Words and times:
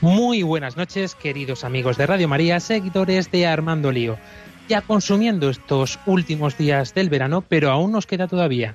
Muy. 0.00 0.16
Muy 0.16 0.42
buenas 0.42 0.76
noches, 0.76 1.14
queridos 1.14 1.62
amigos 1.62 1.96
de 1.96 2.06
Radio 2.06 2.28
María, 2.28 2.58
seguidores 2.58 3.30
de 3.30 3.46
Armando 3.46 3.92
Lío. 3.92 4.18
Ya 4.68 4.80
consumiendo 4.80 5.48
estos 5.48 6.00
últimos 6.06 6.58
días 6.58 6.94
del 6.94 7.10
verano, 7.10 7.44
pero 7.48 7.70
aún 7.70 7.92
nos 7.92 8.06
queda 8.06 8.26
todavía. 8.26 8.74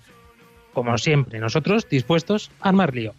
Como 0.73 0.97
siempre, 0.97 1.39
nosotros 1.39 1.89
dispuestos 1.89 2.51
a 2.61 2.69
armar 2.69 2.95
lío. 2.95 3.13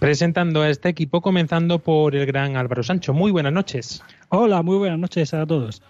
Presentando 0.00 0.62
a 0.62 0.70
este 0.70 0.88
equipo, 0.88 1.20
comenzando 1.20 1.78
por 1.78 2.16
el 2.16 2.24
gran 2.24 2.56
Álvaro 2.56 2.82
Sancho. 2.82 3.12
Muy 3.12 3.30
buenas 3.32 3.52
noches. 3.52 4.02
Hola, 4.30 4.62
muy 4.62 4.78
buenas 4.78 4.98
noches 4.98 5.34
a 5.34 5.44
todos. 5.44 5.82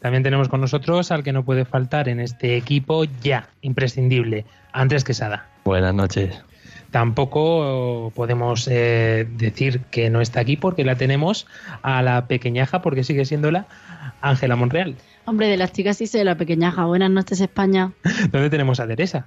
También 0.00 0.22
tenemos 0.22 0.48
con 0.48 0.60
nosotros 0.60 1.10
al 1.10 1.24
que 1.24 1.32
no 1.32 1.44
puede 1.44 1.64
faltar 1.64 2.08
en 2.08 2.20
este 2.20 2.56
equipo 2.56 3.02
ya, 3.24 3.48
imprescindible, 3.62 4.46
Andrés 4.72 5.02
Quesada. 5.02 5.48
Buenas 5.64 5.92
noches. 5.94 6.44
Tampoco 6.92 8.12
podemos 8.14 8.68
eh, 8.70 9.26
decir 9.32 9.80
que 9.90 10.10
no 10.10 10.20
está 10.20 10.38
aquí 10.38 10.56
porque 10.56 10.84
la 10.84 10.94
tenemos 10.94 11.48
a 11.82 12.02
la 12.02 12.28
pequeñaja, 12.28 12.82
porque 12.82 13.02
sigue 13.02 13.24
siendo 13.24 13.50
la 13.50 13.66
Ángela 14.20 14.54
Monreal. 14.54 14.94
Hombre, 15.24 15.48
de 15.48 15.56
las 15.56 15.72
chicas 15.72 15.96
sí 15.96 16.06
soy 16.06 16.22
la 16.22 16.36
pequeñaja. 16.36 16.84
Buenas 16.84 17.10
noches, 17.10 17.40
España. 17.40 17.90
¿Dónde 18.30 18.48
tenemos 18.48 18.78
a 18.78 18.86
Teresa? 18.86 19.26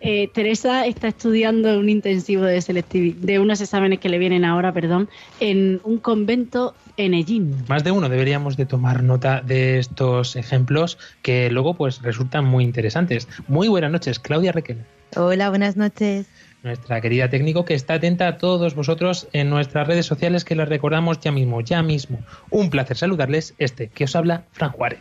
Eh, 0.00 0.28
Teresa 0.32 0.86
está 0.86 1.08
estudiando 1.08 1.78
un 1.78 1.88
intensivo 1.88 2.44
de 2.44 2.58
selectivi- 2.58 3.14
de 3.16 3.38
unos 3.40 3.60
exámenes 3.60 3.98
que 3.98 4.08
le 4.08 4.18
vienen 4.18 4.44
ahora, 4.44 4.72
perdón, 4.72 5.08
en 5.40 5.80
un 5.84 5.98
convento 5.98 6.74
en 6.96 7.14
Ellín. 7.14 7.54
Más 7.68 7.82
de 7.84 7.90
uno 7.90 8.08
deberíamos 8.08 8.56
de 8.56 8.66
tomar 8.66 9.02
nota 9.02 9.40
de 9.40 9.78
estos 9.78 10.36
ejemplos 10.36 10.98
que 11.22 11.50
luego 11.50 11.74
pues 11.74 12.00
resultan 12.02 12.44
muy 12.44 12.62
interesantes. 12.64 13.28
Muy 13.48 13.66
buenas 13.68 13.90
noches, 13.90 14.18
Claudia 14.18 14.52
Requel, 14.52 14.78
Hola, 15.16 15.48
buenas 15.48 15.76
noches. 15.76 16.26
nuestra 16.62 17.00
querida 17.00 17.30
técnico 17.30 17.64
que 17.64 17.74
está 17.74 17.94
atenta 17.94 18.28
a 18.28 18.36
todos 18.38 18.74
vosotros 18.74 19.26
en 19.32 19.48
nuestras 19.48 19.86
redes 19.86 20.06
sociales 20.06 20.44
que 20.44 20.54
les 20.54 20.68
recordamos 20.68 21.18
ya 21.20 21.32
mismo, 21.32 21.60
ya 21.60 21.82
mismo. 21.82 22.18
Un 22.50 22.68
placer 22.70 22.96
saludarles, 22.96 23.54
este 23.58 23.88
que 23.88 24.04
os 24.04 24.14
habla, 24.16 24.42
Fran 24.52 24.70
Juárez. 24.70 24.98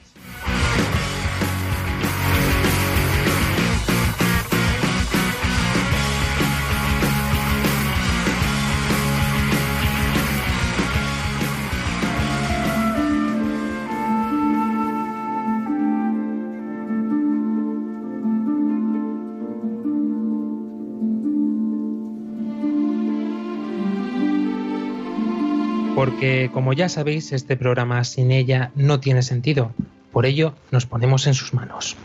Porque 26.17 26.49
como 26.51 26.73
ya 26.73 26.89
sabéis, 26.89 27.31
este 27.31 27.55
programa 27.57 28.03
sin 28.03 28.31
ella 28.31 28.71
no 28.73 28.99
tiene 28.99 29.21
sentido. 29.21 29.71
Por 30.11 30.25
ello, 30.25 30.55
nos 30.71 30.87
ponemos 30.87 31.27
en 31.27 31.35
sus 31.35 31.53
manos. 31.53 31.95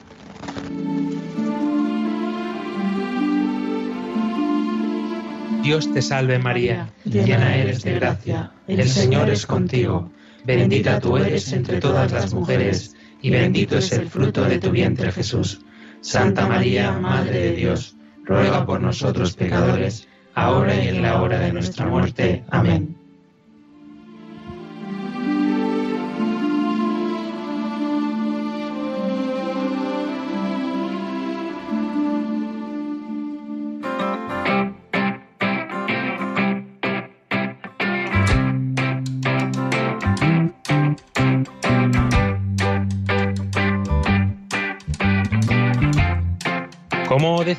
Dios 5.63 5.91
te 5.95 6.03
salve 6.03 6.39
María, 6.39 6.91
llena 7.07 7.57
eres 7.57 7.85
de 7.85 7.95
gracia, 7.95 8.53
el 8.69 8.87
Señor 8.87 9.31
es 9.31 9.47
contigo, 9.47 10.11
bendita 10.45 11.01
tú 11.01 11.17
eres 11.17 11.51
entre 11.55 11.81
todas 11.81 12.13
las 12.13 12.35
mujeres, 12.35 12.95
y 13.23 13.31
bendito 13.31 13.79
es 13.79 13.93
el 13.93 14.11
fruto 14.11 14.45
de 14.45 14.59
tu 14.59 14.71
vientre 14.71 15.11
Jesús. 15.11 15.63
Santa 16.03 16.47
María, 16.47 16.93
Madre 16.93 17.39
de 17.39 17.53
Dios, 17.53 17.97
ruega 18.25 18.67
por 18.67 18.79
nosotros 18.79 19.35
pecadores, 19.35 20.07
ahora 20.35 20.75
y 20.75 20.89
en 20.89 21.01
la 21.01 21.23
hora 21.23 21.39
de 21.39 21.55
nuestra 21.55 21.87
muerte. 21.87 22.45
Amén. 22.51 23.02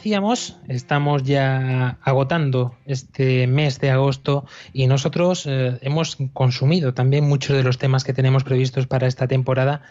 Decíamos, 0.04 0.58
estamos 0.68 1.24
ya 1.24 1.98
agotando 2.04 2.76
este 2.86 3.48
mes 3.48 3.80
de 3.80 3.90
agosto 3.90 4.46
y 4.74 4.88
nosotros 4.88 5.46
eh, 5.48 5.78
hemos 5.80 6.18
consumido 6.34 6.94
también 6.94 7.24
muchos 7.24 7.56
de 7.56 7.64
los 7.64 7.78
temas 7.78 8.04
que 8.04 8.12
tenemos 8.12 8.44
previstos 8.44 8.86
para 8.86 9.08
esta 9.08 9.28
temporada 9.30 9.82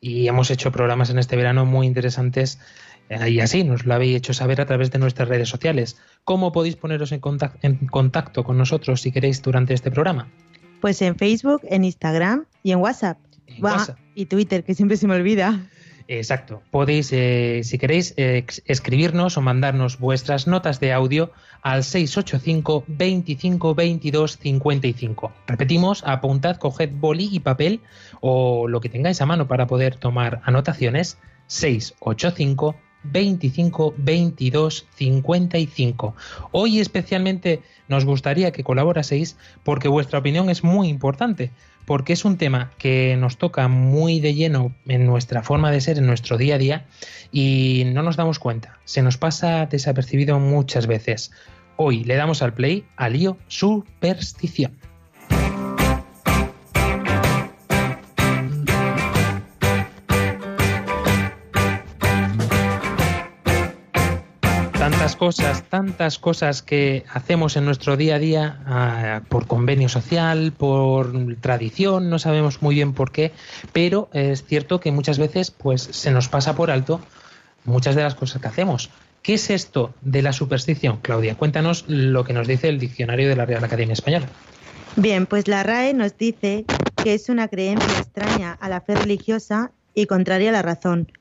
y 0.00 0.26
hemos 0.26 0.50
hecho 0.50 0.72
programas 0.72 1.10
en 1.10 1.20
este 1.20 1.36
verano 1.36 1.66
muy 1.66 1.86
interesantes 1.86 2.58
eh, 3.10 3.30
y 3.30 3.38
así 3.38 3.62
nos 3.62 3.86
lo 3.86 3.94
habéis 3.94 4.16
hecho 4.16 4.34
saber 4.34 4.60
a 4.60 4.66
través 4.66 4.90
de 4.90 4.98
nuestras 4.98 5.28
redes 5.28 5.48
sociales. 5.48 5.98
¿Cómo 6.24 6.50
podéis 6.50 6.74
poneros 6.74 7.12
en 7.12 7.20
contac- 7.20 7.58
en 7.62 7.76
contacto 7.86 8.42
con 8.42 8.58
nosotros 8.58 9.00
si 9.00 9.12
queréis 9.12 9.40
durante 9.40 9.72
este 9.72 9.92
programa? 9.92 10.26
Pues 10.80 11.00
en 11.00 11.14
Facebook, 11.14 11.60
en 11.68 11.84
Instagram 11.84 12.44
y 12.64 12.72
en 12.72 12.80
WhatsApp. 12.80 13.18
En 13.46 13.62
WhatsApp. 13.62 13.98
Y 14.16 14.26
Twitter, 14.26 14.64
que 14.64 14.74
siempre 14.74 14.96
se 14.96 15.06
me 15.06 15.14
olvida. 15.14 15.60
Exacto. 16.12 16.60
Podéis, 16.72 17.12
eh, 17.12 17.60
si 17.62 17.78
queréis, 17.78 18.14
escribirnos 18.16 19.36
o 19.36 19.42
mandarnos 19.42 20.00
vuestras 20.00 20.48
notas 20.48 20.80
de 20.80 20.92
audio 20.92 21.30
al 21.62 21.84
685 21.84 22.82
25 22.88 23.76
22 23.76 24.38
55. 24.38 25.32
Repetimos, 25.46 26.02
apuntad, 26.04 26.56
coged 26.56 26.90
boli 26.92 27.28
y 27.30 27.38
papel 27.38 27.80
o 28.20 28.66
lo 28.66 28.80
que 28.80 28.88
tengáis 28.88 29.20
a 29.20 29.26
mano 29.26 29.46
para 29.46 29.68
poder 29.68 29.94
tomar 29.94 30.40
anotaciones. 30.44 31.16
685 31.46 32.74
25 33.04 33.94
22 33.96 34.86
55. 34.92 36.14
Hoy 36.50 36.80
especialmente 36.80 37.62
nos 37.88 38.04
gustaría 38.04 38.50
que 38.50 38.64
colaboraseis 38.64 39.36
porque 39.62 39.88
vuestra 39.88 40.18
opinión 40.18 40.50
es 40.50 40.64
muy 40.64 40.88
importante, 40.88 41.50
porque 41.86 42.12
es 42.12 42.24
un 42.24 42.36
tema 42.36 42.72
que 42.78 43.16
nos 43.18 43.36
toca 43.36 43.68
muy 43.68 44.20
de 44.20 44.34
lleno 44.34 44.74
en 44.86 45.06
nuestra 45.06 45.42
forma 45.42 45.70
de 45.70 45.80
ser, 45.80 45.98
en 45.98 46.06
nuestro 46.06 46.38
día 46.38 46.56
a 46.56 46.58
día, 46.58 46.86
y 47.32 47.84
no 47.86 48.02
nos 48.02 48.16
damos 48.16 48.38
cuenta. 48.38 48.78
Se 48.84 49.02
nos 49.02 49.16
pasa 49.16 49.66
desapercibido 49.66 50.38
muchas 50.38 50.86
veces. 50.86 51.32
Hoy 51.76 52.04
le 52.04 52.16
damos 52.16 52.42
al 52.42 52.54
play 52.54 52.84
al 52.96 53.14
lío 53.14 53.36
superstición. 53.48 54.89
Cosas, 65.20 65.64
tantas 65.68 66.18
cosas 66.18 66.62
que 66.62 67.04
hacemos 67.12 67.58
en 67.58 67.66
nuestro 67.66 67.98
día 67.98 68.14
a 68.14 68.18
día 68.18 68.60
ah, 68.64 69.20
por 69.28 69.46
convenio 69.46 69.90
social, 69.90 70.52
por 70.56 71.12
tradición, 71.42 72.08
no 72.08 72.18
sabemos 72.18 72.62
muy 72.62 72.74
bien 72.74 72.94
por 72.94 73.12
qué, 73.12 73.32
pero 73.74 74.08
es 74.14 74.44
cierto 74.46 74.80
que 74.80 74.92
muchas 74.92 75.18
veces 75.18 75.50
pues 75.50 75.82
se 75.82 76.10
nos 76.10 76.28
pasa 76.28 76.56
por 76.56 76.70
alto 76.70 77.02
muchas 77.66 77.96
de 77.96 78.02
las 78.02 78.14
cosas 78.14 78.40
que 78.40 78.48
hacemos. 78.48 78.88
¿Qué 79.22 79.34
es 79.34 79.50
esto 79.50 79.92
de 80.00 80.22
la 80.22 80.32
superstición, 80.32 80.96
Claudia? 81.02 81.34
Cuéntanos 81.34 81.84
lo 81.86 82.24
que 82.24 82.32
nos 82.32 82.48
dice 82.48 82.70
el 82.70 82.78
diccionario 82.78 83.28
de 83.28 83.36
la 83.36 83.44
Real 83.44 83.62
Academia 83.62 83.92
Española. 83.92 84.26
Bien, 84.96 85.26
pues 85.26 85.48
la 85.48 85.62
RAE 85.62 85.92
nos 85.92 86.16
dice 86.16 86.64
que 87.04 87.12
es 87.12 87.28
una 87.28 87.48
creencia 87.48 87.98
extraña 87.98 88.56
a 88.58 88.70
la 88.70 88.80
fe 88.80 88.94
religiosa 88.94 89.70
y 89.94 90.06
contraria 90.06 90.48
a 90.48 90.52
la 90.52 90.62
razón. 90.62 91.12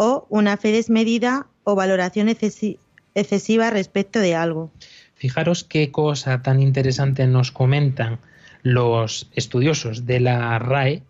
o 0.00 0.26
una 0.30 0.56
fe 0.56 0.70
desmedida 0.70 1.48
o 1.64 1.74
valoración 1.74 2.28
excesi- 2.28 2.78
excesiva 3.20 3.70
respecto 3.70 4.20
de 4.20 4.34
algo. 4.34 4.70
Fijaros 5.14 5.64
qué 5.64 5.90
cosa 5.90 6.42
tan 6.42 6.60
interesante 6.60 7.26
nos 7.26 7.50
comentan 7.50 8.20
los 8.62 9.30
estudiosos 9.34 10.06
de 10.06 10.20
la 10.20 10.58
RAE, 10.58 11.02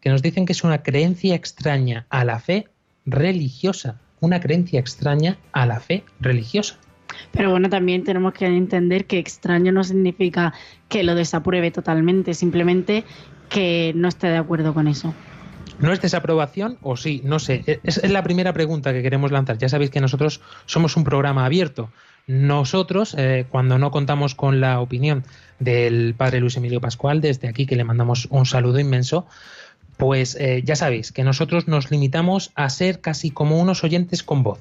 que 0.00 0.10
nos 0.10 0.22
dicen 0.22 0.46
que 0.46 0.52
es 0.52 0.64
una 0.64 0.82
creencia 0.82 1.34
extraña 1.34 2.06
a 2.10 2.24
la 2.24 2.38
fe 2.38 2.68
religiosa. 3.06 4.00
Una 4.20 4.40
creencia 4.40 4.80
extraña 4.80 5.38
a 5.52 5.66
la 5.66 5.80
fe 5.80 6.04
religiosa. 6.20 6.76
Pero 7.32 7.50
bueno, 7.50 7.68
también 7.68 8.04
tenemos 8.04 8.32
que 8.34 8.46
entender 8.46 9.06
que 9.06 9.18
extraño 9.18 9.72
no 9.72 9.84
significa 9.84 10.52
que 10.88 11.02
lo 11.02 11.14
desapruebe 11.14 11.70
totalmente, 11.70 12.34
simplemente 12.34 13.04
que 13.48 13.92
no 13.94 14.08
esté 14.08 14.28
de 14.28 14.36
acuerdo 14.36 14.74
con 14.74 14.88
eso. 14.88 15.14
¿No 15.78 15.92
es 15.92 16.00
desaprobación 16.00 16.78
o 16.82 16.96
sí? 16.96 17.20
No 17.24 17.38
sé. 17.38 17.80
Es, 17.82 17.98
es 17.98 18.10
la 18.10 18.22
primera 18.22 18.52
pregunta 18.52 18.92
que 18.92 19.02
queremos 19.02 19.32
lanzar. 19.32 19.58
Ya 19.58 19.68
sabéis 19.68 19.90
que 19.90 20.00
nosotros 20.00 20.40
somos 20.66 20.96
un 20.96 21.04
programa 21.04 21.44
abierto. 21.44 21.90
Nosotros, 22.26 23.14
eh, 23.18 23.46
cuando 23.50 23.78
no 23.78 23.90
contamos 23.90 24.34
con 24.34 24.60
la 24.60 24.80
opinión 24.80 25.24
del 25.58 26.14
padre 26.14 26.40
Luis 26.40 26.56
Emilio 26.56 26.80
Pascual, 26.80 27.20
desde 27.20 27.48
aquí 27.48 27.66
que 27.66 27.76
le 27.76 27.84
mandamos 27.84 28.28
un 28.30 28.46
saludo 28.46 28.78
inmenso, 28.78 29.26
pues 29.98 30.36
eh, 30.40 30.62
ya 30.64 30.74
sabéis 30.74 31.12
que 31.12 31.22
nosotros 31.22 31.68
nos 31.68 31.90
limitamos 31.90 32.50
a 32.54 32.70
ser 32.70 33.00
casi 33.00 33.30
como 33.30 33.58
unos 33.60 33.84
oyentes 33.84 34.22
con 34.22 34.42
voz, 34.42 34.60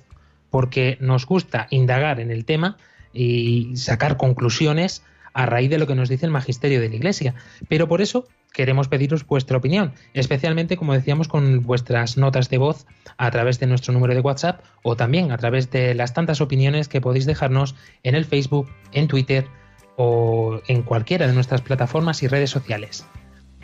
porque 0.49 0.97
nos 0.99 1.25
gusta 1.25 1.67
indagar 1.69 2.19
en 2.19 2.31
el 2.31 2.43
tema 2.43 2.77
y 3.13 3.77
sacar 3.77 4.17
conclusiones 4.17 5.01
a 5.33 5.45
raíz 5.45 5.69
de 5.69 5.77
lo 5.77 5.87
que 5.87 5.95
nos 5.95 6.09
dice 6.09 6.25
el 6.25 6.31
magisterio 6.31 6.81
de 6.81 6.89
la 6.89 6.95
Iglesia. 6.95 7.33
Pero 7.69 7.87
por 7.87 8.01
eso 8.01 8.27
queremos 8.53 8.87
pediros 8.87 9.25
vuestra 9.25 9.57
opinión, 9.57 9.93
especialmente, 10.13 10.77
como 10.77 10.93
decíamos, 10.93 11.27
con 11.27 11.63
vuestras 11.63 12.17
notas 12.17 12.49
de 12.49 12.59
voz 12.59 12.85
a 13.17 13.31
través 13.31 13.59
de 13.59 13.67
nuestro 13.67 13.93
número 13.93 14.13
de 14.13 14.21
WhatsApp 14.21 14.63
o 14.83 14.95
también 14.95 15.31
a 15.31 15.37
través 15.37 15.69
de 15.71 15.93
las 15.95 16.13
tantas 16.13 16.39
opiniones 16.39 16.87
que 16.87 17.01
podéis 17.01 17.25
dejarnos 17.25 17.75
en 18.03 18.15
el 18.15 18.25
Facebook, 18.25 18.69
en 18.93 19.07
Twitter 19.07 19.47
o 19.97 20.61
en 20.67 20.83
cualquiera 20.83 21.27
de 21.27 21.33
nuestras 21.33 21.61
plataformas 21.61 22.23
y 22.23 22.27
redes 22.27 22.49
sociales. 22.49 23.05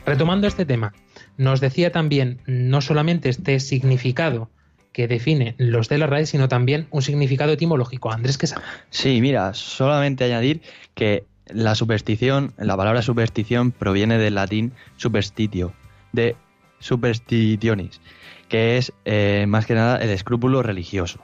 Retomando 0.05 0.47
este 0.47 0.65
tema, 0.65 0.93
nos 1.37 1.61
decía 1.61 1.91
también 1.91 2.41
no 2.45 2.81
solamente 2.81 3.29
este 3.29 3.59
significado 3.59 4.49
que 4.91 5.07
define 5.07 5.55
los 5.57 5.87
de 5.87 5.99
la 5.99 6.07
RAE, 6.07 6.25
sino 6.25 6.47
también 6.47 6.87
un 6.89 7.01
significado 7.01 7.53
etimológico. 7.53 8.11
Andrés 8.11 8.37
Quesada. 8.37 8.63
Sí, 8.89 9.21
mira, 9.21 9.53
solamente 9.53 10.23
añadir 10.23 10.61
que 10.95 11.25
la 11.53 11.75
superstición, 11.75 12.53
la 12.57 12.75
palabra 12.77 13.01
superstición 13.01 13.71
proviene 13.71 14.17
del 14.17 14.35
latín 14.35 14.73
superstitio, 14.97 15.73
de 16.11 16.35
superstitionis, 16.79 18.01
que 18.47 18.77
es 18.77 18.93
eh, 19.05 19.45
más 19.47 19.65
que 19.65 19.75
nada 19.75 19.97
el 19.97 20.09
escrúpulo 20.09 20.63
religioso. 20.63 21.19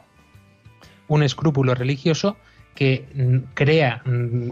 Un 1.08 1.24
escrúpulo 1.24 1.76
religioso 1.76 2.38
que 2.74 3.06
crea 3.54 4.04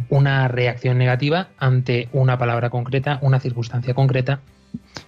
una 0.09 0.47
reacción 0.47 0.97
negativa 0.97 1.49
ante 1.57 2.07
una 2.13 2.37
palabra 2.37 2.69
concreta, 2.69 3.19
una 3.21 3.39
circunstancia 3.39 3.93
concreta. 3.93 4.39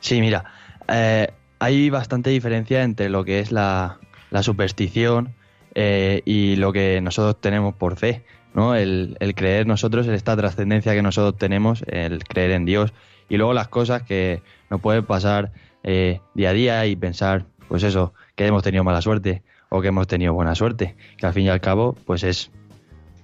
Sí, 0.01 0.19
mira, 0.19 0.43
eh, 0.89 1.29
hay 1.59 1.89
bastante 1.89 2.29
diferencia 2.29 2.83
entre 2.83 3.09
lo 3.09 3.23
que 3.23 3.39
es 3.39 3.53
la, 3.53 3.99
la 4.31 4.43
superstición 4.43 5.33
eh, 5.75 6.21
y 6.25 6.57
lo 6.57 6.73
que 6.73 6.99
nosotros 7.01 7.39
tenemos 7.41 7.75
por 7.75 7.95
fe. 7.95 8.23
¿No? 8.55 8.73
El, 8.73 9.17
creer 9.35 9.67
nosotros 9.67 10.07
en 10.07 10.13
esta 10.13 10.35
trascendencia 10.35 10.93
que 10.93 11.01
nosotros 11.01 11.37
tenemos, 11.37 11.83
el 11.87 12.23
creer 12.23 12.51
en 12.51 12.65
Dios 12.65 12.93
y 13.29 13.37
luego 13.37 13.53
las 13.53 13.67
cosas 13.67 14.01
que 14.03 14.41
nos 14.69 14.81
pueden 14.81 15.05
pasar 15.05 15.51
eh, 15.83 16.21
día 16.33 16.49
a 16.49 16.53
día 16.53 16.85
y 16.87 16.95
pensar, 16.95 17.45
pues 17.67 17.83
eso, 17.83 18.13
que 18.35 18.47
hemos 18.47 18.63
tenido 18.63 18.83
mala 18.83 19.01
suerte 19.01 19.43
o 19.69 19.81
que 19.81 19.89
hemos 19.89 20.07
tenido 20.07 20.33
buena 20.33 20.55
suerte, 20.55 20.95
que 21.17 21.27
al 21.27 21.33
fin 21.33 21.45
y 21.45 21.49
al 21.49 21.61
cabo, 21.61 21.93
pues 22.05 22.23
es 22.23 22.49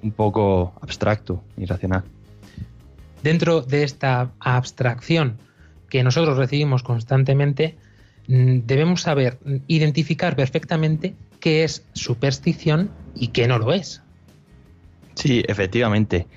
un 0.03 0.11
poco 0.11 0.73
abstracto, 0.81 1.43
irracional. 1.57 2.03
Dentro 3.23 3.61
de 3.61 3.83
esta 3.83 4.31
abstracción 4.39 5.37
que 5.89 6.03
nosotros 6.03 6.37
recibimos 6.37 6.83
constantemente, 6.83 7.77
mm, 8.27 8.61
debemos 8.65 9.01
saber 9.01 9.39
mm, 9.45 9.57
identificar 9.67 10.35
perfectamente 10.35 11.15
qué 11.39 11.63
es 11.63 11.85
superstición 11.93 12.91
y 13.15 13.27
qué 13.29 13.47
no 13.47 13.59
lo 13.59 13.71
es. 13.73 14.01
Sí, 15.15 15.43
efectivamente. 15.47 16.27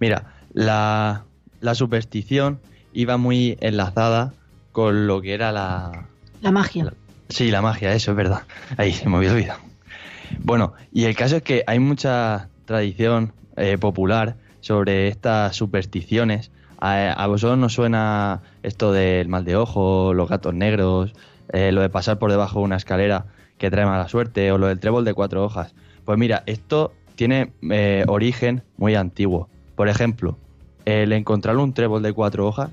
Mira, 0.00 0.36
la, 0.52 1.24
la 1.60 1.74
superstición 1.74 2.60
iba 2.92 3.16
muy 3.16 3.56
enlazada 3.60 4.34
con 4.72 5.06
lo 5.06 5.20
que 5.20 5.34
era 5.34 5.52
la... 5.52 6.08
La 6.40 6.50
magia. 6.50 6.92
Sí, 7.28 7.50
la 7.50 7.62
magia, 7.62 7.92
eso 7.94 8.12
es 8.12 8.16
verdad. 8.16 8.42
Ahí 8.76 8.92
se 8.92 9.08
me 9.08 9.16
había 9.16 9.32
olvidado. 9.32 9.60
Bueno, 10.44 10.74
y 10.92 11.04
el 11.04 11.16
caso 11.16 11.36
es 11.36 11.42
que 11.42 11.64
hay 11.66 11.78
mucha 11.78 12.48
tradición 12.64 13.32
eh, 13.56 13.76
popular 13.78 14.36
sobre 14.60 15.08
estas 15.08 15.56
supersticiones. 15.56 16.50
A, 16.80 17.12
a 17.12 17.26
vosotros 17.26 17.58
nos 17.58 17.72
suena 17.74 18.42
esto 18.62 18.92
del 18.92 19.28
mal 19.28 19.44
de 19.44 19.56
ojo, 19.56 20.14
los 20.14 20.28
gatos 20.28 20.54
negros, 20.54 21.12
eh, 21.52 21.72
lo 21.72 21.80
de 21.80 21.88
pasar 21.88 22.18
por 22.18 22.30
debajo 22.30 22.60
de 22.60 22.64
una 22.66 22.76
escalera 22.76 23.26
que 23.58 23.70
trae 23.70 23.84
mala 23.84 24.08
suerte, 24.08 24.52
o 24.52 24.58
lo 24.58 24.68
del 24.68 24.78
trébol 24.78 25.04
de 25.04 25.14
cuatro 25.14 25.44
hojas. 25.44 25.74
Pues 26.04 26.18
mira, 26.18 26.44
esto 26.46 26.92
tiene 27.18 27.50
eh, 27.68 28.04
origen 28.06 28.62
muy 28.76 28.94
antiguo. 28.94 29.48
Por 29.74 29.88
ejemplo, 29.88 30.38
el 30.84 31.12
encontrar 31.12 31.56
un 31.56 31.74
trébol 31.74 32.00
de 32.00 32.12
cuatro 32.12 32.46
hojas 32.46 32.70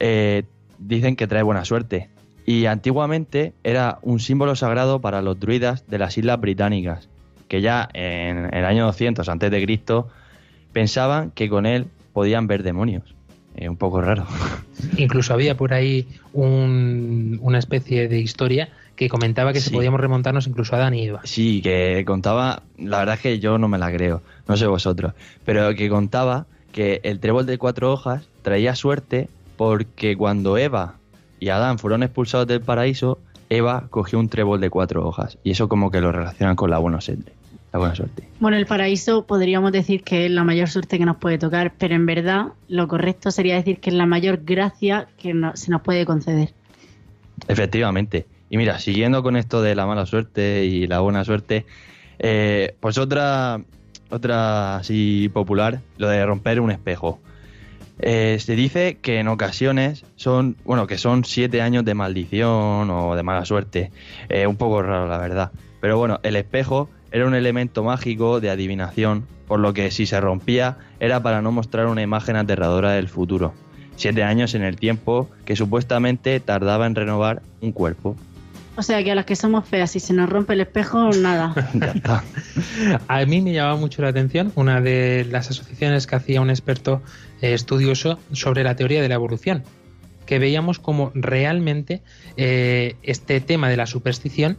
eh, 0.00 0.42
dicen 0.80 1.14
que 1.14 1.28
trae 1.28 1.44
buena 1.44 1.64
suerte. 1.64 2.08
Y 2.44 2.66
antiguamente 2.66 3.52
era 3.62 3.98
un 4.02 4.18
símbolo 4.18 4.56
sagrado 4.56 5.00
para 5.00 5.22
los 5.22 5.38
druidas 5.38 5.86
de 5.86 5.98
las 5.98 6.18
islas 6.18 6.40
británicas, 6.40 7.08
que 7.46 7.60
ya 7.60 7.88
en 7.94 8.52
el 8.52 8.64
año 8.64 8.86
200 8.86 9.28
antes 9.28 9.52
de 9.52 9.62
Cristo 9.62 10.08
pensaban 10.72 11.30
que 11.30 11.48
con 11.48 11.64
él 11.64 11.86
podían 12.12 12.48
ver 12.48 12.64
demonios. 12.64 13.14
Eh, 13.54 13.68
un 13.68 13.76
poco 13.76 14.00
raro. 14.00 14.26
Incluso 14.96 15.32
había 15.32 15.56
por 15.56 15.72
ahí 15.74 16.08
un- 16.32 17.38
una 17.40 17.58
especie 17.60 18.08
de 18.08 18.18
historia 18.18 18.68
que 18.98 19.08
comentaba 19.08 19.52
que 19.52 19.60
si 19.60 19.68
Sí. 19.70 19.74
podíamos 19.76 20.00
remontarnos 20.00 20.48
incluso 20.48 20.74
a 20.74 20.78
Adán 20.80 20.92
y 20.94 21.04
Eva. 21.06 21.20
Sí, 21.22 21.62
que 21.62 22.02
contaba, 22.04 22.62
la 22.76 22.98
verdad 22.98 23.14
es 23.14 23.20
que 23.20 23.38
yo 23.38 23.56
no 23.56 23.68
me 23.68 23.78
la 23.78 23.92
creo, 23.92 24.22
no 24.48 24.56
sé 24.56 24.66
vosotros, 24.66 25.12
pero 25.44 25.72
que 25.76 25.88
contaba 25.88 26.46
que 26.72 27.00
el 27.04 27.20
trébol 27.20 27.46
de 27.46 27.58
cuatro 27.58 27.92
hojas 27.92 28.28
traía 28.42 28.74
suerte 28.74 29.28
porque 29.56 30.16
cuando 30.16 30.58
Eva 30.58 30.96
y 31.38 31.50
Adán 31.50 31.78
fueron 31.78 32.02
expulsados 32.02 32.48
del 32.48 32.60
paraíso, 32.60 33.18
Eva 33.48 33.86
cogió 33.88 34.18
un 34.18 34.28
trébol 34.28 34.60
de 34.60 34.68
cuatro 34.68 35.06
hojas 35.06 35.38
y 35.44 35.52
eso 35.52 35.68
como 35.68 35.90
que 35.92 36.00
lo 36.00 36.10
relacionan 36.10 36.56
con 36.56 36.68
la 36.70 36.78
buena 36.78 37.00
suerte. 37.00 37.32
La 37.72 37.78
buena 37.78 37.94
suerte. 37.94 38.26
Bueno, 38.40 38.56
el 38.56 38.66
paraíso 38.66 39.26
podríamos 39.26 39.70
decir 39.72 40.02
que 40.02 40.24
es 40.26 40.30
la 40.32 40.42
mayor 40.42 40.68
suerte 40.70 40.98
que 40.98 41.04
nos 41.04 41.18
puede 41.18 41.38
tocar, 41.38 41.74
pero 41.78 41.94
en 41.94 42.04
verdad 42.06 42.46
lo 42.66 42.88
correcto 42.88 43.30
sería 43.30 43.54
decir 43.54 43.78
que 43.78 43.90
es 43.90 43.96
la 43.96 44.06
mayor 44.06 44.40
gracia 44.44 45.06
que 45.18 45.34
no- 45.34 45.54
se 45.56 45.70
nos 45.70 45.82
puede 45.82 46.04
conceder. 46.04 46.52
Efectivamente. 47.46 48.26
Y 48.50 48.56
mira, 48.56 48.78
siguiendo 48.78 49.22
con 49.22 49.36
esto 49.36 49.62
de 49.62 49.74
la 49.74 49.86
mala 49.86 50.06
suerte 50.06 50.64
y 50.64 50.86
la 50.86 51.00
buena 51.00 51.24
suerte, 51.24 51.66
eh, 52.18 52.74
pues 52.80 52.98
otra, 52.98 53.60
otra 54.10 54.76
así 54.76 55.30
popular, 55.32 55.80
lo 55.98 56.08
de 56.08 56.24
romper 56.24 56.60
un 56.60 56.70
espejo. 56.70 57.20
Eh, 58.00 58.38
se 58.40 58.54
dice 58.54 58.98
que 59.02 59.18
en 59.18 59.28
ocasiones 59.28 60.04
son, 60.16 60.56
bueno, 60.64 60.86
que 60.86 60.98
son 60.98 61.24
siete 61.24 61.60
años 61.62 61.84
de 61.84 61.94
maldición 61.94 62.90
o 62.90 63.14
de 63.14 63.22
mala 63.22 63.44
suerte. 63.44 63.90
Eh, 64.28 64.46
un 64.46 64.56
poco 64.56 64.82
raro, 64.82 65.08
la 65.08 65.18
verdad. 65.18 65.52
Pero 65.80 65.98
bueno, 65.98 66.20
el 66.22 66.36
espejo 66.36 66.88
era 67.10 67.26
un 67.26 67.34
elemento 67.34 67.82
mágico 67.82 68.40
de 68.40 68.50
adivinación, 68.50 69.26
por 69.46 69.60
lo 69.60 69.72
que 69.72 69.90
si 69.90 70.06
se 70.06 70.20
rompía 70.20 70.78
era 71.00 71.22
para 71.22 71.42
no 71.42 71.52
mostrar 71.52 71.86
una 71.86 72.02
imagen 72.02 72.36
aterradora 72.36 72.92
del 72.92 73.08
futuro. 73.08 73.54
Siete 73.96 74.22
años 74.22 74.54
en 74.54 74.62
el 74.62 74.76
tiempo 74.76 75.28
que 75.44 75.56
supuestamente 75.56 76.38
tardaba 76.38 76.86
en 76.86 76.94
renovar 76.94 77.42
un 77.60 77.72
cuerpo. 77.72 78.16
O 78.78 78.82
sea 78.82 79.02
que 79.02 79.10
a 79.10 79.16
las 79.16 79.24
que 79.24 79.34
somos 79.34 79.66
feas, 79.66 79.90
si 79.90 79.98
se 79.98 80.14
nos 80.14 80.28
rompe 80.30 80.52
el 80.52 80.60
espejo, 80.60 81.10
nada. 81.10 81.52
Ya 81.74 81.86
está. 81.86 82.22
A 83.08 83.24
mí 83.24 83.40
me 83.40 83.52
llamaba 83.52 83.74
mucho 83.74 84.02
la 84.02 84.08
atención 84.08 84.52
una 84.54 84.80
de 84.80 85.26
las 85.28 85.50
asociaciones 85.50 86.06
que 86.06 86.14
hacía 86.14 86.40
un 86.40 86.48
experto 86.48 87.02
eh, 87.42 87.54
estudioso 87.54 88.20
sobre 88.32 88.62
la 88.62 88.76
teoría 88.76 89.02
de 89.02 89.08
la 89.08 89.16
evolución, 89.16 89.64
que 90.26 90.38
veíamos 90.38 90.78
como 90.78 91.10
realmente 91.14 92.02
eh, 92.36 92.94
este 93.02 93.40
tema 93.40 93.68
de 93.68 93.76
la 93.76 93.86
superstición 93.86 94.58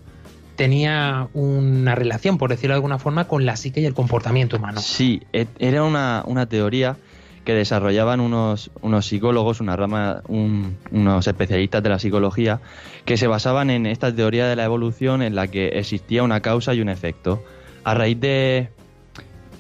tenía 0.57 1.29
una 1.33 1.95
relación, 1.95 2.38
por 2.38 2.49
decirlo 2.49 2.73
de 2.73 2.79
alguna 2.79 2.99
forma, 2.99 3.29
con 3.29 3.45
la 3.45 3.55
psique 3.55 3.79
y 3.79 3.85
el 3.85 3.93
comportamiento 3.93 4.57
humano. 4.57 4.81
Sí, 4.81 5.21
e- 5.31 5.47
era 5.59 5.85
una, 5.85 6.23
una 6.27 6.47
teoría 6.47 6.97
que 7.46 7.53
desarrollaban 7.53 8.19
unos, 8.19 8.69
unos 8.81 9.05
psicólogos, 9.05 9.62
una 9.62 9.75
rama, 9.75 10.22
un- 10.27 10.77
unos 10.91 11.25
especialistas 11.27 11.81
de 11.81 11.89
la 11.89 12.00
psicología, 12.00 12.60
que 13.05 13.17
se 13.17 13.27
basaban 13.27 13.69
en 13.69 13.86
esta 13.86 14.13
teoría 14.13 14.48
de 14.48 14.55
la 14.55 14.65
evolución 14.65 15.22
en 15.22 15.36
la 15.36 15.48
que 15.48 15.69
existía 15.79 16.24
una 16.24 16.41
causa 16.41 16.74
y 16.74 16.81
un 16.81 16.89
efecto. 16.89 17.43
A 17.84 17.93
raíz 17.93 18.19
de... 18.19 18.69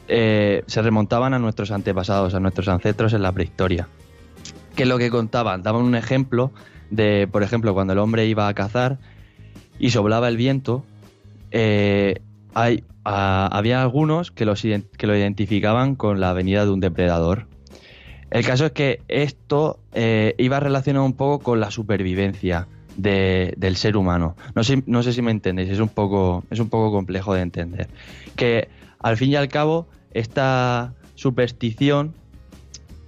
eh, 0.07 0.63
se 0.67 0.81
remontaban 0.81 1.33
a 1.33 1.39
nuestros 1.39 1.71
antepasados, 1.71 2.33
a 2.33 2.39
nuestros 2.39 2.67
ancestros 2.67 3.13
en 3.13 3.21
la 3.21 3.31
prehistoria. 3.31 3.87
¿Qué 4.75 4.83
es 4.83 4.89
lo 4.89 4.97
que 4.97 5.09
contaban? 5.09 5.61
Daban 5.63 5.83
un 5.83 5.95
ejemplo 5.95 6.51
de, 6.89 7.27
por 7.31 7.43
ejemplo, 7.43 7.73
cuando 7.73 7.93
el 7.93 7.99
hombre 7.99 8.25
iba 8.25 8.47
a 8.47 8.53
cazar 8.53 8.97
y 9.79 9.89
soplaba 9.91 10.27
el 10.27 10.37
viento, 10.37 10.83
eh, 11.51 12.21
hay, 12.53 12.83
ah, 13.05 13.49
había 13.51 13.81
algunos 13.81 14.31
que, 14.31 14.45
los, 14.45 14.61
que 14.61 15.07
lo 15.07 15.15
identificaban 15.15 15.95
con 15.95 16.19
la 16.19 16.33
venida 16.33 16.65
de 16.65 16.71
un 16.71 16.79
depredador. 16.79 17.45
El 18.31 18.45
caso 18.45 18.67
es 18.67 18.71
que 18.73 19.01
esto 19.07 19.79
eh, 19.93 20.35
iba 20.37 20.59
relacionado 20.59 21.05
un 21.05 21.13
poco 21.13 21.39
con 21.43 21.59
la 21.59 21.71
supervivencia 21.71 22.67
de- 22.95 23.53
del 23.57 23.75
ser 23.75 23.97
humano. 23.97 24.35
No 24.55 24.63
sé, 24.63 24.83
no 24.85 25.01
sé 25.03 25.13
si 25.13 25.21
me 25.21 25.31
entendéis, 25.31 25.69
es 25.69 25.79
un, 25.79 25.89
poco, 25.89 26.43
es 26.51 26.59
un 26.59 26.69
poco 26.69 26.91
complejo 26.91 27.33
de 27.33 27.41
entender. 27.41 27.87
Que 28.35 28.67
al 28.99 29.17
fin 29.17 29.31
y 29.31 29.35
al 29.35 29.47
cabo, 29.47 29.87
esta 30.11 30.93
superstición 31.15 32.13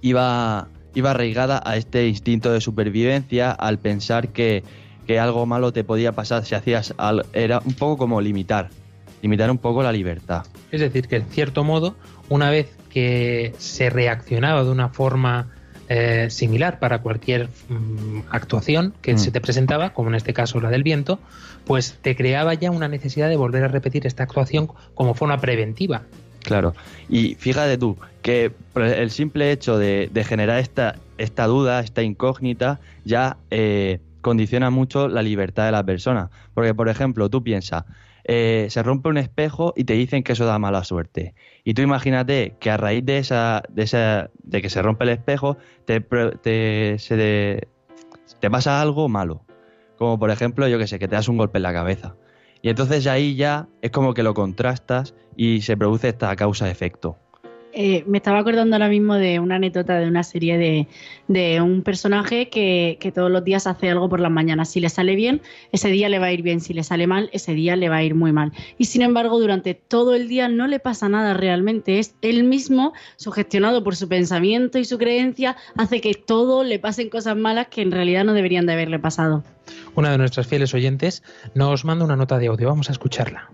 iba, 0.00 0.68
iba 0.94 1.10
arraigada 1.10 1.62
a 1.64 1.76
este 1.76 2.08
instinto 2.08 2.52
de 2.52 2.60
supervivencia 2.60 3.50
al 3.52 3.78
pensar 3.78 4.28
que, 4.28 4.62
que 5.06 5.18
algo 5.20 5.46
malo 5.46 5.72
te 5.72 5.84
podía 5.84 6.12
pasar 6.12 6.44
si 6.44 6.54
hacías 6.54 6.94
al- 6.96 7.26
era 7.32 7.60
un 7.64 7.74
poco 7.74 7.96
como 7.98 8.20
limitar, 8.20 8.70
limitar 9.22 9.50
un 9.50 9.58
poco 9.58 9.82
la 9.82 9.92
libertad. 9.92 10.44
Es 10.70 10.80
decir, 10.80 11.08
que 11.08 11.16
en 11.16 11.26
cierto 11.26 11.64
modo, 11.64 11.96
una 12.28 12.50
vez 12.50 12.68
que 12.90 13.54
se 13.58 13.88
reaccionaba 13.88 14.64
de 14.64 14.70
una 14.70 14.88
forma 14.90 15.48
eh, 15.88 16.28
similar 16.30 16.78
para 16.78 16.98
cualquier 17.00 17.48
mm, 17.68 18.20
actuación 18.30 18.94
que 19.02 19.14
Mm. 19.14 19.18
se 19.18 19.30
te 19.30 19.40
presentaba, 19.40 19.90
como 19.90 20.08
en 20.08 20.14
este 20.14 20.32
caso 20.32 20.60
la 20.60 20.70
del 20.70 20.82
viento, 20.82 21.18
pues 21.66 21.98
te 22.00 22.16
creaba 22.16 22.54
ya 22.54 22.70
una 22.70 22.88
necesidad 22.88 23.28
de 23.28 23.36
volver 23.36 23.64
a 23.64 23.68
repetir 23.68 24.06
esta 24.06 24.22
actuación 24.22 24.68
como 24.94 25.14
forma 25.14 25.38
preventiva. 25.40 26.02
Claro. 26.44 26.74
Y 27.08 27.34
fíjate 27.36 27.78
tú, 27.78 27.96
que 28.22 28.52
el 28.74 29.10
simple 29.10 29.52
hecho 29.52 29.78
de, 29.78 30.08
de 30.12 30.24
generar 30.24 30.58
esta, 30.58 30.96
esta 31.18 31.46
duda, 31.46 31.80
esta 31.80 32.02
incógnita, 32.02 32.80
ya 33.04 33.36
eh, 33.50 34.00
condiciona 34.22 34.70
mucho 34.70 35.08
la 35.08 35.22
libertad 35.22 35.66
de 35.66 35.72
la 35.72 35.84
persona. 35.84 36.30
Porque, 36.54 36.74
por 36.74 36.88
ejemplo, 36.88 37.28
tú 37.28 37.42
piensas, 37.44 37.84
eh, 38.24 38.66
se 38.70 38.82
rompe 38.82 39.08
un 39.08 39.18
espejo 39.18 39.72
y 39.76 39.84
te 39.84 39.94
dicen 39.94 40.22
que 40.22 40.32
eso 40.32 40.46
da 40.46 40.58
mala 40.58 40.84
suerte. 40.84 41.34
Y 41.64 41.74
tú 41.74 41.82
imagínate 41.82 42.56
que 42.60 42.70
a 42.70 42.76
raíz 42.76 43.04
de 43.04 43.18
esa, 43.18 43.62
de 43.68 43.82
esa, 43.82 44.30
de 44.42 44.62
que 44.62 44.70
se 44.70 44.82
rompe 44.82 45.04
el 45.04 45.10
espejo, 45.10 45.56
te, 45.84 46.00
te, 46.00 46.98
se 46.98 47.16
te, 47.16 47.68
te 48.40 48.50
pasa 48.50 48.80
algo 48.80 49.08
malo. 49.08 49.44
Como 49.98 50.18
por 50.18 50.30
ejemplo, 50.30 50.66
yo 50.68 50.78
que 50.78 50.86
sé, 50.86 50.98
que 50.98 51.08
te 51.08 51.14
das 51.14 51.28
un 51.28 51.36
golpe 51.36 51.58
en 51.58 51.62
la 51.62 51.72
cabeza. 51.72 52.16
Y 52.62 52.68
entonces 52.68 53.06
ahí 53.06 53.34
ya 53.34 53.68
es 53.82 53.90
como 53.90 54.14
que 54.14 54.22
lo 54.22 54.34
contrastas 54.34 55.14
y 55.36 55.62
se 55.62 55.76
produce 55.76 56.08
esta 56.08 56.34
causa-efecto. 56.36 57.18
Eh, 57.74 58.04
me 58.06 58.18
estaba 58.18 58.38
acordando 58.38 58.76
ahora 58.76 58.88
mismo 58.88 59.14
de 59.14 59.38
una 59.38 59.56
anécdota 59.56 59.98
de 59.98 60.06
una 60.06 60.22
serie 60.24 60.58
de, 60.58 60.88
de 61.28 61.60
un 61.62 61.82
personaje 61.82 62.50
que, 62.50 62.98
que 63.00 63.12
todos 63.12 63.30
los 63.30 63.44
días 63.44 63.66
hace 63.66 63.88
algo 63.88 64.10
por 64.10 64.20
las 64.20 64.30
mañanas. 64.30 64.70
Si 64.70 64.80
le 64.80 64.90
sale 64.90 65.14
bien, 65.16 65.40
ese 65.72 65.88
día 65.88 66.10
le 66.10 66.18
va 66.18 66.26
a 66.26 66.32
ir 66.32 66.42
bien. 66.42 66.60
Si 66.60 66.74
le 66.74 66.82
sale 66.82 67.06
mal, 67.06 67.30
ese 67.32 67.54
día 67.54 67.74
le 67.76 67.88
va 67.88 67.96
a 67.96 68.02
ir 68.02 68.14
muy 68.14 68.30
mal. 68.32 68.52
Y 68.76 68.84
sin 68.84 69.00
embargo, 69.00 69.40
durante 69.40 69.74
todo 69.74 70.14
el 70.14 70.28
día 70.28 70.48
no 70.48 70.66
le 70.66 70.80
pasa 70.80 71.08
nada 71.08 71.32
realmente. 71.32 71.98
Es 71.98 72.14
él 72.20 72.44
mismo, 72.44 72.92
sugestionado 73.16 73.82
por 73.82 73.96
su 73.96 74.08
pensamiento 74.08 74.78
y 74.78 74.84
su 74.84 74.98
creencia, 74.98 75.56
hace 75.76 76.00
que 76.00 76.14
todo 76.14 76.64
le 76.64 76.78
pasen 76.78 77.08
cosas 77.08 77.36
malas 77.36 77.68
que 77.68 77.80
en 77.80 77.90
realidad 77.90 78.24
no 78.24 78.34
deberían 78.34 78.66
de 78.66 78.74
haberle 78.74 78.98
pasado. 78.98 79.44
Una 79.94 80.10
de 80.10 80.18
nuestras 80.18 80.46
fieles 80.46 80.74
oyentes 80.74 81.22
nos 81.54 81.84
manda 81.84 82.04
una 82.04 82.16
nota 82.16 82.38
de 82.38 82.48
audio. 82.48 82.68
Vamos 82.68 82.90
a 82.90 82.92
escucharla. 82.92 83.50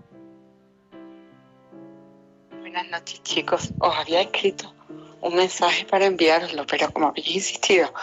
Noches, 2.89 3.21
chicos. 3.21 3.69
Os 3.79 3.95
había 3.95 4.21
escrito 4.21 4.73
un 5.21 5.35
mensaje 5.35 5.85
para 5.85 6.07
enviároslo, 6.07 6.65
pero 6.65 6.91
como 6.91 7.09
habéis 7.09 7.27
insistido 7.27 7.93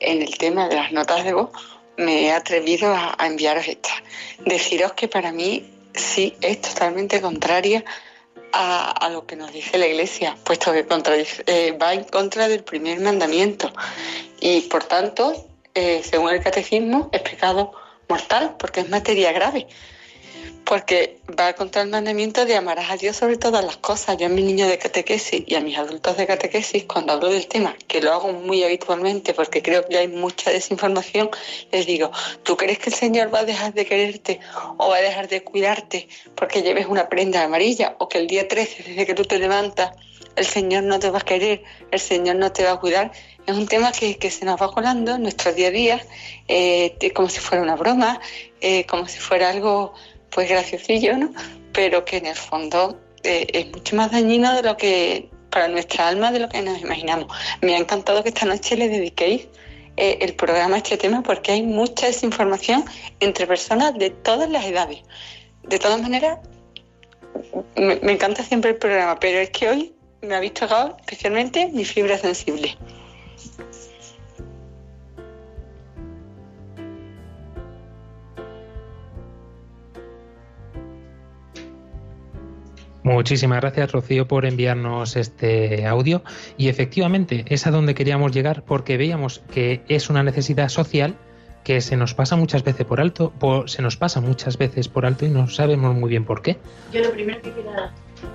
en 0.00 0.20
el 0.20 0.36
tema 0.36 0.68
de 0.68 0.76
las 0.76 0.92
notas 0.92 1.24
de 1.24 1.32
voz, 1.32 1.50
me 1.96 2.26
he 2.26 2.32
atrevido 2.32 2.94
a, 2.94 3.16
enviaros 3.20 3.66
esta. 3.68 3.88
Deciros 4.44 4.92
que 4.92 5.08
para 5.08 5.32
mí 5.32 5.64
sí 5.94 6.36
es 6.42 6.60
totalmente 6.60 7.22
contraria 7.22 7.84
a, 8.52 9.08
lo 9.10 9.26
que 9.26 9.34
nos 9.34 9.50
dice 9.50 9.78
la 9.78 9.86
Iglesia, 9.86 10.36
puesto 10.44 10.72
que 10.72 10.86
eh, 11.46 11.78
va 11.80 11.94
en 11.94 12.04
contra 12.04 12.46
del 12.46 12.62
primer 12.64 13.00
mandamiento 13.00 13.72
y 14.40 14.60
por 14.62 14.84
tanto, 14.84 15.48
eh, 15.74 16.02
según 16.04 16.30
el 16.30 16.42
catecismo, 16.42 17.08
es 17.12 17.22
pecado 17.22 17.72
mortal 18.08 18.56
porque 18.58 18.80
es 18.80 18.90
materia 18.90 19.32
grave 19.32 19.66
porque 20.64 21.18
va 21.38 21.52
contra 21.52 21.82
el 21.82 21.88
mandamiento 21.88 22.44
de 22.44 22.56
amarás 22.56 22.90
a 22.90 22.96
Dios 22.96 23.16
sobre 23.16 23.36
todas 23.36 23.64
las 23.64 23.76
cosas. 23.76 24.16
Yo 24.16 24.26
a 24.26 24.28
mis 24.28 24.44
niños 24.44 24.68
de 24.68 24.78
catequesis 24.78 25.44
y 25.46 25.54
a 25.54 25.60
mis 25.60 25.76
adultos 25.76 26.16
de 26.16 26.26
catequesis, 26.26 26.84
cuando 26.84 27.12
hablo 27.12 27.28
del 27.28 27.46
tema, 27.46 27.76
que 27.86 28.00
lo 28.00 28.12
hago 28.12 28.32
muy 28.32 28.62
habitualmente 28.64 29.34
porque 29.34 29.62
creo 29.62 29.86
que 29.86 29.98
hay 29.98 30.08
mucha 30.08 30.50
desinformación, 30.50 31.30
les 31.70 31.86
digo, 31.86 32.10
¿tú 32.42 32.56
crees 32.56 32.78
que 32.78 32.90
el 32.90 32.96
Señor 32.96 33.34
va 33.34 33.40
a 33.40 33.44
dejar 33.44 33.74
de 33.74 33.84
quererte 33.84 34.40
o 34.78 34.88
va 34.88 34.96
a 34.96 35.00
dejar 35.00 35.28
de 35.28 35.42
cuidarte 35.42 36.08
porque 36.34 36.62
lleves 36.62 36.86
una 36.86 37.08
prenda 37.08 37.42
amarilla 37.42 37.96
o 37.98 38.08
que 38.08 38.18
el 38.18 38.26
día 38.26 38.48
13, 38.48 38.84
desde 38.84 39.06
que 39.06 39.14
tú 39.14 39.24
te 39.24 39.38
levantas, 39.38 39.92
el 40.36 40.46
Señor 40.46 40.84
no 40.84 40.98
te 40.98 41.10
va 41.10 41.18
a 41.18 41.22
querer, 41.22 41.62
el 41.90 42.00
Señor 42.00 42.36
no 42.36 42.50
te 42.52 42.64
va 42.64 42.72
a 42.72 42.80
cuidar? 42.80 43.12
Es 43.46 43.54
un 43.54 43.66
tema 43.66 43.92
que, 43.92 44.16
que 44.16 44.30
se 44.30 44.44
nos 44.44 44.60
va 44.60 44.72
colando 44.72 45.14
en 45.14 45.22
nuestro 45.22 45.52
día 45.52 45.68
a 45.68 45.70
día, 45.70 46.06
eh, 46.48 46.96
como 47.14 47.28
si 47.28 47.40
fuera 47.40 47.62
una 47.62 47.76
broma, 47.76 48.20
eh, 48.60 48.86
como 48.86 49.06
si 49.06 49.18
fuera 49.18 49.50
algo 49.50 49.94
pues 50.34 50.48
graciosillo, 50.48 51.16
¿no? 51.16 51.32
Pero 51.72 52.04
que 52.04 52.18
en 52.18 52.26
el 52.26 52.34
fondo 52.34 53.00
eh, 53.22 53.46
es 53.52 53.66
mucho 53.72 53.96
más 53.96 54.10
dañino 54.10 54.54
de 54.54 54.62
lo 54.62 54.76
que 54.76 55.30
para 55.50 55.68
nuestra 55.68 56.08
alma 56.08 56.32
de 56.32 56.40
lo 56.40 56.48
que 56.48 56.60
nos 56.62 56.80
imaginamos. 56.80 57.28
Me 57.62 57.74
ha 57.74 57.78
encantado 57.78 58.22
que 58.22 58.30
esta 58.30 58.44
noche 58.44 58.76
le 58.76 58.88
dediquéis 58.88 59.46
eh, 59.96 60.18
el 60.20 60.34
programa 60.34 60.74
a 60.74 60.78
este 60.78 60.96
tema 60.96 61.22
porque 61.22 61.52
hay 61.52 61.62
mucha 61.62 62.06
desinformación 62.06 62.84
entre 63.20 63.46
personas 63.46 63.96
de 63.96 64.10
todas 64.10 64.50
las 64.50 64.64
edades. 64.64 64.98
De 65.62 65.78
todas 65.78 66.02
maneras, 66.02 66.40
me, 67.76 67.96
me 67.96 68.12
encanta 68.12 68.42
siempre 68.42 68.72
el 68.72 68.76
programa, 68.76 69.18
pero 69.20 69.38
es 69.38 69.50
que 69.50 69.68
hoy 69.68 69.94
me 70.20 70.34
habéis 70.34 70.54
tocado 70.54 70.96
especialmente 71.00 71.68
mi 71.72 71.84
fibra 71.84 72.18
sensible. 72.18 72.76
Muchísimas 83.04 83.60
gracias, 83.60 83.92
Rocío, 83.92 84.26
por 84.26 84.46
enviarnos 84.46 85.14
este 85.16 85.86
audio. 85.86 86.22
Y 86.56 86.68
efectivamente, 86.68 87.44
es 87.48 87.66
a 87.66 87.70
donde 87.70 87.94
queríamos 87.94 88.32
llegar 88.32 88.64
porque 88.64 88.96
veíamos 88.96 89.42
que 89.52 89.82
es 89.88 90.08
una 90.10 90.22
necesidad 90.22 90.68
social 90.70 91.14
que 91.64 91.80
se 91.80 91.96
nos 91.96 92.14
pasa 92.14 92.36
muchas 92.36 92.64
veces 92.64 92.84
por 92.86 93.00
alto, 93.00 93.30
por- 93.38 93.70
se 93.70 93.82
nos 93.82 93.96
pasa 93.96 94.20
muchas 94.20 94.58
veces 94.58 94.88
por 94.88 95.06
alto 95.06 95.24
y 95.26 95.28
no 95.30 95.48
sabemos 95.48 95.94
muy 95.94 96.08
bien 96.10 96.24
por 96.24 96.42
qué. 96.42 96.58
Yo 96.92 97.00
lo 97.02 97.10
primero 97.12 97.40
que 97.42 97.52
quiero 97.52 97.70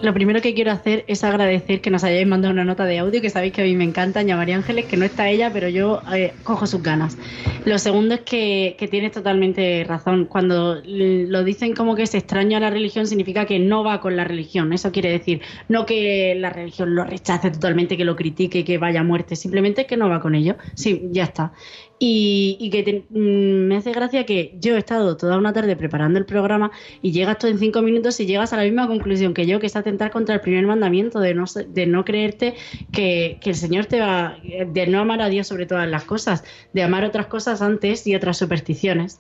lo 0.02 0.14
primero 0.14 0.42
que 0.42 0.54
quiero 0.54 0.72
hacer 0.72 1.04
es 1.08 1.24
agradecer 1.24 1.82
que 1.82 1.90
nos 1.90 2.04
hayáis 2.04 2.26
mandado 2.26 2.54
una 2.54 2.64
nota 2.64 2.86
de 2.86 3.00
audio, 3.00 3.22
que 3.22 3.30
sabéis 3.30 3.52
que 3.54 3.62
a 3.62 3.66
mí 3.66 3.76
me 3.76 3.84
encanta, 3.84 4.22
Ña 4.24 4.38
María 4.38 4.56
Ángeles, 4.56 4.86
que 4.86 4.96
no 4.96 5.04
está 5.04 5.30
ella, 5.30 5.52
pero 5.52 5.68
yo 5.68 6.02
eh, 6.14 6.34
cojo 6.44 6.66
sus 6.68 6.82
ganas. 6.82 7.18
Lo 7.66 7.78
segundo 7.80 8.16
es 8.16 8.22
que, 8.22 8.76
tienes 8.90 9.12
totalmente 9.12 9.84
razón. 9.86 10.26
Cuando 10.26 10.82
lo 10.86 11.44
dicen 11.44 11.74
como 11.76 11.96
que 11.96 12.04
es 12.04 12.16
extraño 12.16 12.58
a 12.58 12.62
la 12.62 12.70
religión, 12.70 13.08
significa 13.08 13.46
que 13.46 13.60
no 13.60 13.84
va 13.84 14.00
con 14.00 14.16
la 14.16 14.24
religión. 14.24 14.72
Eso 14.72 14.92
quiere 14.92 15.10
decir, 15.12 15.42
no 15.68 15.86
que 15.86 16.34
la 16.36 16.50
religión 16.50 16.96
lo 16.96 17.04
rechace 17.04 17.52
totalmente, 17.52 17.98
que 17.98 18.06
lo 18.06 18.16
critique, 18.16 18.64
que 18.64 18.78
vaya 18.78 19.02
a 19.02 19.04
muerte, 19.04 19.36
simplemente 19.36 19.86
que 19.86 19.98
no 19.98 20.08
va 20.10 20.22
con 20.22 20.34
ello. 20.34 20.56
Sí, 20.76 21.10
ya 21.12 21.24
está. 21.24 21.52
Y, 22.02 22.56
y 22.62 22.70
que 22.70 22.84
te- 22.84 23.04
mm, 23.10 23.68
me 23.68 23.76
hace 23.76 23.92
gracia 23.92 24.26
que 24.26 24.56
yo 24.62 24.76
he 24.76 24.80
estado 24.80 25.18
toda 25.18 25.38
una 25.38 25.52
tarde 25.52 25.76
preparando 25.76 26.18
el 26.18 26.26
programa 26.26 26.72
y 27.02 27.12
llegas 27.12 27.38
tú 27.40 27.48
en 27.48 27.60
cinco 27.60 27.82
minutos 27.82 28.18
y 28.22 28.26
llegas 28.26 28.54
a 28.54 28.56
la 28.58 28.64
misma 28.64 28.88
conclusión 28.88 29.34
que 29.34 29.46
yo, 29.46 29.60
que 29.60 29.68
es 29.68 29.76
atentar 29.80 30.12
contra 30.12 30.36
el 30.36 30.42
primer 30.42 30.66
mandamiento 30.66 31.20
de 31.20 31.34
no, 31.34 31.46
de 31.46 31.86
no 31.86 32.06
creerte 32.06 32.56
que, 32.92 33.38
que 33.42 33.50
el 33.50 33.56
Señor 33.56 33.86
te 33.86 34.00
va, 34.00 34.38
de 34.44 34.88
no 34.88 35.00
amar 35.00 35.22
a 35.22 35.30
Dios 35.30 35.48
sobre 35.48 35.66
todas 35.66 35.88
las 35.88 36.04
cosas, 36.04 36.44
de 36.74 36.84
amar 36.84 37.04
otras 37.04 37.28
cosas 37.28 37.62
antes 37.62 38.06
y 38.08 38.16
otras 38.16 38.38
supersticiones. 38.38 39.20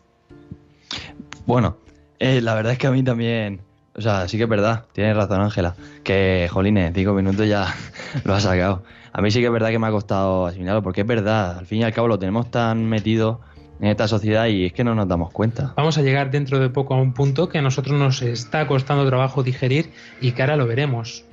Bueno, 1.45 1.77
eh, 2.19 2.41
la 2.41 2.53
verdad 2.53 2.73
es 2.73 2.77
que 2.77 2.87
a 2.87 2.91
mí 2.91 3.01
también, 3.01 3.61
o 3.95 4.01
sea, 4.01 4.27
sí 4.27 4.37
que 4.37 4.43
es 4.43 4.49
verdad, 4.49 4.85
tienes 4.93 5.15
razón 5.15 5.41
Ángela, 5.41 5.75
que 6.03 6.47
jolines, 6.51 6.91
cinco 6.93 7.13
minutos 7.13 7.47
ya 7.47 7.73
lo 8.25 8.35
has 8.35 8.43
sacado. 8.43 8.83
A 9.11 9.21
mí 9.21 9.31
sí 9.31 9.39
que 9.39 9.47
es 9.47 9.51
verdad 9.51 9.69
que 9.69 9.79
me 9.79 9.87
ha 9.87 9.91
costado 9.91 10.45
asimilarlo, 10.45 10.83
porque 10.83 11.01
es 11.01 11.07
verdad, 11.07 11.57
al 11.57 11.65
fin 11.65 11.79
y 11.79 11.83
al 11.83 11.93
cabo 11.93 12.07
lo 12.07 12.19
tenemos 12.19 12.51
tan 12.51 12.85
metido 12.85 13.41
en 13.79 13.87
esta 13.87 14.07
sociedad 14.07 14.47
y 14.47 14.65
es 14.65 14.73
que 14.73 14.83
no 14.83 14.95
nos 14.95 15.07
damos 15.07 15.31
cuenta. 15.31 15.73
Vamos 15.77 15.97
a 15.97 16.01
llegar 16.01 16.31
dentro 16.31 16.59
de 16.59 16.69
poco 16.69 16.93
a 16.93 17.01
un 17.01 17.13
punto 17.13 17.47
que 17.49 17.57
a 17.59 17.61
nosotros 17.61 17.97
nos 17.97 18.21
está 18.21 18.67
costando 18.67 19.05
trabajo 19.07 19.43
digerir 19.43 19.91
y 20.21 20.31
que 20.33 20.41
ahora 20.41 20.55
lo 20.57 20.67
veremos. 20.67 21.23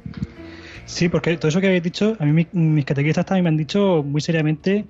Sí, 0.84 1.08
porque 1.08 1.36
todo 1.36 1.48
eso 1.48 1.60
que 1.60 1.66
habéis 1.66 1.82
dicho, 1.82 2.16
a 2.20 2.24
mí 2.24 2.32
mi- 2.32 2.48
mis 2.52 2.84
catequistas 2.84 3.26
también 3.26 3.44
me 3.44 3.48
han 3.48 3.56
dicho 3.56 4.04
muy 4.06 4.20
seriamente, 4.20 4.84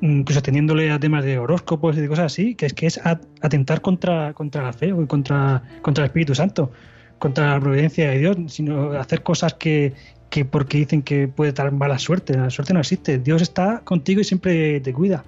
incluso 0.00 0.40
teniéndole 0.42 0.90
a 0.90 0.98
temas 0.98 1.22
de 1.24 1.38
horóscopos 1.38 1.96
y 1.96 2.00
de 2.00 2.08
cosas 2.08 2.26
así, 2.26 2.54
que 2.54 2.66
es 2.66 2.72
que 2.72 2.86
es 2.86 2.98
atentar 3.42 3.82
contra, 3.82 4.32
contra 4.32 4.62
la 4.62 4.72
fe 4.72 4.92
o 4.92 5.06
contra, 5.06 5.62
contra 5.82 6.04
el 6.04 6.08
Espíritu 6.08 6.34
Santo, 6.34 6.72
contra 7.18 7.52
la 7.52 7.60
providencia 7.60 8.08
de 8.10 8.18
Dios, 8.18 8.36
sino 8.48 8.92
hacer 8.92 9.22
cosas 9.22 9.52
que, 9.54 9.92
que 10.30 10.46
porque 10.46 10.78
dicen 10.78 11.02
que 11.02 11.28
puede 11.28 11.52
dar 11.52 11.70
mala 11.72 11.98
suerte. 11.98 12.36
La 12.36 12.48
suerte 12.48 12.72
no 12.72 12.80
existe. 12.80 13.18
Dios 13.18 13.42
está 13.42 13.82
contigo 13.84 14.22
y 14.22 14.24
siempre 14.24 14.80
te 14.80 14.94
cuida. 14.94 15.24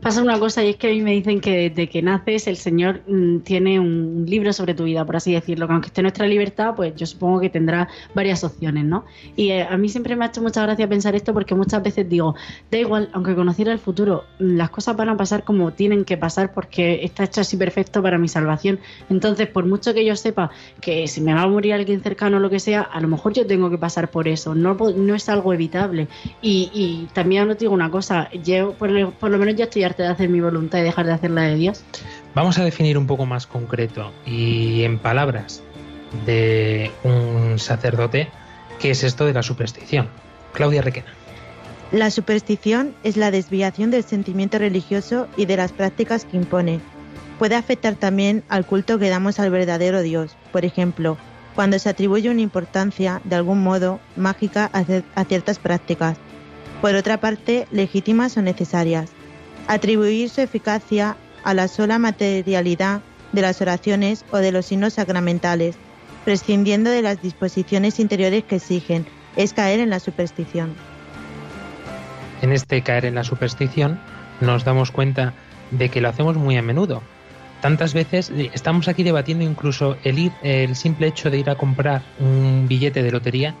Pasa 0.00 0.22
una 0.22 0.38
cosa 0.38 0.62
y 0.62 0.70
es 0.70 0.76
que 0.76 0.86
a 0.86 0.90
mí 0.90 1.02
me 1.02 1.10
dicen 1.10 1.40
que 1.40 1.70
desde 1.70 1.88
que 1.88 2.02
naces 2.02 2.46
el 2.46 2.56
Señor 2.56 3.02
mm, 3.08 3.40
tiene 3.40 3.80
un 3.80 4.24
libro 4.26 4.52
sobre 4.52 4.74
tu 4.74 4.84
vida, 4.84 5.04
por 5.04 5.16
así 5.16 5.32
decirlo, 5.32 5.66
que 5.66 5.72
aunque 5.72 5.88
esté 5.88 6.02
nuestra 6.02 6.26
libertad, 6.26 6.74
pues 6.76 6.94
yo 6.94 7.04
supongo 7.04 7.40
que 7.40 7.50
tendrá 7.50 7.88
varias 8.14 8.44
opciones, 8.44 8.84
¿no? 8.84 9.04
Y 9.34 9.50
eh, 9.50 9.64
a 9.64 9.76
mí 9.76 9.88
siempre 9.88 10.14
me 10.14 10.24
ha 10.24 10.28
hecho 10.28 10.40
mucha 10.40 10.62
gracia 10.62 10.88
pensar 10.88 11.16
esto 11.16 11.34
porque 11.34 11.56
muchas 11.56 11.82
veces 11.82 12.08
digo, 12.08 12.36
da 12.70 12.78
igual, 12.78 13.10
aunque 13.12 13.34
conociera 13.34 13.72
el 13.72 13.80
futuro, 13.80 14.24
mm, 14.38 14.56
las 14.56 14.70
cosas 14.70 14.96
van 14.96 15.08
a 15.08 15.16
pasar 15.16 15.42
como 15.42 15.72
tienen 15.72 16.04
que 16.04 16.16
pasar 16.16 16.52
porque 16.52 17.00
está 17.02 17.24
hecho 17.24 17.40
así 17.40 17.56
perfecto 17.56 18.00
para 18.00 18.18
mi 18.18 18.28
salvación. 18.28 18.78
Entonces, 19.10 19.48
por 19.48 19.66
mucho 19.66 19.94
que 19.94 20.04
yo 20.04 20.14
sepa 20.14 20.50
que 20.80 21.08
si 21.08 21.20
me 21.20 21.34
va 21.34 21.42
a 21.42 21.48
morir 21.48 21.72
alguien 21.74 22.02
cercano 22.02 22.36
o 22.36 22.40
lo 22.40 22.50
que 22.50 22.60
sea, 22.60 22.82
a 22.82 23.00
lo 23.00 23.08
mejor 23.08 23.32
yo 23.32 23.46
tengo 23.46 23.68
que 23.68 23.78
pasar 23.78 24.10
por 24.10 24.28
eso, 24.28 24.54
no, 24.54 24.74
no 24.74 25.14
es 25.16 25.28
algo 25.28 25.52
evitable. 25.52 26.06
Y, 26.40 26.70
y 26.72 27.08
también 27.12 27.50
os 27.50 27.58
digo 27.58 27.74
una 27.74 27.90
cosa, 27.90 28.30
yo 28.44 28.74
por, 28.74 29.12
por 29.14 29.30
lo 29.30 29.38
menos 29.38 29.56
ya 29.56 29.67
estoy 29.68 30.04
de 30.06 30.06
hacer 30.06 30.28
mi 30.28 30.40
voluntad 30.40 30.78
y 30.78 30.82
dejar 30.82 31.06
de 31.06 31.12
hacer 31.12 31.30
la 31.30 31.42
de 31.42 31.54
Dios? 31.56 31.84
Vamos 32.34 32.58
a 32.58 32.64
definir 32.64 32.98
un 32.98 33.06
poco 33.06 33.26
más 33.26 33.46
concreto 33.46 34.12
y 34.26 34.82
en 34.82 34.98
palabras 34.98 35.62
de 36.26 36.90
un 37.04 37.58
sacerdote 37.58 38.28
qué 38.78 38.90
es 38.90 39.04
esto 39.04 39.26
de 39.26 39.32
la 39.32 39.42
superstición. 39.42 40.08
Claudia 40.52 40.82
Requena. 40.82 41.12
La 41.92 42.10
superstición 42.10 42.94
es 43.02 43.16
la 43.16 43.30
desviación 43.30 43.90
del 43.90 44.04
sentimiento 44.04 44.58
religioso 44.58 45.26
y 45.36 45.46
de 45.46 45.56
las 45.56 45.72
prácticas 45.72 46.24
que 46.24 46.36
impone. 46.36 46.80
Puede 47.38 47.54
afectar 47.54 47.94
también 47.94 48.44
al 48.48 48.66
culto 48.66 48.98
que 48.98 49.08
damos 49.08 49.38
al 49.38 49.50
verdadero 49.50 50.02
Dios. 50.02 50.36
Por 50.52 50.64
ejemplo, 50.64 51.16
cuando 51.54 51.78
se 51.78 51.88
atribuye 51.88 52.30
una 52.30 52.42
importancia, 52.42 53.20
de 53.24 53.36
algún 53.36 53.62
modo, 53.62 54.00
mágica 54.16 54.70
a 54.72 55.24
ciertas 55.24 55.58
prácticas. 55.58 56.18
Por 56.82 56.94
otra 56.94 57.20
parte, 57.20 57.66
legítimas 57.70 58.36
o 58.36 58.42
necesarias 58.42 59.10
atribuir 59.68 60.30
su 60.30 60.40
eficacia 60.40 61.16
a 61.44 61.54
la 61.54 61.68
sola 61.68 61.98
materialidad 61.98 63.02
de 63.32 63.42
las 63.42 63.60
oraciones 63.60 64.24
o 64.32 64.38
de 64.38 64.50
los 64.50 64.66
signos 64.66 64.94
sacramentales, 64.94 65.76
prescindiendo 66.24 66.90
de 66.90 67.02
las 67.02 67.22
disposiciones 67.22 68.00
interiores 68.00 68.44
que 68.44 68.56
exigen, 68.56 69.06
es 69.36 69.52
caer 69.52 69.80
en 69.80 69.90
la 69.90 70.00
superstición. 70.00 70.74
En 72.42 72.52
este 72.52 72.82
caer 72.82 73.04
en 73.04 73.14
la 73.14 73.24
superstición 73.24 74.00
nos 74.40 74.64
damos 74.64 74.90
cuenta 74.90 75.34
de 75.70 75.90
que 75.90 76.00
lo 76.00 76.08
hacemos 76.08 76.36
muy 76.36 76.56
a 76.56 76.62
menudo. 76.62 77.02
Tantas 77.60 77.92
veces 77.92 78.30
eh, 78.30 78.50
estamos 78.54 78.88
aquí 78.88 79.02
debatiendo 79.02 79.44
incluso 79.44 79.96
el 80.04 80.18
ir, 80.18 80.32
el 80.42 80.76
simple 80.76 81.08
hecho 81.08 81.30
de 81.30 81.38
ir 81.38 81.50
a 81.50 81.56
comprar 81.56 82.02
un 82.20 82.66
billete 82.68 83.02
de 83.02 83.10
lotería, 83.10 83.54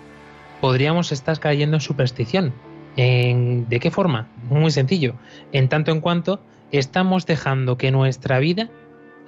podríamos 0.60 1.12
estar 1.12 1.38
cayendo 1.38 1.76
en 1.76 1.80
superstición, 1.80 2.54
¿De 2.96 3.78
qué 3.80 3.90
forma? 3.90 4.28
Muy 4.50 4.70
sencillo. 4.70 5.14
En 5.52 5.68
tanto 5.68 5.92
en 5.92 6.00
cuanto 6.00 6.40
estamos 6.72 7.26
dejando 7.26 7.78
que 7.78 7.90
nuestra 7.90 8.38
vida 8.38 8.70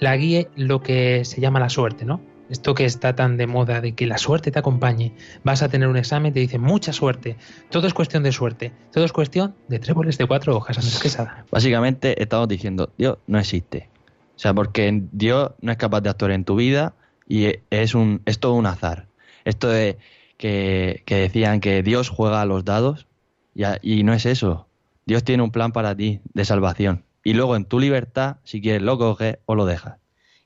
la 0.00 0.16
guíe 0.16 0.48
lo 0.56 0.82
que 0.82 1.24
se 1.24 1.40
llama 1.40 1.60
la 1.60 1.68
suerte, 1.68 2.04
¿no? 2.04 2.20
Esto 2.48 2.74
que 2.74 2.84
está 2.84 3.14
tan 3.14 3.36
de 3.36 3.46
moda 3.46 3.80
de 3.80 3.92
que 3.92 4.08
la 4.08 4.18
suerte 4.18 4.50
te 4.50 4.58
acompañe. 4.58 5.12
Vas 5.44 5.62
a 5.62 5.68
tener 5.68 5.86
un 5.86 5.96
examen, 5.96 6.32
te 6.32 6.40
dicen 6.40 6.60
mucha 6.60 6.92
suerte. 6.92 7.36
Todo 7.70 7.86
es 7.86 7.94
cuestión 7.94 8.24
de 8.24 8.32
suerte. 8.32 8.72
Todo 8.92 9.04
es 9.04 9.12
cuestión 9.12 9.54
de 9.68 9.78
tréboles 9.78 10.18
de 10.18 10.26
cuatro 10.26 10.56
hojas, 10.56 10.76
Andrés 10.78 10.98
Quesada. 10.98 11.44
Básicamente 11.52 12.20
estamos 12.20 12.48
diciendo, 12.48 12.90
Dios 12.98 13.18
no 13.28 13.38
existe. 13.38 13.88
O 14.34 14.38
sea, 14.40 14.52
porque 14.52 15.00
Dios 15.12 15.52
no 15.60 15.70
es 15.70 15.78
capaz 15.78 16.00
de 16.00 16.10
actuar 16.10 16.32
en 16.32 16.44
tu 16.44 16.56
vida 16.56 16.94
y 17.28 17.60
es, 17.70 17.94
un, 17.94 18.20
es 18.24 18.40
todo 18.40 18.54
un 18.54 18.66
azar. 18.66 19.06
Esto 19.44 19.68
de 19.68 19.98
que, 20.36 21.04
que 21.06 21.16
decían 21.16 21.60
que 21.60 21.84
Dios 21.84 22.08
juega 22.08 22.40
a 22.40 22.46
los 22.46 22.64
dados, 22.64 23.06
y, 23.54 24.02
no 24.02 24.12
es 24.12 24.26
eso. 24.26 24.66
Dios 25.06 25.24
tiene 25.24 25.42
un 25.42 25.50
plan 25.50 25.72
para 25.72 25.94
ti 25.94 26.20
de 26.34 26.44
salvación. 26.44 27.04
Y 27.24 27.34
luego 27.34 27.56
en 27.56 27.64
tu 27.64 27.78
libertad, 27.78 28.36
si 28.44 28.60
quieres, 28.60 28.82
lo 28.82 28.98
coges 28.98 29.38
o 29.46 29.54
lo 29.54 29.66
dejas. 29.66 29.96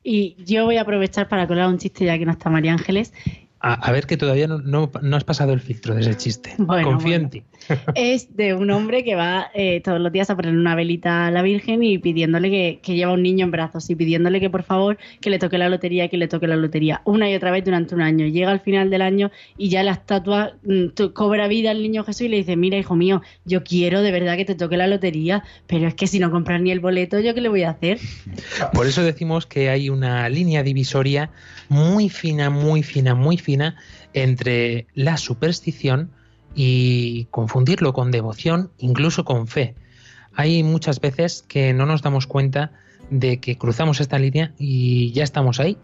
Y 0.03 0.37
yo 0.45 0.65
voy 0.65 0.77
a 0.77 0.83
aprovechar 0.83 1.29
para 1.29 1.47
colar 1.47 1.69
un 1.69 1.79
chiste 1.79 2.05
ya 2.05 2.19
que 2.19 2.27
no 2.27 2.33
está 2.33 2.51
María 2.51 2.73
Ángeles 2.73 3.13
a, 3.67 3.93
ver 3.93 4.07
que 4.07 4.19
todavía 4.19 4.47
no, 4.47 4.91
has 5.17 5.25
pasado 5.25 5.55
el 5.55 5.61
filtro 5.61 5.95
de 5.95 6.03
ese 6.03 6.15
chiste. 6.17 6.55
Confío 6.85 7.15
en 7.15 7.31
ti. 7.31 7.43
Es 7.95 8.37
de 8.37 8.53
un 8.53 8.71
hombre 8.71 9.05
que 9.05 9.15
va 9.15 9.51
eh, 9.55 9.81
todos 9.83 9.99
los 10.01 10.13
días 10.13 10.29
a 10.29 10.37
poner 10.37 10.53
una 10.53 10.75
velita 10.75 11.27
a 11.27 11.31
la 11.31 11.41
Virgen 11.41 11.83
y 11.83 11.97
pidiéndole 11.97 12.51
que, 12.83 12.95
lleva 12.95 13.13
un 13.13 13.23
niño 13.23 13.47
en 13.47 13.51
brazos 13.51 13.89
y 13.89 13.95
pidiéndole 13.95 14.39
que 14.39 14.51
por 14.51 14.65
favor 14.65 14.99
que 15.23 15.31
le 15.31 15.39
toque 15.39 15.57
la 15.57 15.71
lotería, 15.71 16.09
que 16.09 16.19
le 16.19 16.29
toque 16.29 16.47
la 16.47 16.57
lotería. 16.57 17.01
Una 17.07 17.31
y 17.31 17.35
otra 17.35 17.51
vez 17.51 17.65
durante 17.65 17.95
un 17.95 18.03
año. 18.03 18.27
Llega 18.27 18.51
al 18.51 18.61
final 18.61 18.91
del 18.91 19.01
año 19.01 19.31
y 19.57 19.71
ya 19.71 19.83
la 19.83 19.93
estatua 19.93 20.57
mm, 20.65 21.13
cobra 21.15 21.49
vida 21.49 21.71
al 21.71 21.83
niño 21.83 22.05
Jesús 22.05 22.23
y 22.23 22.29
le 22.29 22.37
dice, 22.37 22.57
mira 22.57 22.77
hijo 22.77 22.97
mío, 22.97 23.23
yo 23.47 23.65
quiero 23.65 24.03
de 24.03 24.13
verdad 24.13 24.37
que 24.37 24.45
te 24.45 24.55
toque 24.55 24.77
la 24.77 24.89
lotería, 24.89 25.43
pero 25.67 25.89
es 25.89 25.95
que 25.95 26.07
si 26.07 26.19
no 26.19 26.31
compras 26.31 26.61
ni 26.61 26.71
el 26.71 26.81
boleto, 26.81 27.19
¿yo 27.19 27.35
qué 27.35 27.41
le 27.41 27.49
voy 27.49 27.63
a 27.63 27.71
hacer? 27.71 27.99
Por 28.75 28.87
eso 28.87 29.03
decimos 29.03 29.47
que 29.47 29.71
hay 29.71 29.89
una 29.89 30.29
línea 30.29 30.63
divisoria 30.63 31.31
muy 31.71 32.11
fina, 32.11 32.51
muy 32.51 32.83
fina, 32.83 33.15
muy 33.15 33.39
fina 33.39 33.54
entre 34.13 34.87
la 34.95 35.17
superstición 35.17 36.11
y 36.55 37.27
confundirlo 37.31 37.93
con 37.93 38.11
devoción, 38.11 38.71
incluso 38.79 39.25
con 39.25 39.47
fe. 39.47 39.75
Hay 40.35 40.63
muchas 40.63 41.01
veces 41.01 41.45
que 41.47 41.73
no 41.73 41.87
nos 41.87 42.03
damos 42.03 42.27
cuenta 42.27 42.73
de 43.11 43.39
que 43.39 43.57
cruzamos 43.57 44.01
esta 44.01 44.19
línea 44.19 44.53
y 44.59 45.13
ya 45.13 45.25
estamos 45.25 45.61
ahí. 45.61 45.79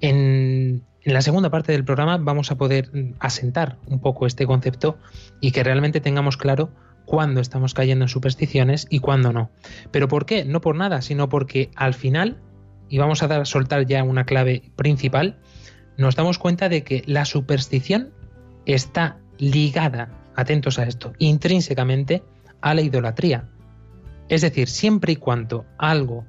En, 0.00 0.82
la 1.04 1.22
segunda 1.22 1.50
parte 1.50 1.72
del 1.72 1.84
programa 1.84 2.18
vamos 2.18 2.50
a 2.50 2.58
poder 2.58 2.90
asentar 3.18 3.78
un 3.86 4.00
poco 4.00 4.26
este 4.26 4.46
concepto 4.46 4.98
y 5.40 5.52
que 5.52 5.64
realmente 5.64 6.00
tengamos 6.00 6.36
claro 6.36 6.70
cuándo 7.06 7.40
estamos 7.40 7.72
cayendo 7.72 8.04
en 8.04 8.08
supersticiones 8.08 8.86
y 8.90 8.98
cuándo 8.98 9.32
no. 9.32 9.50
¿Pero 9.90 10.08
por 10.08 10.26
qué? 10.26 10.44
No 10.44 10.60
por 10.60 10.76
nada, 10.76 11.00
sino 11.00 11.28
porque 11.28 11.70
al 11.74 11.94
final, 11.94 12.36
y 12.88 12.98
vamos 12.98 13.22
a 13.22 13.28
dar, 13.28 13.46
soltar 13.46 13.86
ya 13.86 14.04
una 14.04 14.24
clave 14.24 14.70
principal, 14.76 15.38
nos 15.98 16.16
damos 16.16 16.38
cuenta 16.38 16.68
de 16.70 16.82
que 16.84 17.02
la 17.06 17.26
superstición 17.26 18.10
está 18.64 19.18
ligada, 19.36 20.08
atentos 20.36 20.78
a 20.78 20.84
esto, 20.84 21.12
intrínsecamente 21.18 22.22
a 22.60 22.72
la 22.72 22.82
idolatría. 22.82 23.48
Es 24.28 24.42
decir, 24.42 24.68
siempre 24.68 25.12
y 25.12 25.16
cuando 25.16 25.66
algo 25.76 26.24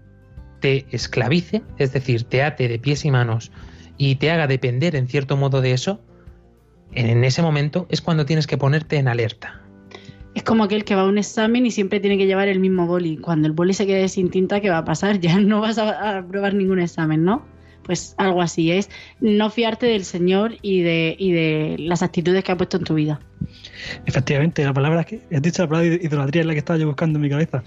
te 0.59 0.85
esclavice, 0.91 1.61
es 1.77 1.93
decir, 1.93 2.23
te 2.23 2.43
ate 2.43 2.67
de 2.67 2.79
pies 2.79 3.05
y 3.05 3.11
manos 3.11 3.51
y 3.97 4.15
te 4.15 4.31
haga 4.31 4.47
depender 4.47 4.95
en 4.95 5.07
cierto 5.07 5.37
modo 5.37 5.61
de 5.61 5.73
eso, 5.73 6.01
en 6.93 7.23
ese 7.23 7.41
momento 7.41 7.85
es 7.89 8.01
cuando 8.01 8.25
tienes 8.25 8.47
que 8.47 8.57
ponerte 8.57 8.97
en 8.97 9.07
alerta. 9.07 9.61
Es 10.33 10.43
como 10.43 10.63
aquel 10.63 10.83
que 10.83 10.95
va 10.95 11.01
a 11.01 11.07
un 11.07 11.17
examen 11.17 11.65
y 11.65 11.71
siempre 11.71 11.99
tiene 11.99 12.17
que 12.17 12.25
llevar 12.25 12.47
el 12.47 12.59
mismo 12.59 12.87
boli. 12.87 13.17
Cuando 13.17 13.47
el 13.47 13.53
boli 13.53 13.73
se 13.73 13.85
quede 13.85 14.07
sin 14.09 14.29
tinta, 14.31 14.61
¿qué 14.61 14.69
va 14.69 14.79
a 14.79 14.85
pasar? 14.85 15.19
Ya 15.19 15.39
no 15.39 15.61
vas 15.61 15.77
a, 15.77 16.17
a 16.17 16.27
probar 16.27 16.55
ningún 16.55 16.79
examen, 16.79 17.23
¿no? 17.23 17.58
Pues 17.89 18.13
algo 18.17 18.43
así, 18.43 18.71
es 18.71 18.87
no 19.19 19.49
fiarte 19.49 19.87
del 19.87 20.05
Señor 20.05 20.57
y 20.61 20.83
de, 20.83 21.15
y 21.17 21.31
de 21.31 21.75
las 21.79 22.03
actitudes 22.03 22.43
que 22.43 22.51
ha 22.51 22.55
puesto 22.55 22.77
en 22.77 22.83
tu 22.83 22.93
vida. 22.93 23.19
Efectivamente, 24.05 24.63
la 24.63 24.75
palabra 24.75 25.03
que 25.05 25.23
has 25.33 25.41
dicho, 25.41 25.63
la 25.63 25.69
palabra 25.69 25.95
idolatría 25.95 26.41
es 26.41 26.45
la 26.45 26.53
que 26.53 26.59
estaba 26.59 26.77
yo 26.77 26.85
buscando 26.85 27.17
en 27.17 27.23
mi 27.23 27.31
cabeza. 27.31 27.63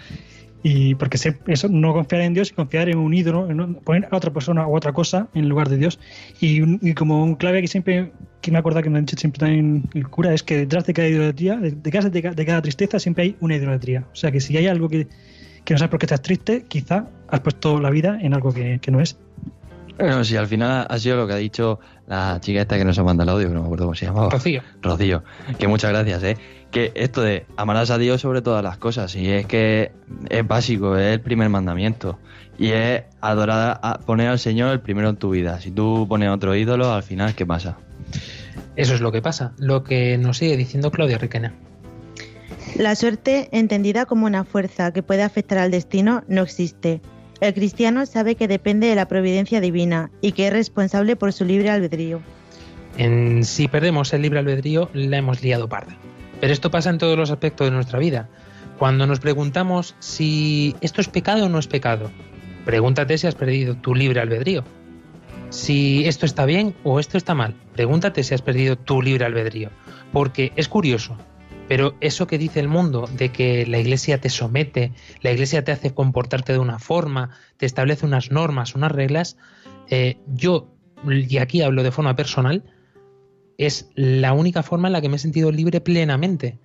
Y 0.62 0.94
porque 0.94 1.18
eso, 1.48 1.68
no 1.68 1.92
confiar 1.92 2.22
en 2.22 2.34
Dios 2.34 2.52
y 2.52 2.54
confiar 2.54 2.88
en 2.88 2.98
un 2.98 3.12
ídolo, 3.12 3.50
en 3.50 3.74
poner 3.74 4.08
a 4.12 4.16
otra 4.16 4.32
persona 4.32 4.64
o 4.64 4.76
otra 4.76 4.92
cosa 4.92 5.26
en 5.34 5.48
lugar 5.48 5.68
de 5.68 5.76
Dios. 5.76 5.98
Y, 6.40 6.94
como 6.94 7.24
un 7.24 7.34
clave 7.34 7.60
que 7.60 7.66
siempre, 7.66 8.12
que 8.42 8.52
me 8.52 8.58
acuerdo 8.58 8.80
que 8.80 8.90
me 8.90 8.98
han 8.98 9.06
dicho 9.06 9.18
siempre 9.18 9.40
también 9.40 9.90
el 9.92 10.06
cura, 10.06 10.32
es 10.32 10.44
que 10.44 10.56
detrás 10.56 10.86
de 10.86 10.94
cada 10.94 11.08
idolatría, 11.08 11.56
detrás 11.56 12.12
de, 12.12 12.22
cada 12.22 12.62
tristeza 12.62 13.00
siempre 13.00 13.24
hay 13.24 13.36
una 13.40 13.56
idolatría. 13.56 14.06
O 14.12 14.14
sea 14.14 14.30
que 14.30 14.38
si 14.38 14.56
hay 14.56 14.68
algo 14.68 14.88
que, 14.88 15.08
no 15.68 15.78
sabes 15.78 15.90
por 15.90 15.98
qué 15.98 16.06
estás 16.06 16.22
triste, 16.22 16.64
quizá 16.68 17.08
has 17.26 17.40
puesto 17.40 17.80
la 17.80 17.90
vida 17.90 18.20
en 18.22 18.34
algo 18.34 18.54
que 18.54 18.78
no 18.92 19.00
es. 19.00 19.18
Bueno, 19.98 20.24
sí, 20.24 20.36
al 20.36 20.46
final 20.46 20.86
ha 20.88 20.98
sido 20.98 21.16
lo 21.16 21.26
que 21.26 21.34
ha 21.34 21.36
dicho 21.36 21.78
la 22.06 22.38
chica 22.40 22.62
esta 22.62 22.76
que 22.76 22.84
nos 22.84 22.98
ha 22.98 23.04
mandado 23.04 23.30
el 23.30 23.36
audio, 23.36 23.48
que 23.48 23.54
no 23.54 23.60
me 23.60 23.66
acuerdo 23.66 23.84
cómo 23.84 23.94
se 23.94 24.06
llamaba. 24.06 24.30
Rocío. 24.30 24.62
Rocío. 24.80 25.22
Que 25.58 25.68
muchas 25.68 25.90
gracias, 25.90 26.22
¿eh? 26.22 26.36
Que 26.70 26.92
esto 26.94 27.22
de 27.22 27.46
amarás 27.56 27.90
a 27.90 27.98
Dios 27.98 28.20
sobre 28.20 28.42
todas 28.42 28.64
las 28.64 28.78
cosas, 28.78 29.14
y 29.14 29.30
es 29.30 29.46
que 29.46 29.92
es 30.30 30.46
básico, 30.46 30.96
es 30.96 31.14
el 31.14 31.20
primer 31.20 31.48
mandamiento. 31.50 32.18
Y 32.58 32.70
es 32.70 33.02
adorar, 33.20 33.80
a 33.82 33.98
poner 33.98 34.28
al 34.28 34.38
Señor 34.38 34.72
el 34.72 34.80
primero 34.80 35.08
en 35.08 35.16
tu 35.16 35.30
vida. 35.30 35.60
Si 35.60 35.70
tú 35.70 36.06
pones 36.08 36.30
otro 36.30 36.54
ídolo, 36.54 36.92
al 36.92 37.02
final, 37.02 37.34
¿qué 37.34 37.46
pasa? 37.46 37.76
Eso 38.76 38.94
es 38.94 39.00
lo 39.00 39.12
que 39.12 39.20
pasa, 39.20 39.52
lo 39.58 39.84
que 39.84 40.16
nos 40.18 40.38
sigue 40.38 40.56
diciendo 40.56 40.90
Claudia 40.90 41.18
Riquena. 41.18 41.54
La 42.76 42.94
suerte, 42.94 43.48
entendida 43.52 44.06
como 44.06 44.26
una 44.26 44.44
fuerza 44.44 44.92
que 44.92 45.02
puede 45.02 45.22
afectar 45.22 45.58
al 45.58 45.70
destino, 45.70 46.24
no 46.28 46.42
existe. 46.42 47.02
El 47.42 47.54
cristiano 47.54 48.06
sabe 48.06 48.36
que 48.36 48.46
depende 48.46 48.86
de 48.86 48.94
la 48.94 49.08
providencia 49.08 49.60
divina 49.60 50.12
y 50.20 50.30
que 50.30 50.46
es 50.46 50.52
responsable 50.52 51.16
por 51.16 51.32
su 51.32 51.44
libre 51.44 51.70
albedrío. 51.70 52.20
En, 52.98 53.42
si 53.42 53.66
perdemos 53.66 54.12
el 54.12 54.22
libre 54.22 54.38
albedrío, 54.38 54.88
la 54.92 55.16
hemos 55.16 55.42
liado 55.42 55.68
parda. 55.68 55.96
Pero 56.40 56.52
esto 56.52 56.70
pasa 56.70 56.90
en 56.90 56.98
todos 56.98 57.18
los 57.18 57.32
aspectos 57.32 57.66
de 57.66 57.72
nuestra 57.72 57.98
vida. 57.98 58.28
Cuando 58.78 59.08
nos 59.08 59.18
preguntamos 59.18 59.96
si 59.98 60.76
esto 60.82 61.00
es 61.00 61.08
pecado 61.08 61.46
o 61.46 61.48
no 61.48 61.58
es 61.58 61.66
pecado, 61.66 62.12
pregúntate 62.64 63.18
si 63.18 63.26
has 63.26 63.34
perdido 63.34 63.74
tu 63.74 63.96
libre 63.96 64.20
albedrío. 64.20 64.62
Si 65.50 66.06
esto 66.06 66.26
está 66.26 66.46
bien 66.46 66.76
o 66.84 67.00
esto 67.00 67.18
está 67.18 67.34
mal, 67.34 67.56
pregúntate 67.74 68.22
si 68.22 68.34
has 68.34 68.42
perdido 68.42 68.76
tu 68.76 69.02
libre 69.02 69.24
albedrío. 69.24 69.70
Porque 70.12 70.52
es 70.54 70.68
curioso, 70.68 71.16
Pero 71.72 71.94
eso 72.02 72.26
que 72.26 72.36
dice 72.36 72.60
el 72.60 72.68
mundo, 72.68 73.08
de 73.16 73.30
que 73.30 73.64
la 73.64 73.78
iglesia 73.78 74.20
te 74.20 74.28
somete, 74.28 74.92
la 75.22 75.32
iglesia 75.32 75.64
te 75.64 75.72
hace 75.72 75.94
comportarte 75.94 76.52
de 76.52 76.58
una 76.58 76.78
forma, 76.78 77.30
te 77.56 77.64
establece 77.64 78.04
unas 78.04 78.30
normas, 78.30 78.74
unas 78.74 78.92
reglas, 78.92 79.38
eh, 79.88 80.18
yo, 80.26 80.68
y 81.08 81.38
aquí 81.38 81.62
hablo 81.62 81.82
de 81.82 81.90
forma 81.90 82.14
personal, 82.14 82.62
es 83.56 83.88
la 83.94 84.34
única 84.34 84.62
forma 84.62 84.88
en 84.88 84.92
la 84.92 85.00
que 85.00 85.08
me 85.08 85.16
he 85.16 85.18
sentido 85.18 85.50
libre 85.50 85.80
plenamente. 85.80 86.58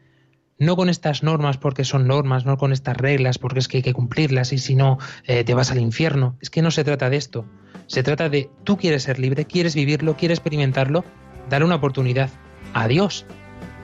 No 0.60 0.76
con 0.76 0.90
estas 0.90 1.24
normas 1.24 1.58
porque 1.58 1.86
son 1.86 2.06
normas, 2.06 2.46
no 2.46 2.58
con 2.58 2.74
estas 2.74 2.98
reglas 2.98 3.38
porque 3.38 3.60
es 3.60 3.70
que 3.70 3.78
hay 3.78 3.84
que 3.84 3.94
cumplirlas 3.94 4.52
y 4.52 4.58
si 4.58 4.76
no 4.76 4.98
eh, 5.24 5.46
te 5.46 5.54
vas 5.54 5.72
al 5.72 5.80
infierno. 5.80 6.36
Es 6.42 6.50
que 6.50 6.62
no 6.62 6.70
se 6.70 6.84
trata 6.84 7.10
de 7.10 7.16
esto. 7.16 7.46
Se 7.86 8.04
trata 8.04 8.28
de 8.28 8.50
tú 8.66 8.76
quieres 8.76 9.04
ser 9.04 9.20
libre, 9.20 9.46
quieres 9.46 9.74
vivirlo, 9.74 10.18
quieres 10.18 10.40
experimentarlo, 10.40 11.06
dar 11.50 11.64
una 11.64 11.76
oportunidad 11.76 12.30
a 12.74 12.90
Dios. 12.90 13.26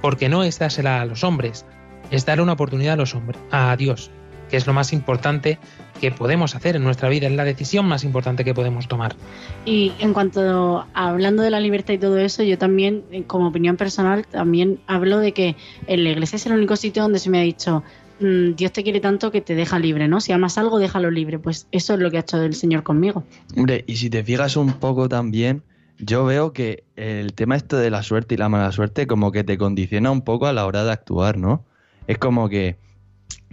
Porque 0.03 0.27
no 0.27 0.43
es 0.43 0.59
dársela 0.59 0.99
a 0.99 1.05
los 1.05 1.23
hombres, 1.23 1.65
es 2.11 2.25
dar 2.25 2.41
una 2.41 2.51
oportunidad 2.51 2.95
a 2.95 2.97
los 2.97 3.15
hombres, 3.15 3.39
a 3.51 3.73
Dios, 3.77 4.11
que 4.49 4.57
es 4.57 4.67
lo 4.67 4.73
más 4.73 4.91
importante 4.91 5.59
que 6.01 6.11
podemos 6.11 6.55
hacer 6.55 6.75
en 6.75 6.83
nuestra 6.83 7.07
vida, 7.07 7.27
es 7.27 7.33
la 7.33 7.45
decisión 7.45 7.85
más 7.85 8.03
importante 8.03 8.43
que 8.43 8.53
podemos 8.53 8.89
tomar. 8.89 9.15
Y 9.63 9.93
en 9.99 10.11
cuanto 10.11 10.79
a, 10.79 10.87
hablando 10.93 11.41
de 11.41 11.51
la 11.51 11.61
libertad 11.61 11.93
y 11.93 11.99
todo 11.99 12.17
eso, 12.17 12.43
yo 12.43 12.57
también, 12.57 13.05
eh, 13.11 13.23
como 13.25 13.47
opinión 13.47 13.77
personal, 13.77 14.27
también 14.27 14.81
hablo 14.87 15.19
de 15.19 15.31
que 15.31 15.55
en 15.87 16.03
la 16.03 16.09
iglesia 16.09 16.35
es 16.35 16.45
el 16.47 16.51
único 16.51 16.75
sitio 16.75 17.03
donde 17.03 17.19
se 17.19 17.29
me 17.29 17.39
ha 17.39 17.43
dicho, 17.43 17.81
mm, 18.19 18.55
Dios 18.55 18.73
te 18.73 18.83
quiere 18.83 18.99
tanto 18.99 19.31
que 19.31 19.39
te 19.39 19.55
deja 19.55 19.79
libre, 19.79 20.09
¿no? 20.09 20.19
Si 20.19 20.33
amas 20.33 20.57
algo, 20.57 20.79
déjalo 20.79 21.11
libre. 21.11 21.39
Pues 21.39 21.67
eso 21.71 21.93
es 21.93 22.01
lo 22.01 22.11
que 22.11 22.17
ha 22.17 22.19
hecho 22.19 22.43
el 22.43 22.55
Señor 22.55 22.83
conmigo. 22.83 23.23
Hombre, 23.55 23.85
y 23.87 23.95
si 23.95 24.09
te 24.09 24.21
fijas 24.21 24.57
un 24.57 24.73
poco 24.73 25.07
también, 25.07 25.63
yo 26.05 26.25
veo 26.25 26.53
que 26.53 26.83
el 26.95 27.33
tema 27.33 27.55
esto 27.55 27.77
de 27.77 27.89
la 27.89 28.03
suerte 28.03 28.35
y 28.35 28.37
la 28.37 28.49
mala 28.49 28.71
suerte 28.71 29.07
como 29.07 29.31
que 29.31 29.43
te 29.43 29.57
condiciona 29.57 30.11
un 30.11 30.21
poco 30.21 30.47
a 30.47 30.53
la 30.53 30.65
hora 30.65 30.83
de 30.83 30.91
actuar, 30.91 31.37
¿no? 31.37 31.65
Es 32.07 32.17
como 32.17 32.49
que 32.49 32.77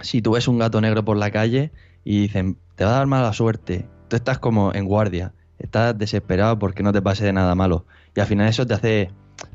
si 0.00 0.22
tú 0.22 0.32
ves 0.32 0.48
un 0.48 0.58
gato 0.58 0.80
negro 0.80 1.04
por 1.04 1.16
la 1.16 1.30
calle 1.30 1.72
y 2.04 2.22
dicen, 2.22 2.56
te 2.74 2.84
va 2.84 2.90
a 2.90 2.94
dar 2.98 3.06
mala 3.06 3.32
suerte, 3.32 3.88
tú 4.08 4.16
estás 4.16 4.38
como 4.38 4.74
en 4.74 4.86
guardia, 4.86 5.32
estás 5.58 5.96
desesperado 5.96 6.58
porque 6.58 6.82
no 6.82 6.92
te 6.92 7.02
pase 7.02 7.24
de 7.24 7.32
nada 7.32 7.54
malo. 7.54 7.86
Y 8.16 8.20
al 8.20 8.26
final 8.26 8.48
eso 8.48 8.66
te 8.66 8.74
hace 8.74 9.10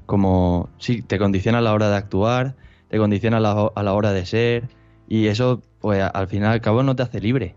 como, 0.06 0.70
sí, 0.78 1.02
te 1.02 1.18
condiciona 1.18 1.58
a 1.58 1.62
la 1.62 1.74
hora 1.74 1.90
de 1.90 1.96
actuar, 1.96 2.56
te 2.90 2.98
condiciona 2.98 3.38
a 3.38 3.42
la, 3.42 3.72
a 3.76 3.84
la 3.84 3.94
hora 3.94 4.14
de 4.14 4.26
ser, 4.26 4.70
y 5.08 5.28
eso, 5.28 5.62
pues 5.80 6.02
al 6.02 6.28
final 6.28 6.52
al 6.52 6.62
cabo 6.62 6.84
no 6.84 6.96
te 6.96 7.04
hace 7.04 7.20
libre. 7.20 7.56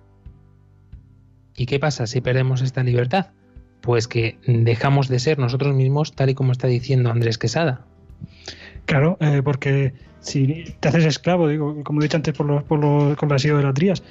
¿Y 1.57 1.67
qué 1.67 1.79
pasa 1.79 2.07
si 2.07 2.21
perdemos 2.21 2.63
esta 2.63 2.83
libertad? 2.83 3.31
Pues 3.81 4.09
que 4.09 4.39
dejamos 4.47 5.09
de 5.09 5.19
ser 5.19 5.39
nosotros 5.39 5.75
mismos, 5.75 6.13
tal 6.13 6.31
y 6.31 6.35
como 6.35 6.53
está 6.53 6.67
diciendo 6.67 7.11
Andrés 7.11 7.39
Quesada. 7.39 7.81
Claro, 8.87 9.17
eh, 9.21 9.43
porque 9.45 9.93
si 10.21 10.65
te 10.81 10.89
haces 10.89 11.05
esclavo, 11.05 11.49
digo, 11.49 11.83
como 11.85 12.01
he 12.01 12.05
dicho 12.05 12.17
antes 12.17 12.35
por 12.35 12.47
los, 12.47 12.63
por 12.65 12.81
los 12.81 13.17
conversidos 13.17 13.59
de 13.59 13.65
las 13.65 13.75
trías, 13.75 14.03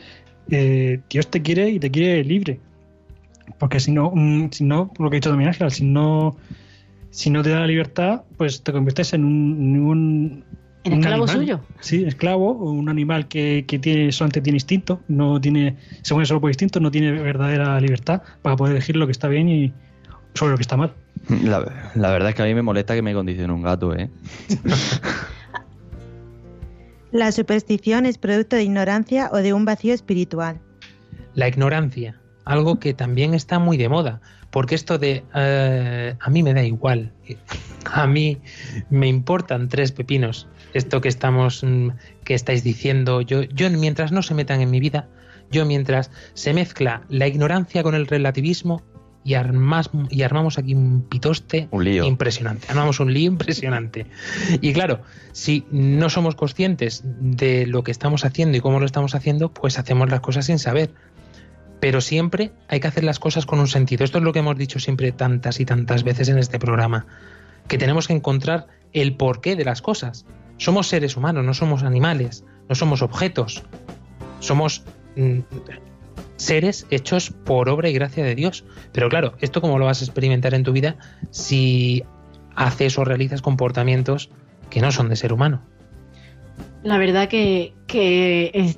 eh, 0.50 1.00
Dios 1.10 1.28
te 1.30 1.42
quiere 1.42 1.70
y 1.70 1.80
te 1.80 1.92
quiere 1.92 2.24
libre. 2.24 2.60
Porque 3.60 3.80
si 3.80 3.92
no, 3.92 4.12
mm, 4.14 4.52
si 4.52 4.64
no, 4.64 4.92
lo 5.00 5.10
que 5.10 5.18
ha 5.18 5.20
dicho 5.20 5.34
Ángel, 5.34 5.72
si 5.72 5.84
no, 5.84 6.38
si 7.10 7.30
no 7.30 7.42
te 7.44 7.50
da 7.50 7.62
la 7.62 7.68
libertad, 7.68 8.24
pues 8.38 8.62
te 8.64 8.72
conviertes 8.72 9.14
en 9.14 9.26
un 9.26 10.44
¿En 10.88 10.94
un 10.94 11.00
esclavo 11.00 11.24
animal. 11.24 11.38
suyo? 11.38 11.60
Sí, 11.80 12.04
esclavo, 12.06 12.52
o 12.52 12.72
un 12.72 12.90
animal 12.90 13.28
que, 13.28 13.66
que 13.68 13.80
tiene, 13.80 14.12
solamente 14.12 14.42
tiene 14.42 14.58
instinto, 14.58 15.02
no 15.08 15.40
tiene, 15.40 15.78
se 16.02 16.14
mueve 16.14 16.26
solo 16.26 16.42
por 16.42 16.50
instinto, 16.50 16.80
no 16.80 16.92
tiene 16.92 17.12
verdadera 17.12 17.80
libertad 17.80 18.22
para 18.42 18.56
poder 18.56 18.74
elegir 18.76 18.96
lo 18.96 19.06
que 19.06 19.12
está 19.12 19.28
bien 19.28 19.50
y 19.50 19.74
sobre 20.34 20.52
lo 20.52 20.58
que 20.58 20.64
está 20.64 20.78
mal. 20.78 20.94
La, 21.44 21.92
la 21.96 22.12
verdad 22.12 22.30
es 22.30 22.36
que 22.36 22.42
a 22.44 22.46
mí 22.46 22.54
me 22.54 22.62
molesta 22.62 22.96
que 22.96 23.02
me 23.02 23.14
condicione 23.14 23.52
un 23.52 23.62
gato, 23.62 23.96
¿eh? 23.96 24.10
La 27.12 27.32
superstición 27.32 28.06
es 28.06 28.18
producto 28.18 28.58
de 28.58 28.64
ignorancia 28.64 29.30
o 29.32 29.38
de 29.38 29.54
un 29.54 29.64
vacío 29.64 29.94
espiritual. 29.94 30.60
La 31.36 31.48
ignorancia, 31.48 32.20
algo 32.44 32.80
que 32.80 32.94
también 32.94 33.34
está 33.34 33.60
muy 33.60 33.78
de 33.78 33.88
moda, 33.88 34.20
porque 34.52 34.76
esto 34.76 34.98
de 34.98 35.24
eh, 35.34 36.16
a 36.20 36.30
mí 36.30 36.44
me 36.44 36.54
da 36.54 36.64
igual, 36.64 37.14
a 37.94 38.08
mí 38.08 38.40
me 38.90 39.08
importan 39.08 39.70
tres 39.70 39.92
pepinos, 39.94 40.48
esto 40.78 41.02
que 41.02 41.10
estamos, 41.10 41.64
mm, 41.64 41.90
que 42.24 42.34
estáis 42.34 42.64
diciendo, 42.64 43.22
yo, 43.22 43.44
yo 43.44 43.70
mientras 43.70 44.12
no 44.12 44.22
se 44.22 44.34
metan 44.34 44.62
en 44.62 44.72
mi 44.72 44.80
vida, 44.80 45.08
yo 45.52 45.66
mientras 45.66 46.12
se 46.34 46.54
mezcla 46.54 47.04
la 47.10 47.28
ignorancia 47.28 47.84
con 47.84 47.96
el 47.96 48.08
relativismo 48.08 48.84
y, 49.24 49.34
armas, 49.34 49.90
y 50.10 50.22
armamos 50.22 50.58
aquí 50.58 50.74
un 50.74 51.02
pitoste 51.02 51.68
Un 51.72 51.84
lío. 51.84 52.06
impresionante, 52.06 52.68
armamos 52.70 53.02
un 53.02 53.14
lío 53.14 53.28
impresionante. 53.32 54.06
Y 54.62 54.72
claro, 54.72 55.02
si 55.34 55.66
no 55.70 56.10
somos 56.10 56.36
conscientes 56.36 57.02
de 57.04 57.68
lo 57.68 57.84
que 57.84 57.92
estamos 57.92 58.24
haciendo 58.24 58.58
y 58.58 58.62
cómo 58.62 58.80
lo 58.80 58.86
estamos 58.86 59.16
haciendo, 59.16 59.54
pues 59.54 59.80
hacemos 59.80 60.10
las 60.10 60.22
cosas 60.22 60.46
sin 60.46 60.60
saber. 60.60 60.92
Pero 61.82 62.00
siempre 62.00 62.52
hay 62.70 62.80
que 62.80 62.88
hacer 62.88 63.04
las 63.04 63.20
cosas 63.20 63.46
con 63.46 63.60
un 63.60 63.68
sentido. 63.68 64.06
Esto 64.06 64.18
es 64.18 64.24
lo 64.24 64.32
que 64.32 64.40
hemos 64.40 64.58
dicho 64.58 64.80
siempre 64.80 65.12
tantas 65.12 65.60
y 65.60 65.66
tantas 65.66 66.04
veces 66.04 66.30
en 66.30 66.38
este 66.38 66.58
programa. 66.58 67.06
Que 67.68 67.78
tenemos 67.78 68.08
que 68.08 68.14
encontrar 68.14 68.68
el 68.94 69.16
porqué 69.16 69.58
de 69.58 69.66
las 69.66 69.82
cosas. 69.82 70.26
Somos 70.58 70.88
seres 70.88 71.18
humanos, 71.18 71.46
no 71.46 71.54
somos 71.54 71.84
animales, 71.84 72.44
no 72.68 72.76
somos 72.76 73.02
objetos. 73.02 73.64
Somos 74.40 74.84
mm, 75.16 75.40
seres 76.38 76.88
hechos 76.90 77.32
por 77.32 77.70
obra 77.70 77.90
y 77.90 77.94
gracia 77.94 78.24
de 78.24 78.36
Dios. 78.36 78.64
Pero 78.92 79.10
claro, 79.10 79.34
¿esto 79.40 79.62
cómo 79.62 79.78
lo 79.80 79.86
vas 79.86 80.02
a 80.02 80.06
experimentar 80.06 80.54
en 80.54 80.64
tu 80.64 80.72
vida 80.72 80.98
si 81.32 82.04
haces 82.56 82.98
o 82.98 83.06
realizas 83.06 83.42
comportamientos 83.42 84.30
que 84.70 84.82
no 84.82 84.92
son 84.92 85.10
de 85.10 85.16
ser 85.16 85.34
humano? 85.34 85.62
La 86.84 86.98
verdad 86.98 87.28
que, 87.28 87.74
que 87.86 88.76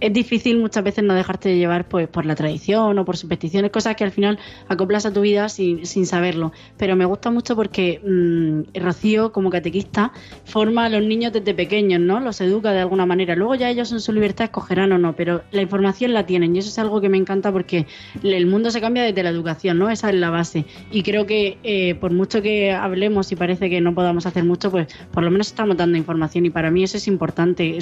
es 0.00 0.12
difícil 0.12 0.58
muchas 0.58 0.84
veces 0.84 1.04
no 1.04 1.14
dejarte 1.14 1.56
llevar 1.56 1.88
pues, 1.88 2.08
por 2.08 2.26
la 2.26 2.34
tradición 2.34 2.98
o 2.98 3.04
por 3.04 3.16
supersticiones, 3.16 3.70
cosas 3.70 3.96
que 3.96 4.04
al 4.04 4.10
final 4.10 4.38
acoplas 4.68 5.06
a 5.06 5.12
tu 5.12 5.20
vida 5.20 5.48
sin, 5.48 5.86
sin 5.86 6.06
saberlo. 6.06 6.52
Pero 6.76 6.96
me 6.96 7.04
gusta 7.04 7.30
mucho 7.30 7.56
porque 7.56 8.00
mm, 8.04 8.78
Rocío, 8.78 9.32
como 9.32 9.50
catequista, 9.50 10.12
forma 10.44 10.84
a 10.84 10.88
los 10.88 11.02
niños 11.02 11.32
desde 11.32 11.54
pequeños, 11.54 12.00
¿no? 12.00 12.20
Los 12.20 12.40
educa 12.40 12.72
de 12.72 12.80
alguna 12.80 13.06
manera. 13.06 13.34
Luego 13.34 13.54
ya 13.54 13.70
ellos 13.70 13.92
en 13.92 14.00
su 14.00 14.12
libertad 14.12 14.44
escogerán 14.44 14.92
o 14.92 14.98
no, 14.98 15.14
pero 15.14 15.42
la 15.50 15.62
información 15.62 16.12
la 16.12 16.26
tienen 16.26 16.54
y 16.54 16.58
eso 16.58 16.68
es 16.68 16.78
algo 16.78 17.00
que 17.00 17.08
me 17.08 17.16
encanta 17.16 17.52
porque 17.52 17.86
el 18.22 18.46
mundo 18.46 18.70
se 18.70 18.80
cambia 18.80 19.02
desde 19.02 19.22
la 19.22 19.30
educación, 19.30 19.78
¿no? 19.78 19.90
Esa 19.90 20.10
es 20.10 20.16
la 20.16 20.30
base. 20.30 20.64
Y 20.90 21.02
creo 21.02 21.26
que 21.26 21.58
eh, 21.62 21.94
por 21.94 22.12
mucho 22.12 22.42
que 22.42 22.72
hablemos 22.72 23.32
y 23.32 23.36
parece 23.36 23.70
que 23.70 23.80
no 23.80 23.94
podamos 23.94 24.26
hacer 24.26 24.44
mucho, 24.44 24.70
pues 24.70 24.88
por 25.12 25.22
lo 25.22 25.30
menos 25.30 25.48
estamos 25.48 25.76
dando 25.76 25.96
información 25.96 26.46
y 26.46 26.50
para 26.50 26.70
mí 26.70 26.82
eso 26.82 26.96
es 26.96 27.08
importante. 27.08 27.78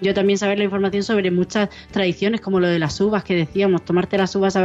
Yo 0.00 0.14
también 0.14 0.38
saber 0.38 0.58
la 0.58 0.64
información 0.64 1.02
sobre 1.02 1.30
muchas 1.30 1.53
tradiciones 1.90 2.40
como 2.40 2.60
lo 2.60 2.68
de 2.68 2.78
las 2.78 3.00
uvas 3.00 3.24
que 3.24 3.34
decíamos, 3.34 3.84
tomarte 3.84 4.18
las 4.18 4.34
uvas 4.36 4.56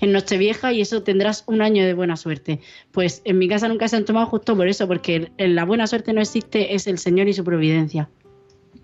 en 0.00 0.12
Nochevieja 0.12 0.72
y 0.72 0.80
eso 0.80 1.02
tendrás 1.02 1.44
un 1.46 1.62
año 1.62 1.84
de 1.84 1.94
buena 1.94 2.16
suerte. 2.16 2.60
Pues 2.92 3.22
en 3.24 3.38
mi 3.38 3.48
casa 3.48 3.68
nunca 3.68 3.88
se 3.88 3.96
han 3.96 4.04
tomado 4.04 4.26
justo 4.26 4.56
por 4.56 4.68
eso, 4.68 4.86
porque 4.86 5.32
la 5.38 5.64
buena 5.64 5.86
suerte 5.86 6.12
no 6.12 6.20
existe, 6.20 6.74
es 6.74 6.86
el 6.86 6.98
Señor 6.98 7.28
y 7.28 7.32
su 7.32 7.44
providencia. 7.44 8.08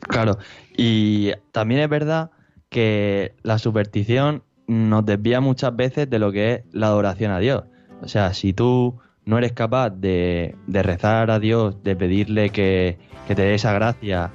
Claro, 0.01 0.38
y 0.77 1.33
también 1.53 1.81
es 1.81 1.88
verdad 1.88 2.31
que 2.68 3.35
la 3.42 3.59
superstición 3.59 4.42
nos 4.66 5.05
desvía 5.05 5.40
muchas 5.40 5.75
veces 5.75 6.09
de 6.09 6.18
lo 6.18 6.33
que 6.33 6.53
es 6.53 6.61
la 6.73 6.87
adoración 6.87 7.33
a 7.33 7.38
Dios. 7.38 7.64
O 8.03 8.09
sea, 8.09 8.33
si 8.33 8.53
tú 8.53 8.99
no 9.25 9.38
eres 9.38 9.53
capaz 9.53 9.90
de, 9.90 10.55
de 10.66 10.83
rezar 10.83 11.31
a 11.31 11.38
Dios, 11.38 11.83
de 11.83 11.96
pedirle 11.96 12.51
que, 12.51 12.99
que 13.27 13.35
te 13.35 13.42
dé 13.42 13.55
esa 13.55 13.73
gracia, 13.73 14.31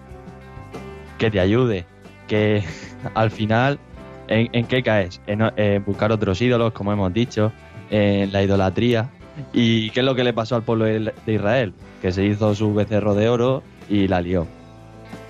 que 1.17 1.31
te 1.31 1.39
ayude, 1.39 1.85
que 2.27 2.63
al 3.13 3.31
final, 3.31 3.79
¿en, 4.27 4.49
en 4.53 4.65
qué 4.65 4.83
caes? 4.83 5.21
En, 5.27 5.41
en 5.57 5.83
buscar 5.85 6.11
otros 6.11 6.41
ídolos, 6.41 6.73
como 6.73 6.91
hemos 6.91 7.13
dicho, 7.13 7.51
en 7.89 8.31
la 8.31 8.43
idolatría. 8.43 9.09
¿Y 9.53 9.89
qué 9.89 9.99
es 9.99 10.05
lo 10.05 10.15
que 10.15 10.23
le 10.23 10.33
pasó 10.33 10.55
al 10.55 10.63
pueblo 10.63 10.85
de 10.85 11.13
de 11.25 11.33
Israel? 11.33 11.73
Que 12.01 12.11
se 12.11 12.25
hizo 12.25 12.55
su 12.55 12.73
becerro 12.73 13.15
de 13.15 13.27
oro 13.27 13.63
y 13.89 14.07
la 14.07 14.21
lió. 14.21 14.47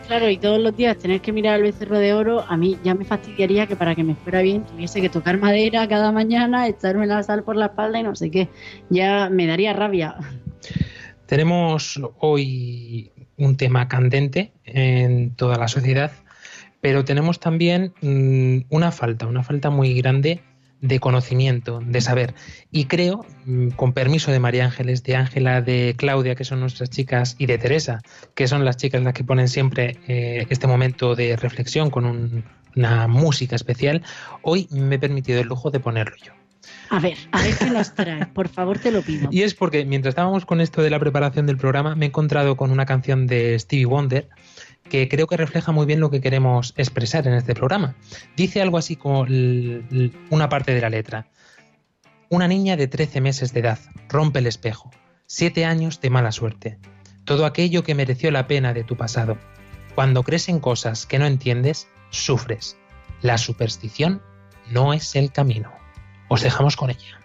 Claro, 0.07 0.29
y 0.29 0.37
todos 0.37 0.59
los 0.59 0.77
días 0.77 0.97
tener 0.99 1.19
que 1.19 1.31
mirar 1.31 1.55
al 1.55 1.63
becerro 1.63 1.97
de 1.97 2.13
oro, 2.13 2.45
a 2.47 2.55
mí 2.57 2.77
ya 2.83 2.93
me 2.93 3.05
fastidiaría 3.05 3.65
que 3.65 3.75
para 3.75 3.95
que 3.95 4.03
me 4.03 4.13
fuera 4.13 4.43
bien 4.43 4.63
tuviese 4.63 5.01
que 5.01 5.09
tocar 5.09 5.39
madera 5.39 5.87
cada 5.87 6.11
mañana, 6.11 6.67
echarme 6.67 7.07
la 7.07 7.23
sal 7.23 7.43
por 7.43 7.55
la 7.55 7.67
espalda 7.67 7.99
y 7.99 8.03
no 8.03 8.15
sé 8.15 8.29
qué. 8.29 8.47
Ya 8.91 9.29
me 9.31 9.47
daría 9.47 9.73
rabia. 9.73 10.15
Tenemos 11.25 11.99
hoy 12.19 13.11
un 13.37 13.57
tema 13.57 13.87
candente 13.87 14.53
en 14.63 15.31
toda 15.35 15.57
la 15.57 15.67
sociedad, 15.67 16.11
pero 16.85 17.03
tenemos 17.03 17.39
también 17.39 17.93
mm, 18.03 18.65
una 18.69 18.91
falta, 18.91 19.25
una 19.25 19.41
falta 19.41 19.71
muy 19.71 19.95
grande 19.95 20.43
de 20.81 20.99
conocimiento, 20.99 21.79
de 21.83 21.99
saber. 21.99 22.35
Y 22.71 22.85
creo, 22.85 23.25
mm, 23.45 23.69
con 23.69 23.91
permiso 23.93 24.31
de 24.31 24.39
María 24.39 24.65
Ángeles, 24.65 25.01
de 25.01 25.15
Ángela, 25.15 25.63
de 25.63 25.95
Claudia, 25.97 26.35
que 26.35 26.43
son 26.43 26.59
nuestras 26.59 26.91
chicas, 26.91 27.37
y 27.39 27.47
de 27.47 27.57
Teresa, 27.57 28.01
que 28.35 28.47
son 28.47 28.65
las 28.65 28.77
chicas 28.77 29.01
las 29.01 29.15
que 29.15 29.23
ponen 29.23 29.47
siempre 29.47 29.97
eh, 30.07 30.45
este 30.51 30.67
momento 30.67 31.15
de 31.15 31.35
reflexión 31.35 31.89
con 31.89 32.05
un- 32.05 32.43
una 32.75 33.07
música 33.07 33.55
especial, 33.55 34.03
hoy 34.43 34.67
me 34.69 34.97
he 34.97 34.99
permitido 34.99 35.41
el 35.41 35.47
lujo 35.47 35.71
de 35.71 35.79
ponerlo 35.79 36.15
yo. 36.23 36.33
A 36.91 36.99
ver, 36.99 37.17
a 37.31 37.41
ver 37.41 37.55
qué 37.57 37.69
nos 37.71 37.95
trae, 37.95 38.27
por 38.27 38.47
favor 38.47 38.77
te 38.77 38.91
lo 38.91 39.01
pido. 39.01 39.27
Y 39.31 39.41
es 39.41 39.55
porque 39.55 39.85
mientras 39.85 40.11
estábamos 40.11 40.45
con 40.45 40.61
esto 40.61 40.83
de 40.83 40.91
la 40.91 40.99
preparación 40.99 41.47
del 41.47 41.57
programa, 41.57 41.95
me 41.95 42.05
he 42.05 42.09
encontrado 42.09 42.57
con 42.57 42.69
una 42.69 42.85
canción 42.85 43.25
de 43.25 43.57
Stevie 43.57 43.85
Wonder 43.85 44.29
que 44.89 45.09
creo 45.09 45.27
que 45.27 45.37
refleja 45.37 45.71
muy 45.71 45.85
bien 45.85 45.99
lo 45.99 46.11
que 46.11 46.21
queremos 46.21 46.73
expresar 46.77 47.27
en 47.27 47.33
este 47.33 47.53
programa. 47.53 47.95
Dice 48.35 48.61
algo 48.61 48.77
así 48.77 48.95
como 48.95 49.25
una 50.29 50.49
parte 50.49 50.73
de 50.73 50.81
la 50.81 50.89
letra. 50.89 51.27
Una 52.29 52.47
niña 52.47 52.75
de 52.75 52.87
13 52.87 53.21
meses 53.21 53.53
de 53.53 53.61
edad 53.61 53.79
rompe 54.09 54.39
el 54.39 54.47
espejo. 54.47 54.91
Siete 55.25 55.65
años 55.65 56.01
de 56.01 56.09
mala 56.09 56.31
suerte. 56.31 56.77
Todo 57.23 57.45
aquello 57.45 57.83
que 57.83 57.95
mereció 57.95 58.29
la 58.31 58.47
pena 58.47 58.73
de 58.73 58.83
tu 58.83 58.95
pasado. 58.95 59.37
Cuando 59.95 60.23
crees 60.23 60.49
en 60.49 60.59
cosas 60.59 61.05
que 61.05 61.19
no 61.19 61.25
entiendes, 61.25 61.87
sufres. 62.09 62.77
La 63.21 63.37
superstición 63.37 64.21
no 64.69 64.93
es 64.93 65.15
el 65.15 65.31
camino. 65.31 65.71
Os 66.27 66.41
dejamos 66.41 66.75
con 66.75 66.89
ella. 66.89 67.24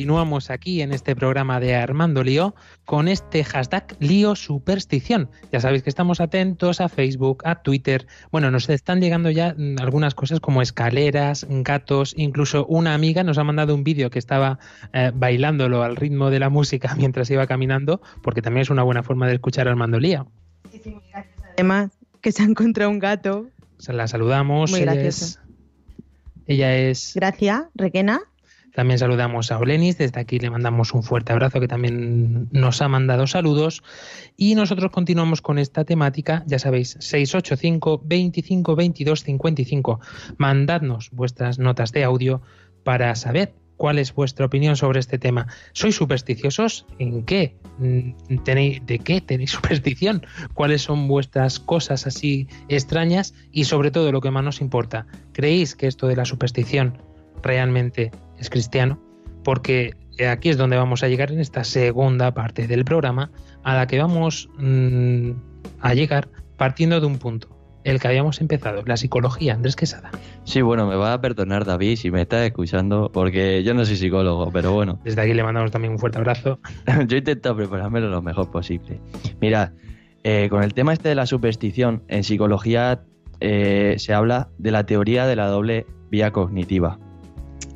Continuamos 0.00 0.48
aquí 0.48 0.80
en 0.80 0.92
este 0.92 1.14
programa 1.14 1.60
de 1.60 1.74
Armando 1.74 2.24
Lío 2.24 2.54
con 2.86 3.06
este 3.06 3.44
hashtag 3.44 3.98
Lío 4.00 4.34
Superstición. 4.34 5.28
Ya 5.52 5.60
sabéis 5.60 5.82
que 5.82 5.90
estamos 5.90 6.22
atentos 6.22 6.80
a 6.80 6.88
Facebook, 6.88 7.42
a 7.44 7.56
Twitter. 7.56 8.06
Bueno, 8.32 8.50
nos 8.50 8.70
están 8.70 9.02
llegando 9.02 9.28
ya 9.28 9.54
mm, 9.54 9.76
algunas 9.78 10.14
cosas 10.14 10.40
como 10.40 10.62
escaleras, 10.62 11.46
gatos, 11.50 12.14
incluso 12.16 12.64
una 12.64 12.94
amiga 12.94 13.24
nos 13.24 13.36
ha 13.36 13.44
mandado 13.44 13.74
un 13.74 13.84
vídeo 13.84 14.08
que 14.08 14.18
estaba 14.18 14.58
eh, 14.94 15.12
bailándolo 15.14 15.82
al 15.82 15.96
ritmo 15.96 16.30
de 16.30 16.38
la 16.38 16.48
música 16.48 16.94
mientras 16.96 17.30
iba 17.30 17.46
caminando, 17.46 18.00
porque 18.22 18.40
también 18.40 18.62
es 18.62 18.70
una 18.70 18.82
buena 18.82 19.02
forma 19.02 19.26
de 19.26 19.34
escuchar 19.34 19.68
a 19.68 19.72
Armando 19.72 20.00
Lío. 20.00 20.28
Además, 21.58 21.90
que 22.22 22.32
se 22.32 22.42
ha 22.42 22.46
encontrado 22.46 22.90
un 22.90 23.00
gato. 23.00 23.50
Se 23.76 23.92
la 23.92 24.08
saludamos. 24.08 24.70
Muy 24.70 24.80
ella 24.80 24.94
gracioso. 24.94 25.24
es, 25.26 25.40
ella 26.46 26.74
es 26.74 27.12
Gracias, 27.14 27.64
Requena. 27.74 28.22
También 28.74 28.98
saludamos 28.98 29.50
a 29.50 29.58
Olenis, 29.58 29.98
desde 29.98 30.20
aquí 30.20 30.38
le 30.38 30.50
mandamos 30.50 30.94
un 30.94 31.02
fuerte 31.02 31.32
abrazo 31.32 31.60
que 31.60 31.68
también 31.68 32.48
nos 32.52 32.80
ha 32.82 32.88
mandado 32.88 33.26
saludos 33.26 33.82
y 34.36 34.54
nosotros 34.54 34.92
continuamos 34.92 35.42
con 35.42 35.58
esta 35.58 35.84
temática, 35.84 36.44
ya 36.46 36.58
sabéis, 36.58 36.96
685 37.00 38.02
25 38.04 38.76
22 38.76 39.24
55. 39.24 40.00
Mandadnos 40.36 41.10
vuestras 41.10 41.58
notas 41.58 41.92
de 41.92 42.04
audio 42.04 42.42
para 42.84 43.14
saber 43.14 43.54
cuál 43.80 43.98
es 43.98 44.14
vuestra 44.14 44.44
opinión 44.44 44.76
sobre 44.76 45.00
este 45.00 45.18
tema. 45.18 45.46
¿Sois 45.72 45.96
supersticiosos? 45.96 46.84
¿En 46.98 47.24
qué? 47.24 47.56
Mm, 47.78 48.36
¿Tenéis, 48.44 48.84
¿De 48.84 48.98
qué 48.98 49.22
tenéis 49.22 49.50
superstición? 49.58 50.26
¿Cuáles 50.52 50.82
son 50.82 51.08
vuestras 51.08 51.58
cosas 51.58 52.06
así 52.06 52.46
extrañas? 52.68 53.32
Y 53.50 53.64
sobre 53.64 53.90
todo 53.90 54.12
lo 54.12 54.20
que 54.20 54.30
más 54.30 54.44
nos 54.44 54.60
importa, 54.60 55.06
¿creéis 55.32 55.76
que 55.76 55.86
esto 55.86 56.08
de 56.08 56.16
la 56.16 56.26
superstición 56.26 56.98
realmente 57.42 58.10
es 58.40 58.50
cristiano? 58.50 59.00
Porque 59.44 59.94
aquí 60.28 60.50
es 60.50 60.56
donde 60.56 60.76
vamos 60.76 61.02
a 61.02 61.08
llegar 61.08 61.32
en 61.32 61.40
esta 61.40 61.64
segunda 61.64 62.34
parte 62.34 62.66
del 62.66 62.84
programa, 62.84 63.30
a 63.62 63.74
la 63.74 63.86
que 63.86 63.98
vamos 63.98 64.48
mm, 64.58 65.30
a 65.80 65.94
llegar 65.94 66.28
partiendo 66.56 67.00
de 67.00 67.06
un 67.06 67.18
punto, 67.18 67.48
el 67.84 68.00
que 68.00 68.08
habíamos 68.08 68.40
empezado, 68.40 68.82
la 68.84 68.96
psicología, 68.96 69.54
Andrés 69.54 69.76
Quesada. 69.76 70.10
Sí, 70.44 70.60
bueno, 70.60 70.86
me 70.86 70.96
va 70.96 71.14
a 71.14 71.20
perdonar 71.20 71.64
David 71.64 71.96
si 71.96 72.10
me 72.10 72.22
está 72.22 72.44
escuchando, 72.44 73.10
porque 73.12 73.62
yo 73.62 73.72
no 73.72 73.84
soy 73.84 73.96
psicólogo, 73.96 74.50
pero 74.52 74.72
bueno, 74.72 75.00
Desde 75.04 75.22
aquí 75.22 75.32
le 75.32 75.42
mandamos 75.42 75.70
también 75.70 75.92
un 75.92 75.98
fuerte 75.98 76.18
abrazo. 76.18 76.58
yo 77.06 77.16
he 77.16 77.18
intentado 77.18 77.56
preparármelo 77.56 78.08
lo 78.08 78.20
mejor 78.20 78.50
posible. 78.50 79.00
Mira, 79.40 79.72
eh, 80.22 80.48
con 80.50 80.62
el 80.62 80.74
tema 80.74 80.92
este 80.92 81.08
de 81.08 81.14
la 81.14 81.26
superstición, 81.26 82.02
en 82.08 82.24
psicología 82.24 83.02
eh, 83.40 83.94
se 83.98 84.12
habla 84.12 84.50
de 84.58 84.70
la 84.70 84.84
teoría 84.84 85.26
de 85.26 85.36
la 85.36 85.46
doble 85.46 85.86
vía 86.10 86.30
cognitiva, 86.30 86.98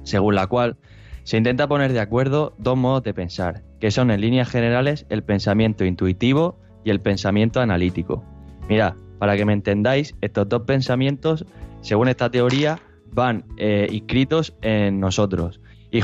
según 0.04 0.34
la 0.34 0.46
cual 0.46 0.76
se 1.24 1.38
intenta 1.38 1.66
poner 1.66 1.92
de 1.92 2.00
acuerdo 2.00 2.54
dos 2.58 2.76
modos 2.76 3.02
de 3.02 3.14
pensar, 3.14 3.62
que 3.80 3.90
son 3.90 4.10
en 4.10 4.20
líneas 4.20 4.48
generales 4.48 5.06
el 5.08 5.22
pensamiento 5.22 5.84
intuitivo 5.84 6.58
y 6.84 6.90
el 6.90 7.00
pensamiento 7.00 7.60
analítico. 7.60 8.22
Mira, 8.68 8.94
para 9.18 9.36
que 9.36 9.44
me 9.44 9.54
entendáis, 9.54 10.14
estos 10.20 10.48
dos 10.48 10.62
pensamientos, 10.62 11.46
según 11.80 12.08
esta 12.08 12.30
teoría, 12.30 12.78
van 13.10 13.44
eh, 13.56 13.88
inscritos 13.90 14.54
en 14.60 15.00
nosotros 15.00 15.60
y, 15.90 16.02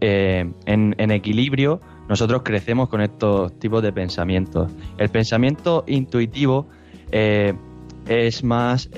eh, 0.00 0.50
en, 0.66 1.10
equilibrio 1.10 1.80
nosotros 2.08 2.42
crecemos 2.42 2.88
con 2.88 3.00
estos 3.00 3.58
tipos 3.58 3.82
de 3.82 3.92
pensamientos. 3.92 4.70
El 4.98 5.08
pensamiento 5.08 5.84
intuitivo 5.86 6.66
eh, 7.12 7.54
es 8.08 8.42
más 8.42 8.90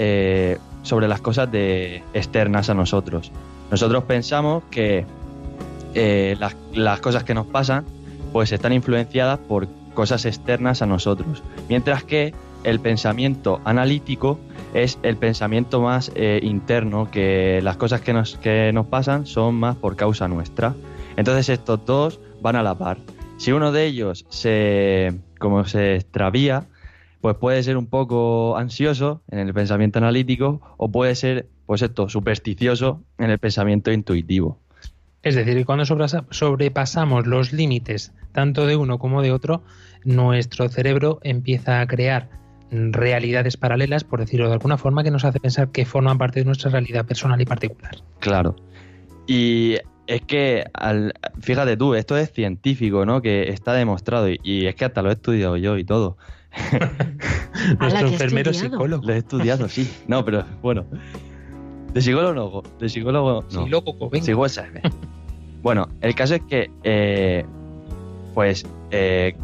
sobre 0.82 1.08
las 1.08 1.20
cosas 1.20 1.50
de, 1.52 2.02
externas 2.14 2.70
a 2.70 2.74
nosotros. 2.74 3.30
Nosotros 3.70 4.04
pensamos 4.04 4.64
que 4.70 5.06
eh, 5.94 6.36
las, 6.72 7.00
cosas 7.00 7.24
que 7.24 7.34
nos 7.34 7.46
pasan 7.46 7.84
pues 8.32 8.52
están 8.52 8.72
influenciadas 8.72 9.38
por 9.38 9.66
cosas 9.94 10.24
externas 10.26 10.82
a 10.82 10.86
nosotros. 10.86 11.42
Mientras 11.68 12.04
que 12.04 12.34
el 12.64 12.80
pensamiento 12.80 13.60
analítico 13.64 14.38
es 14.74 14.98
el 15.02 15.16
pensamiento 15.16 15.80
más 15.80 16.12
eh, 16.14 16.40
interno, 16.42 17.10
que 17.10 17.60
las 17.62 17.76
cosas 17.76 18.02
que 18.02 18.12
nos, 18.12 18.36
que 18.36 18.72
nos 18.74 18.86
pasan 18.86 19.24
son 19.26 19.54
más 19.54 19.76
por 19.76 19.96
causa 19.96 20.28
nuestra. 20.28 20.74
Entonces 21.16 21.48
estos 21.48 21.84
dos 21.86 22.20
van 22.42 22.56
a 22.56 22.62
la 22.62 22.74
par. 22.74 22.98
Si 23.38 23.52
uno 23.52 23.72
de 23.72 23.86
ellos 23.86 24.26
se, 24.28 25.18
como 25.38 25.64
se 25.64 25.96
extravía, 25.96 26.66
pues 27.20 27.36
puede 27.36 27.62
ser 27.62 27.76
un 27.76 27.86
poco 27.86 28.56
ansioso 28.56 29.22
en 29.30 29.38
el 29.38 29.52
pensamiento 29.54 29.98
analítico 29.98 30.60
o 30.76 30.90
puede 30.90 31.14
ser, 31.14 31.48
pues 31.66 31.82
esto, 31.82 32.08
supersticioso 32.08 33.02
en 33.18 33.30
el 33.30 33.38
pensamiento 33.38 33.92
intuitivo. 33.92 34.58
Es 35.22 35.34
decir, 35.34 35.54
que 35.54 35.64
cuando 35.64 35.84
sobrepasamos 35.84 37.26
los 37.26 37.52
límites 37.52 38.12
tanto 38.32 38.66
de 38.66 38.76
uno 38.76 38.98
como 38.98 39.22
de 39.22 39.32
otro, 39.32 39.62
nuestro 40.04 40.68
cerebro 40.68 41.18
empieza 41.24 41.80
a 41.80 41.86
crear 41.86 42.28
realidades 42.70 43.56
paralelas, 43.56 44.04
por 44.04 44.20
decirlo 44.20 44.46
de 44.46 44.54
alguna 44.54 44.76
forma, 44.76 45.02
que 45.02 45.10
nos 45.10 45.24
hace 45.24 45.40
pensar 45.40 45.70
que 45.70 45.84
forman 45.84 46.18
parte 46.18 46.40
de 46.40 46.44
nuestra 46.44 46.70
realidad 46.70 47.06
personal 47.06 47.40
y 47.40 47.44
particular. 47.44 47.96
Claro. 48.20 48.56
Y 49.26 49.76
es 50.06 50.22
que, 50.22 50.64
al, 50.72 51.14
fíjate 51.40 51.76
tú, 51.76 51.94
esto 51.94 52.16
es 52.16 52.30
científico, 52.32 53.04
¿no? 53.04 53.22
Que 53.22 53.48
está 53.50 53.72
demostrado 53.72 54.30
y, 54.30 54.38
y 54.42 54.66
es 54.66 54.74
que 54.74 54.84
hasta 54.84 55.02
lo 55.02 55.10
he 55.10 55.14
estudiado 55.14 55.56
yo 55.56 55.76
y 55.78 55.84
todo. 55.84 56.16
Nuestro 57.80 58.08
enfermero 58.08 58.50
estudiado. 58.50 58.74
psicólogo. 58.74 59.06
Lo 59.06 59.12
he 59.12 59.18
estudiado, 59.18 59.68
sí. 59.68 59.90
No, 60.06 60.24
pero 60.24 60.44
bueno. 60.62 60.84
De 61.92 62.02
psicólogo 62.02 62.34
no, 62.34 62.62
de 62.78 62.88
psicólogo 62.88 63.44
no. 63.50 63.64
Sí, 63.64 63.68
loco, 63.70 64.10
venga. 64.10 64.26
Bueno, 65.62 65.88
el 66.00 66.14
caso 66.14 66.34
es 66.34 66.42
que, 66.42 66.70
eh, 66.84 67.44
pues, 68.34 68.66
eh, 68.90 69.34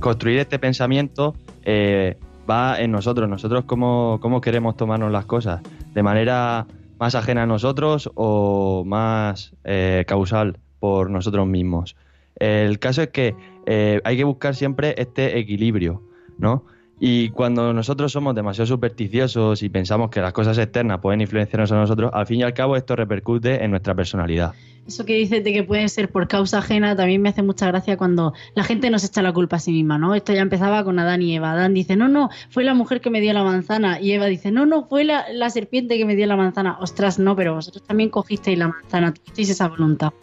construir 0.00 0.38
este 0.38 0.58
pensamiento 0.58 1.34
eh, 1.64 2.16
va 2.48 2.80
en 2.80 2.90
nosotros. 2.90 3.28
Nosotros 3.28 3.64
cómo, 3.64 4.18
cómo 4.20 4.40
queremos 4.40 4.76
tomarnos 4.76 5.12
las 5.12 5.26
cosas. 5.26 5.60
De 5.94 6.02
manera 6.02 6.66
más 6.98 7.14
ajena 7.14 7.44
a 7.44 7.46
nosotros 7.46 8.10
o 8.14 8.84
más 8.84 9.54
eh, 9.64 10.04
causal 10.06 10.58
por 10.80 11.10
nosotros 11.10 11.46
mismos. 11.46 11.96
El 12.36 12.78
caso 12.78 13.02
es 13.02 13.08
que 13.08 13.34
eh, 13.66 14.00
hay 14.04 14.16
que 14.16 14.24
buscar 14.24 14.54
siempre 14.54 14.94
este 14.98 15.38
equilibrio, 15.38 16.02
¿no? 16.38 16.64
Y 17.00 17.30
cuando 17.30 17.72
nosotros 17.72 18.10
somos 18.10 18.34
demasiado 18.34 18.66
supersticiosos 18.66 19.62
y 19.62 19.68
pensamos 19.68 20.10
que 20.10 20.20
las 20.20 20.32
cosas 20.32 20.58
externas 20.58 20.98
pueden 21.00 21.20
influenciarnos 21.20 21.70
a 21.70 21.76
nosotros, 21.76 22.10
al 22.12 22.26
fin 22.26 22.40
y 22.40 22.42
al 22.42 22.54
cabo 22.54 22.76
esto 22.76 22.96
repercute 22.96 23.62
en 23.62 23.70
nuestra 23.70 23.94
personalidad. 23.94 24.54
Eso 24.84 25.04
que 25.04 25.14
dices 25.14 25.44
de 25.44 25.52
que 25.52 25.62
puede 25.62 25.86
ser 25.90 26.10
por 26.10 26.26
causa 26.28 26.58
ajena 26.58 26.96
también 26.96 27.20
me 27.20 27.28
hace 27.28 27.42
mucha 27.42 27.66
gracia 27.66 27.98
cuando 27.98 28.32
la 28.54 28.64
gente 28.64 28.90
nos 28.90 29.04
echa 29.04 29.20
la 29.20 29.32
culpa 29.32 29.56
a 29.56 29.58
sí 29.60 29.70
misma, 29.70 29.98
¿no? 29.98 30.14
Esto 30.14 30.32
ya 30.32 30.40
empezaba 30.40 30.82
con 30.82 30.98
Adán 30.98 31.20
y 31.20 31.36
Eva. 31.36 31.52
Adán 31.52 31.74
dice, 31.74 31.94
no, 31.94 32.08
no, 32.08 32.30
fue 32.48 32.64
la 32.64 32.72
mujer 32.72 33.02
que 33.02 33.10
me 33.10 33.20
dio 33.20 33.32
la 33.34 33.44
manzana. 33.44 34.00
Y 34.00 34.12
Eva 34.12 34.26
dice, 34.26 34.50
no, 34.50 34.64
no, 34.64 34.86
fue 34.86 35.04
la, 35.04 35.26
la 35.30 35.50
serpiente 35.50 35.98
que 35.98 36.06
me 36.06 36.16
dio 36.16 36.26
la 36.26 36.36
manzana. 36.36 36.78
Ostras, 36.80 37.18
no, 37.18 37.36
pero 37.36 37.54
vosotros 37.54 37.84
también 37.84 38.08
cogisteis 38.08 38.58
la 38.58 38.68
manzana, 38.68 39.12
tuvisteis 39.12 39.50
esa 39.50 39.68
voluntad. 39.68 40.14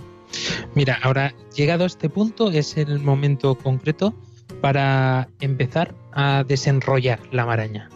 Mira, 0.74 0.98
ahora 1.04 1.34
llegado 1.56 1.84
a 1.84 1.88
este 1.88 2.10
punto 2.10 2.50
es 2.50 2.76
el 2.76 3.00
momento 3.00 3.56
concreto 3.56 4.16
para 4.62 5.30
empezar 5.42 5.94
a 6.16 6.44
desenrollar 6.44 7.20
la 7.32 7.46
maraña. 7.46 7.90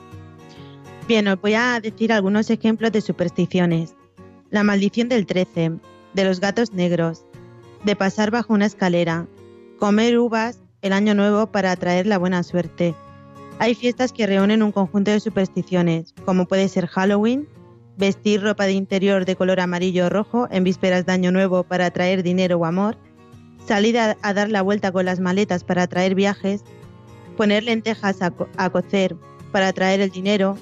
Bien, 1.08 1.28
os 1.28 1.42
voy 1.42 1.56
a 1.56 1.80
decir 1.82 2.14
algunos 2.14 2.50
ejemplos 2.50 2.92
de 2.92 3.02
supersticiones. 3.02 3.96
La 4.52 4.64
maldición 4.64 5.10
del 5.10 5.26
13, 5.26 5.72
de 6.14 6.24
los 6.24 6.40
gatos 6.40 6.74
negros, 6.74 7.26
de 7.84 7.96
pasar 7.96 8.30
bajo 8.30 8.54
una 8.54 8.66
escalera, 8.66 9.26
comer 9.80 10.20
uvas 10.20 10.60
el 10.82 10.94
año 10.94 11.16
nuevo 11.16 11.48
para 11.48 11.72
atraer 11.72 12.06
la 12.06 12.18
buena 12.18 12.44
suerte. 12.44 12.94
Hay 13.60 13.76
fiestas 13.76 14.14
que 14.14 14.28
reúnen 14.28 14.64
un 14.64 14.72
conjunto 14.72 15.12
de 15.12 15.20
supersticiones, 15.20 16.14
como 16.26 16.48
puede 16.48 16.68
ser 16.68 16.88
Halloween, 16.88 17.48
vestir 17.98 18.42
ropa 18.42 18.66
de 18.66 18.72
interior 18.72 19.26
de 19.26 19.36
color 19.36 19.60
amarillo 19.60 20.06
o 20.06 20.10
rojo 20.10 20.48
en 20.52 20.64
vísperas 20.64 21.06
de 21.06 21.12
año 21.12 21.32
nuevo 21.32 21.64
para 21.64 21.88
atraer 21.88 22.24
dinero 22.24 22.58
o 22.58 22.66
amor, 22.66 22.98
salir 23.66 23.98
a, 24.00 24.16
dar 24.34 24.50
la 24.50 24.62
vuelta 24.62 24.92
con 24.92 25.06
las 25.06 25.20
maletas 25.20 25.64
para 25.64 25.84
atraer 25.84 26.16
viajes, 26.16 26.64
poner 27.40 27.64
lentejas 27.64 28.22
a, 28.22 28.32
co- 28.32 28.50
a 28.58 28.70
cocer 28.70 29.16
para 29.54 29.70
atraer 29.70 30.02
el 30.02 30.10
dinero, 30.12 30.58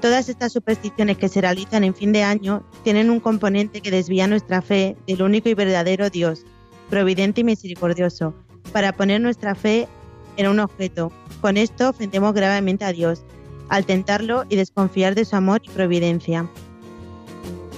Todas 0.00 0.28
estas 0.28 0.52
supersticiones 0.52 1.18
que 1.18 1.28
se 1.28 1.40
realizan 1.40 1.82
en 1.82 1.92
fin 1.92 2.12
de 2.12 2.22
año 2.22 2.62
tienen 2.84 3.10
un 3.10 3.18
componente 3.18 3.80
que 3.80 3.90
desvía 3.90 4.28
nuestra 4.28 4.62
fe 4.62 4.96
del 5.08 5.22
único 5.22 5.48
y 5.48 5.54
verdadero 5.54 6.08
Dios, 6.08 6.44
providente 6.88 7.40
y 7.40 7.44
misericordioso, 7.44 8.32
para 8.72 8.92
poner 8.92 9.20
nuestra 9.20 9.56
fe 9.56 9.88
en 10.36 10.46
un 10.46 10.60
objeto. 10.60 11.10
Con 11.40 11.56
esto 11.56 11.88
ofendemos 11.88 12.32
gravemente 12.32 12.84
a 12.84 12.92
Dios, 12.92 13.24
al 13.68 13.86
tentarlo 13.86 14.44
y 14.48 14.54
desconfiar 14.54 15.16
de 15.16 15.24
su 15.24 15.34
amor 15.34 15.62
y 15.64 15.70
providencia. 15.70 16.48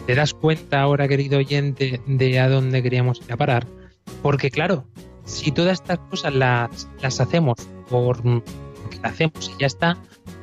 ¿Te 0.06 0.14
das 0.14 0.34
cuenta 0.34 0.82
ahora, 0.82 1.08
querido 1.08 1.38
oyente, 1.38 2.02
de 2.06 2.38
a 2.38 2.50
dónde 2.50 2.82
queríamos 2.82 3.22
ir 3.24 3.32
a 3.32 3.38
parar? 3.38 3.66
Porque 4.20 4.50
claro, 4.50 4.84
si 5.24 5.52
todas 5.52 5.80
estas 5.80 5.98
cosas 6.10 6.34
las, 6.34 6.88
las 7.00 7.20
hacemos 7.20 7.56
por 7.88 8.22
porque 8.22 8.98
las 9.02 9.12
hacemos 9.12 9.50
y 9.54 9.60
ya 9.60 9.66
está, 9.66 9.96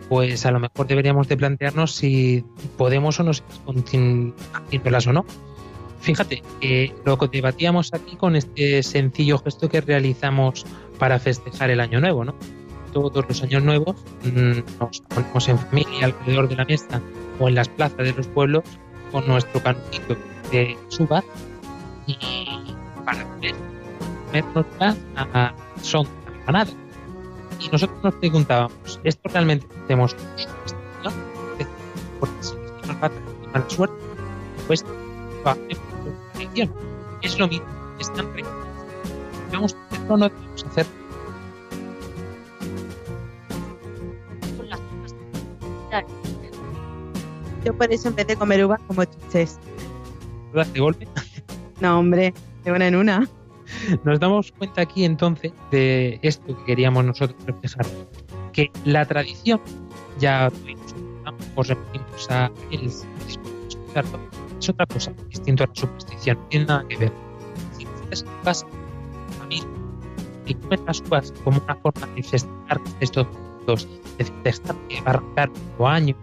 pues 0.10 0.46
a 0.46 0.52
lo 0.52 0.60
mejor 0.60 0.88
deberíamos 0.88 1.28
de 1.28 1.38
plantearnos 1.38 1.94
si 1.94 2.46
podemos 2.78 3.20
o 3.20 3.24
no 3.24 3.32
continuarlas 3.66 5.08
o 5.08 5.14
no. 5.14 5.26
Fíjate, 6.00 6.42
que 6.62 6.94
lo 7.06 7.18
que 7.18 7.28
debatíamos 7.28 7.94
aquí 7.94 8.16
con 8.16 8.36
este 8.36 8.84
sencillo 8.84 9.40
gesto 9.40 9.68
que 9.68 9.82
realizamos 9.82 10.66
para 11.00 11.20
festejar 11.20 11.70
el 11.70 11.80
año 11.80 12.00
nuevo, 12.00 12.24
¿no? 12.24 12.36
Todos 12.94 13.26
los 13.28 13.44
años 13.44 13.64
nuevos 13.64 13.96
mm, 14.24 14.80
nos 14.80 15.02
ponemos 15.02 15.50
en 15.50 15.60
familia 15.60 16.06
alrededor 16.06 16.48
de 16.48 16.56
la 16.56 16.66
mesa 16.66 17.02
o 17.40 17.48
en 17.48 17.56
las 17.56 17.68
plazas 17.68 17.98
de 17.98 18.14
los 18.14 18.28
pueblos 18.28 18.64
con 19.12 19.28
nuestro 19.28 19.62
canutito 19.62 20.16
de 20.52 20.78
suba 20.88 21.24
y 22.06 22.18
para 23.04 23.26
poder 23.26 23.56
a 25.16 25.54
son 25.82 26.06
de 26.06 26.68
Y 27.60 27.70
nosotros 27.70 28.04
nos 28.04 28.14
preguntábamos, 28.16 29.00
¿esto 29.04 29.30
realmente 29.30 29.66
hacemos 29.84 30.16
¿no? 31.04 31.12
Porque 32.20 32.36
si 32.42 32.56
nos 32.88 33.02
va 33.02 33.08
a 33.08 33.10
traer 33.10 33.24
mala 33.54 33.70
suerte, 33.70 33.96
pues 34.68 34.86
lo 35.44 35.50
hacemos 35.50 35.80
por. 36.54 36.70
Es 37.22 37.40
lo 37.40 37.48
mismo, 37.48 37.68
es 38.00 38.14
tan 38.14 38.34
real. 38.34 38.48
Vamos 39.52 39.74
a 39.74 39.96
hacerlo, 39.96 40.18
no 40.18 40.30
debemos 40.30 40.66
hacer 40.66 40.86
Yo 47.66 47.76
por 47.76 47.92
eso 47.92 48.08
en 48.08 48.16
vez 48.16 48.28
de 48.28 48.38
comer 48.38 48.66
uvas 48.66 48.80
como 48.88 49.04
chuches. 49.04 49.60
¿Uvas 50.54 50.72
de 50.72 50.80
golpe? 50.80 51.08
No, 51.82 52.00
hombre, 52.00 52.34
de 52.64 52.72
una 52.72 52.88
en 52.88 52.96
una. 52.96 53.28
Nos 54.04 54.20
damos 54.20 54.52
cuenta 54.52 54.82
aquí 54.82 55.06
entonces 55.06 55.52
de 55.72 56.20
esto 56.22 56.58
que 56.58 56.66
queríamos 56.66 57.06
nosotros 57.06 57.38
reflejar, 57.46 57.86
que 58.54 58.72
la 58.86 59.06
tradición, 59.06 59.62
ya 60.20 60.52
os 61.56 61.68
repetimos 61.68 62.32
a 62.32 62.52
el 62.72 62.92
es 64.60 64.70
otra 64.70 64.86
cosa 64.88 65.14
distinto 65.30 65.64
a 65.64 65.68
la 65.68 65.76
superstición, 65.76 66.38
no 66.38 66.46
tiene 66.48 66.66
nada 66.66 66.86
que 66.88 66.98
ver. 66.98 67.14
Si 67.78 67.84
estás 67.84 68.24
en 68.24 68.44
casa, 68.44 68.68
familia, 69.40 69.68
y 70.46 70.54
comes 70.56 70.80
las 70.86 71.02
uvas 71.02 71.34
como 71.44 71.62
una 71.64 71.76
forma 71.76 72.08
de 72.16 72.24
festejar 72.24 72.82
estos 73.00 73.28
dos, 73.66 73.88
de 74.18 74.26
festejar 74.26 74.76
que 74.88 75.02
va 75.02 75.08
a 75.08 75.10
arrancar 75.12 75.52
un 75.78 75.88
año, 75.88 76.16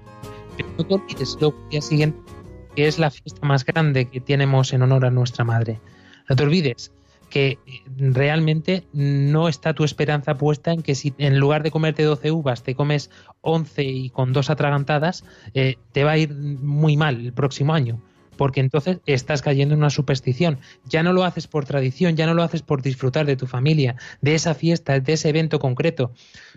pero 0.56 0.68
no 0.78 0.84
te 0.84 0.94
olvides 0.94 1.36
luego 1.40 1.56
el 1.64 1.68
día 1.70 1.80
siguiente 1.80 2.34
que 2.74 2.88
es 2.88 2.98
la 2.98 3.10
fiesta 3.10 3.46
más 3.46 3.64
grande 3.64 4.06
que 4.06 4.20
tenemos 4.20 4.72
en 4.72 4.82
honor 4.82 5.06
a 5.06 5.10
nuestra 5.10 5.44
madre. 5.44 5.80
No 6.28 6.36
te 6.36 6.42
olvides 6.42 6.92
que 7.34 7.58
realmente 7.96 8.84
no 8.92 9.48
está 9.48 9.74
tu 9.74 9.82
esperanza 9.82 10.36
puesta 10.36 10.70
en 10.70 10.82
que 10.82 10.94
si 10.94 11.14
en 11.18 11.40
lugar 11.40 11.64
de 11.64 11.72
comerte 11.72 12.04
12 12.04 12.30
uvas 12.30 12.62
te 12.62 12.76
comes 12.76 13.10
11 13.40 13.82
y 13.82 14.10
con 14.10 14.32
dos 14.32 14.50
atragantadas, 14.50 15.24
eh, 15.52 15.74
te 15.90 16.04
va 16.04 16.12
a 16.12 16.18
ir 16.18 16.32
muy 16.32 16.96
mal 16.96 17.20
el 17.20 17.32
próximo 17.32 17.74
año 17.74 18.00
porque 18.36 18.60
entonces 18.60 18.98
estás 19.06 19.42
cayendo 19.42 19.74
en 19.74 19.80
una 19.80 19.90
superstición. 19.90 20.58
Ya 20.86 21.02
no 21.02 21.12
lo 21.12 21.24
haces 21.24 21.46
por 21.46 21.64
tradición, 21.64 22.16
ya 22.16 22.26
no 22.26 22.34
lo 22.34 22.42
haces 22.42 22.62
por 22.62 22.82
disfrutar 22.82 23.26
de 23.26 23.36
tu 23.36 23.46
familia, 23.46 23.96
de 24.20 24.34
esa 24.34 24.54
fiesta, 24.54 24.98
de 24.98 25.12
ese 25.12 25.28
evento 25.28 25.58
concreto. 25.58 26.12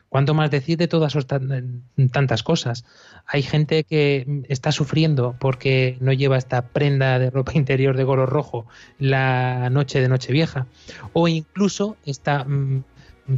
¿Cuánto 0.10 0.34
más 0.34 0.49
decir 0.51 0.78
de 0.78 0.88
todas 0.88 1.18
tantas 2.12 2.43
cosas? 2.43 2.86
Hay 3.26 3.41
gente 3.41 3.84
que 3.84 4.43
está 4.47 4.72
sufriendo 4.72 5.36
porque 5.38 5.97
no 5.99 6.14
lleva 6.14 6.38
esta 6.38 6.68
prenda 6.70 7.20
de 7.20 7.30
ropa 7.30 7.51
interior 7.55 7.97
de 7.97 8.03
goro 8.03 8.26
rojo 8.26 8.66
la 8.99 9.70
noche 9.70 9.99
de 9.99 10.08
Nochevieja. 10.08 10.68
O 11.14 11.28
incluso 11.28 11.97
esta 12.05 12.45
mm, 12.45 12.84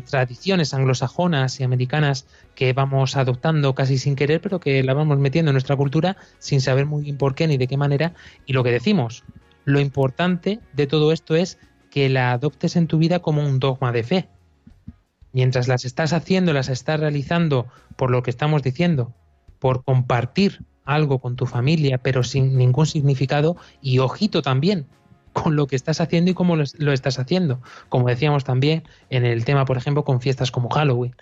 tradiciones 0.10 0.74
anglosajonas 0.74 1.60
y 1.60 1.64
americanas 1.64 2.28
que 2.54 2.74
vamos 2.74 3.18
adoptando 3.18 3.74
casi 3.74 3.98
sin 3.98 4.16
querer, 4.16 4.40
pero 4.40 4.60
que 4.60 4.84
la 4.84 4.94
vamos 4.94 5.18
metiendo 5.18 5.50
en 5.50 5.56
nuestra 5.56 5.76
cultura 5.76 6.18
sin 6.38 6.62
saber 6.62 6.86
muy 6.86 7.04
bien 7.04 7.18
por 7.18 7.34
qué 7.34 7.48
ni 7.48 7.58
de 7.58 7.68
qué 7.68 7.78
manera. 7.78 8.14
Y 8.46 8.54
lo 8.54 8.64
que 8.64 8.72
decimos, 8.72 9.24
lo 9.66 9.80
importante 9.80 10.60
de 10.74 10.88
todo 10.88 11.12
esto 11.12 11.36
es 11.36 11.58
que 11.90 12.10
la 12.10 12.32
adoptes 12.32 12.76
en 12.76 12.88
tu 12.88 13.00
vida 13.00 13.20
como 13.20 13.44
un 13.44 13.60
dogma 13.60 13.92
de 13.92 14.04
fe. 14.04 14.30
Mientras 15.40 15.70
las 15.70 15.86
estás 15.86 16.12
haciendo, 16.12 16.52
las 16.52 16.68
estás 16.68 17.00
realizando 17.00 17.68
por 17.96 18.12
lo 18.12 18.24
que 18.24 18.30
estamos 18.30 18.62
diciendo, 18.62 19.14
por 19.60 19.86
compartir 19.86 20.66
algo 20.84 21.20
con 21.20 21.38
tu 21.38 21.46
familia, 21.46 21.98
pero 21.98 22.24
sin 22.24 22.58
ningún 22.58 22.86
significado, 22.86 23.56
y 23.82 24.00
ojito 24.00 24.42
también, 24.42 24.86
con 25.32 25.56
lo 25.56 25.66
que 25.66 25.78
estás 25.78 26.02
haciendo 26.02 26.30
y 26.30 26.34
cómo 26.34 26.58
lo 26.58 26.92
estás 26.92 27.20
haciendo. 27.20 27.62
Como 27.88 28.10
decíamos 28.10 28.44
también 28.44 28.84
en 29.10 29.26
el 29.26 29.46
tema, 29.46 29.64
por 29.64 29.78
ejemplo, 29.78 30.04
con 30.04 30.20
fiestas 30.20 30.52
como 30.52 30.70
Halloween. 30.70 31.16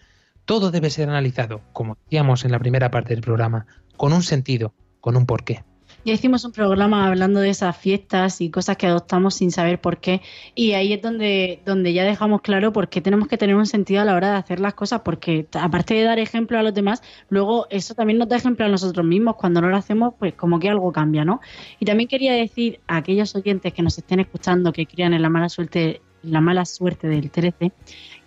Todo 0.45 0.71
debe 0.71 0.89
ser 0.89 1.09
analizado, 1.09 1.61
como 1.71 1.95
decíamos 2.05 2.43
en 2.43 2.53
la 2.53 2.57
primera 2.57 2.89
parte 2.89 3.13
del 3.13 3.21
programa, 3.21 3.67
con 3.97 4.13
un 4.13 4.23
sentido, 4.23 4.73
con 4.99 5.15
un 5.15 5.27
porqué. 5.27 5.63
Ya 6.07 6.13
hicimos 6.13 6.45
un 6.45 6.53
programa 6.53 7.05
hablando 7.05 7.41
de 7.41 7.49
esas 7.49 7.75
fiestas 7.75 8.39
y 8.39 8.49
cosas 8.49 8.77
que 8.77 8.87
adoptamos 8.87 9.35
sin 9.35 9.51
saber 9.51 9.81
por 9.81 9.97
qué. 9.97 10.21
Y 10.55 10.71
ahí 10.71 10.93
es 10.93 11.01
donde, 11.01 11.59
donde 11.65 11.91
ya 11.91 12.05
dejamos 12.05 12.39
claro 12.39 12.71
por 12.71 12.87
qué 12.87 13.01
tenemos 13.01 13.27
que 13.27 13.37
tener 13.37 13.57
un 13.57 13.65
sentido 13.65 13.99
a 13.99 14.05
la 14.05 14.15
hora 14.15 14.31
de 14.31 14.37
hacer 14.37 14.61
las 14.61 14.73
cosas, 14.73 15.01
porque 15.01 15.49
aparte 15.59 15.95
de 15.95 16.03
dar 16.03 16.17
ejemplo 16.17 16.57
a 16.57 16.63
los 16.63 16.73
demás, 16.73 17.03
luego 17.27 17.67
eso 17.69 17.93
también 17.93 18.19
nos 18.19 18.29
da 18.29 18.37
ejemplo 18.37 18.65
a 18.65 18.69
nosotros 18.69 19.05
mismos. 19.05 19.35
Cuando 19.35 19.59
no 19.59 19.67
lo 19.67 19.75
hacemos, 19.75 20.13
pues 20.17 20.33
como 20.33 20.61
que 20.61 20.69
algo 20.69 20.93
cambia, 20.93 21.25
¿no? 21.25 21.41
Y 21.77 21.83
también 21.83 22.07
quería 22.07 22.31
decir 22.31 22.79
a 22.87 22.95
aquellos 22.95 23.35
oyentes 23.35 23.73
que 23.73 23.81
nos 23.81 23.97
estén 23.97 24.21
escuchando 24.21 24.71
que 24.71 24.85
crean 24.85 25.13
en 25.13 25.21
la 25.21 25.29
mala 25.29 25.49
suerte 25.49 25.99
la 26.23 26.41
mala 26.41 26.65
suerte 26.65 27.07
del 27.07 27.31
13, 27.31 27.71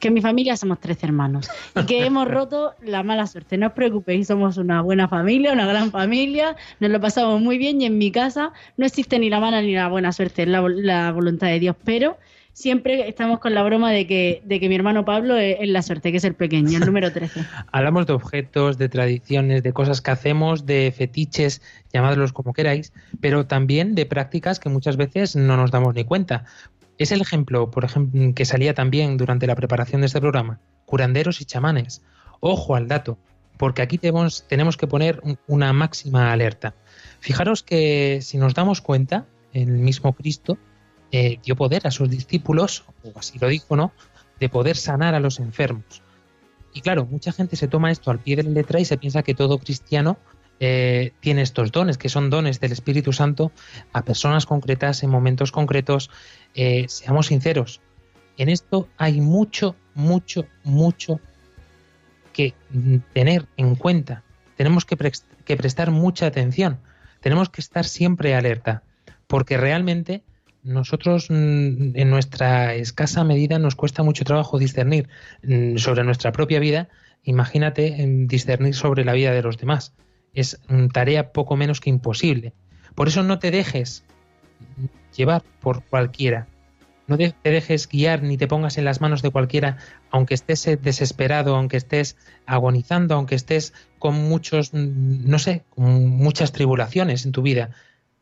que 0.00 0.08
en 0.08 0.14
mi 0.14 0.20
familia 0.20 0.56
somos 0.56 0.80
13 0.80 1.06
hermanos 1.06 1.48
y 1.76 1.84
que 1.84 2.04
hemos 2.04 2.26
roto 2.26 2.74
la 2.82 3.02
mala 3.02 3.26
suerte. 3.26 3.56
No 3.58 3.68
os 3.68 3.72
preocupéis, 3.74 4.26
somos 4.26 4.56
una 4.56 4.82
buena 4.82 5.06
familia, 5.06 5.52
una 5.52 5.66
gran 5.66 5.90
familia, 5.90 6.56
nos 6.80 6.90
lo 6.90 7.00
pasamos 7.00 7.40
muy 7.40 7.58
bien 7.58 7.80
y 7.80 7.86
en 7.86 7.98
mi 7.98 8.10
casa 8.10 8.52
no 8.76 8.86
existe 8.86 9.18
ni 9.18 9.30
la 9.30 9.38
mala 9.38 9.62
ni 9.62 9.74
la 9.74 9.88
buena 9.88 10.12
suerte, 10.12 10.42
es 10.42 10.48
la, 10.48 11.12
voluntad 11.12 11.48
de 11.48 11.60
Dios, 11.60 11.76
pero 11.84 12.16
siempre 12.52 13.08
estamos 13.08 13.38
con 13.38 13.54
la 13.54 13.62
broma 13.62 13.92
de 13.92 14.06
que, 14.06 14.42
de 14.44 14.58
que 14.58 14.68
mi 14.68 14.74
hermano 14.74 15.04
Pablo 15.04 15.36
es, 15.36 15.68
la 15.68 15.82
suerte, 15.82 16.10
que 16.10 16.16
es 16.18 16.24
el 16.24 16.34
pequeño, 16.34 16.78
el 16.78 16.86
número 16.86 17.12
13. 17.12 17.40
Hablamos 17.72 18.06
de 18.06 18.14
objetos, 18.14 18.78
de 18.78 18.88
tradiciones, 18.88 19.62
de 19.62 19.72
cosas 19.72 20.00
que 20.00 20.10
hacemos, 20.10 20.66
de 20.66 20.92
fetiches, 20.96 21.62
llamadlos 21.92 22.32
como 22.32 22.52
queráis, 22.52 22.92
pero 23.20 23.46
también 23.46 23.94
de 23.94 24.06
prácticas 24.06 24.58
que 24.58 24.68
muchas 24.68 24.96
veces 24.96 25.36
no 25.36 25.56
nos 25.56 25.70
damos 25.70 25.94
ni 25.94 26.04
cuenta. 26.04 26.44
Es 27.00 27.12
el 27.12 27.22
ejemplo, 27.22 27.70
por 27.70 27.86
ejemplo, 27.86 28.34
que 28.34 28.44
salía 28.44 28.74
también 28.74 29.16
durante 29.16 29.46
la 29.46 29.54
preparación 29.54 30.02
de 30.02 30.08
este 30.08 30.20
programa, 30.20 30.60
curanderos 30.84 31.40
y 31.40 31.46
chamanes. 31.46 32.02
Ojo 32.40 32.76
al 32.76 32.88
dato, 32.88 33.16
porque 33.56 33.80
aquí 33.80 33.96
tenemos, 33.96 34.44
que 34.78 34.86
poner 34.86 35.18
una 35.46 35.72
máxima 35.72 36.30
alerta. 36.30 36.74
Fijaros 37.18 37.62
que 37.62 38.18
si 38.20 38.36
nos 38.36 38.52
damos 38.52 38.82
cuenta, 38.82 39.26
el 39.54 39.68
mismo 39.78 40.12
Cristo 40.12 40.58
eh, 41.10 41.38
dio 41.42 41.56
poder 41.56 41.86
a 41.86 41.90
sus 41.90 42.10
discípulos, 42.10 42.84
o 43.02 43.18
así 43.18 43.38
lo 43.38 43.48
dijo, 43.48 43.76
¿no?, 43.76 43.92
de 44.38 44.50
poder 44.50 44.76
sanar 44.76 45.14
a 45.14 45.20
los 45.20 45.40
enfermos. 45.40 46.02
Y 46.74 46.82
claro, 46.82 47.06
mucha 47.06 47.32
gente 47.32 47.56
se 47.56 47.66
toma 47.66 47.90
esto 47.90 48.10
al 48.10 48.18
pie 48.18 48.36
de 48.36 48.42
la 48.42 48.50
letra 48.50 48.78
y 48.78 48.84
se 48.84 48.98
piensa 48.98 49.22
que 49.22 49.34
todo 49.34 49.56
cristiano 49.56 50.18
eh, 50.60 51.12
tiene 51.20 51.40
estos 51.40 51.72
dones, 51.72 51.96
que 51.96 52.10
son 52.10 52.28
dones 52.28 52.60
del 52.60 52.72
Espíritu 52.72 53.14
Santo 53.14 53.50
a 53.94 54.04
personas 54.04 54.44
concretas 54.44 55.02
en 55.02 55.08
momentos 55.08 55.52
concretos. 55.52 56.10
Eh, 56.54 56.84
seamos 56.88 57.28
sinceros, 57.28 57.80
en 58.36 58.48
esto 58.48 58.88
hay 58.98 59.20
mucho, 59.20 59.74
mucho, 59.94 60.46
mucho 60.64 61.20
que 62.32 62.54
tener 63.12 63.46
en 63.56 63.74
cuenta. 63.74 64.22
Tenemos 64.56 64.84
que, 64.84 64.96
prestar 64.96 65.90
mucha 65.90 66.26
atención. 66.26 66.78
Tenemos 67.20 67.48
que 67.48 67.60
estar 67.60 67.84
siempre 67.86 68.34
alerta, 68.34 68.82
porque 69.26 69.56
realmente 69.56 70.22
nosotros 70.62 71.26
mm, 71.30 71.96
en 71.96 72.10
nuestra 72.10 72.74
escasa 72.74 73.24
medida 73.24 73.58
nos 73.58 73.74
cuesta 73.74 74.02
mucho 74.02 74.24
trabajo 74.24 74.58
discernir 74.58 75.08
mm, 75.42 75.76
sobre 75.76 76.04
nuestra 76.04 76.32
propia 76.32 76.60
vida. 76.60 76.88
Imagínate 77.24 77.94
discernir 78.26 78.74
sobre 78.74 79.04
la 79.04 79.12
vida 79.14 79.32
de 79.32 79.42
los 79.42 79.58
demás 79.58 79.94
es 80.34 80.60
tarea 80.92 81.32
poco 81.32 81.56
menos 81.56 81.80
que 81.80 81.90
imposible. 81.90 82.52
Por 82.94 83.08
eso 83.08 83.22
no 83.22 83.38
te 83.38 83.50
dejes 83.50 84.04
llevar 85.16 85.42
por 85.60 85.82
cualquiera. 85.84 86.46
No 87.06 87.18
te 87.18 87.34
dejes 87.42 87.88
guiar 87.88 88.22
ni 88.22 88.36
te 88.36 88.46
pongas 88.46 88.78
en 88.78 88.84
las 88.84 89.00
manos 89.00 89.20
de 89.20 89.30
cualquiera, 89.30 89.78
aunque 90.10 90.34
estés 90.34 90.64
desesperado, 90.80 91.56
aunque 91.56 91.76
estés 91.76 92.16
agonizando, 92.46 93.16
aunque 93.16 93.34
estés 93.34 93.72
con 93.98 94.14
muchos, 94.14 94.72
no 94.72 95.40
sé, 95.40 95.64
con 95.70 96.08
muchas 96.08 96.52
tribulaciones 96.52 97.26
en 97.26 97.32
tu 97.32 97.42
vida. 97.42 97.70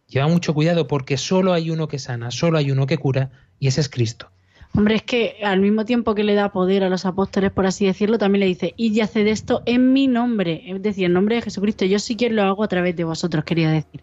Lleva 0.07 0.27
mucho 0.27 0.55
cuidado 0.55 0.87
porque 0.87 1.19
solo 1.19 1.53
hay 1.53 1.71
uno 1.71 1.87
que 1.87 1.99
sana, 1.99 2.31
solo 2.31 2.57
hay 2.57 2.71
uno 2.71 2.87
que 2.87 2.97
cura 2.97 3.31
y 3.59 3.69
ese 3.69 3.83
es 3.83 3.91
Cristo. 3.91 4.31
Hombre, 4.75 4.97
es 4.97 5.03
que 5.03 5.37
al 5.43 5.61
mismo 5.61 5.85
tiempo 5.85 6.15
que 6.15 6.23
le 6.23 6.35
da 6.35 6.53
poder 6.53 6.85
a 6.85 6.89
los 6.89 7.05
apóstoles, 7.07 7.51
por 7.51 7.67
así 7.67 7.87
decirlo, 7.87 8.19
también 8.19 8.41
le 8.41 8.47
dice, 8.47 8.75
y 8.77 9.01
haced 9.01 9.27
esto 9.27 9.63
en 9.67 9.93
mi 9.93 10.07
nombre, 10.07 10.63
es 10.67 10.83
decir, 10.83 11.07
en 11.07 11.15
nombre 11.15 11.37
de 11.37 11.43
Jesucristo. 11.43 11.85
Yo 11.85 11.99
sí 11.99 12.17
que 12.17 12.31
lo 12.31 12.43
hago 12.43 12.63
a 12.63 12.69
través 12.69 12.95
de 12.95 13.05
vosotros, 13.05 13.45
quería 13.45 13.71
decir. 13.71 14.03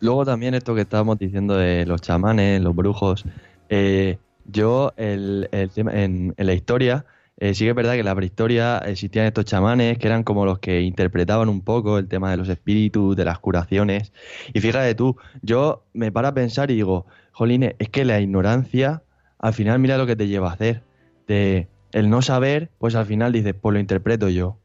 Luego 0.00 0.24
también 0.24 0.54
esto 0.54 0.74
que 0.74 0.82
estábamos 0.82 1.18
diciendo 1.18 1.56
de 1.56 1.86
los 1.86 2.02
chamanes, 2.02 2.60
los 2.60 2.76
brujos, 2.76 3.24
eh, 3.68 4.18
yo 4.46 4.92
el, 4.96 5.48
tema, 5.74 5.92
en, 5.94 6.34
la 6.36 6.52
historia 6.52 7.06
eh, 7.38 7.54
sí 7.54 7.64
que 7.64 7.70
es 7.70 7.76
verdad 7.76 7.94
que 7.94 8.00
en 8.00 8.04
la 8.04 8.14
prehistoria 8.14 8.78
existían 8.78 9.26
estos 9.26 9.44
chamanes 9.44 9.98
que 9.98 10.06
eran 10.06 10.22
como 10.22 10.44
los 10.44 10.58
que 10.60 10.82
interpretaban 10.82 11.48
un 11.48 11.62
poco 11.62 11.98
el 11.98 12.06
tema 12.06 12.30
de 12.30 12.36
los 12.36 12.48
espíritus, 12.48 13.16
de 13.16 13.24
las 13.24 13.38
curaciones. 13.40 14.12
Y 14.52 14.60
fíjate 14.60 14.94
tú, 14.94 15.16
yo 15.42 15.82
me 15.94 16.12
paro 16.12 16.28
a 16.28 16.34
pensar 16.34 16.70
y 16.70 16.74
digo, 16.74 17.06
Joline, 17.32 17.74
es 17.78 17.88
que 17.88 18.04
la 18.04 18.20
ignorancia 18.20 19.02
al 19.44 19.52
final 19.52 19.78
mira 19.78 19.98
lo 19.98 20.06
que 20.06 20.16
te 20.16 20.26
lleva 20.26 20.48
a 20.48 20.54
hacer. 20.54 20.80
De 21.28 21.68
el 21.92 22.08
no 22.08 22.22
saber, 22.22 22.70
pues 22.78 22.94
al 22.94 23.04
final 23.04 23.30
dices, 23.30 23.54
pues 23.60 23.74
lo 23.74 23.78
interpreto 23.78 24.30
yo. 24.30 24.56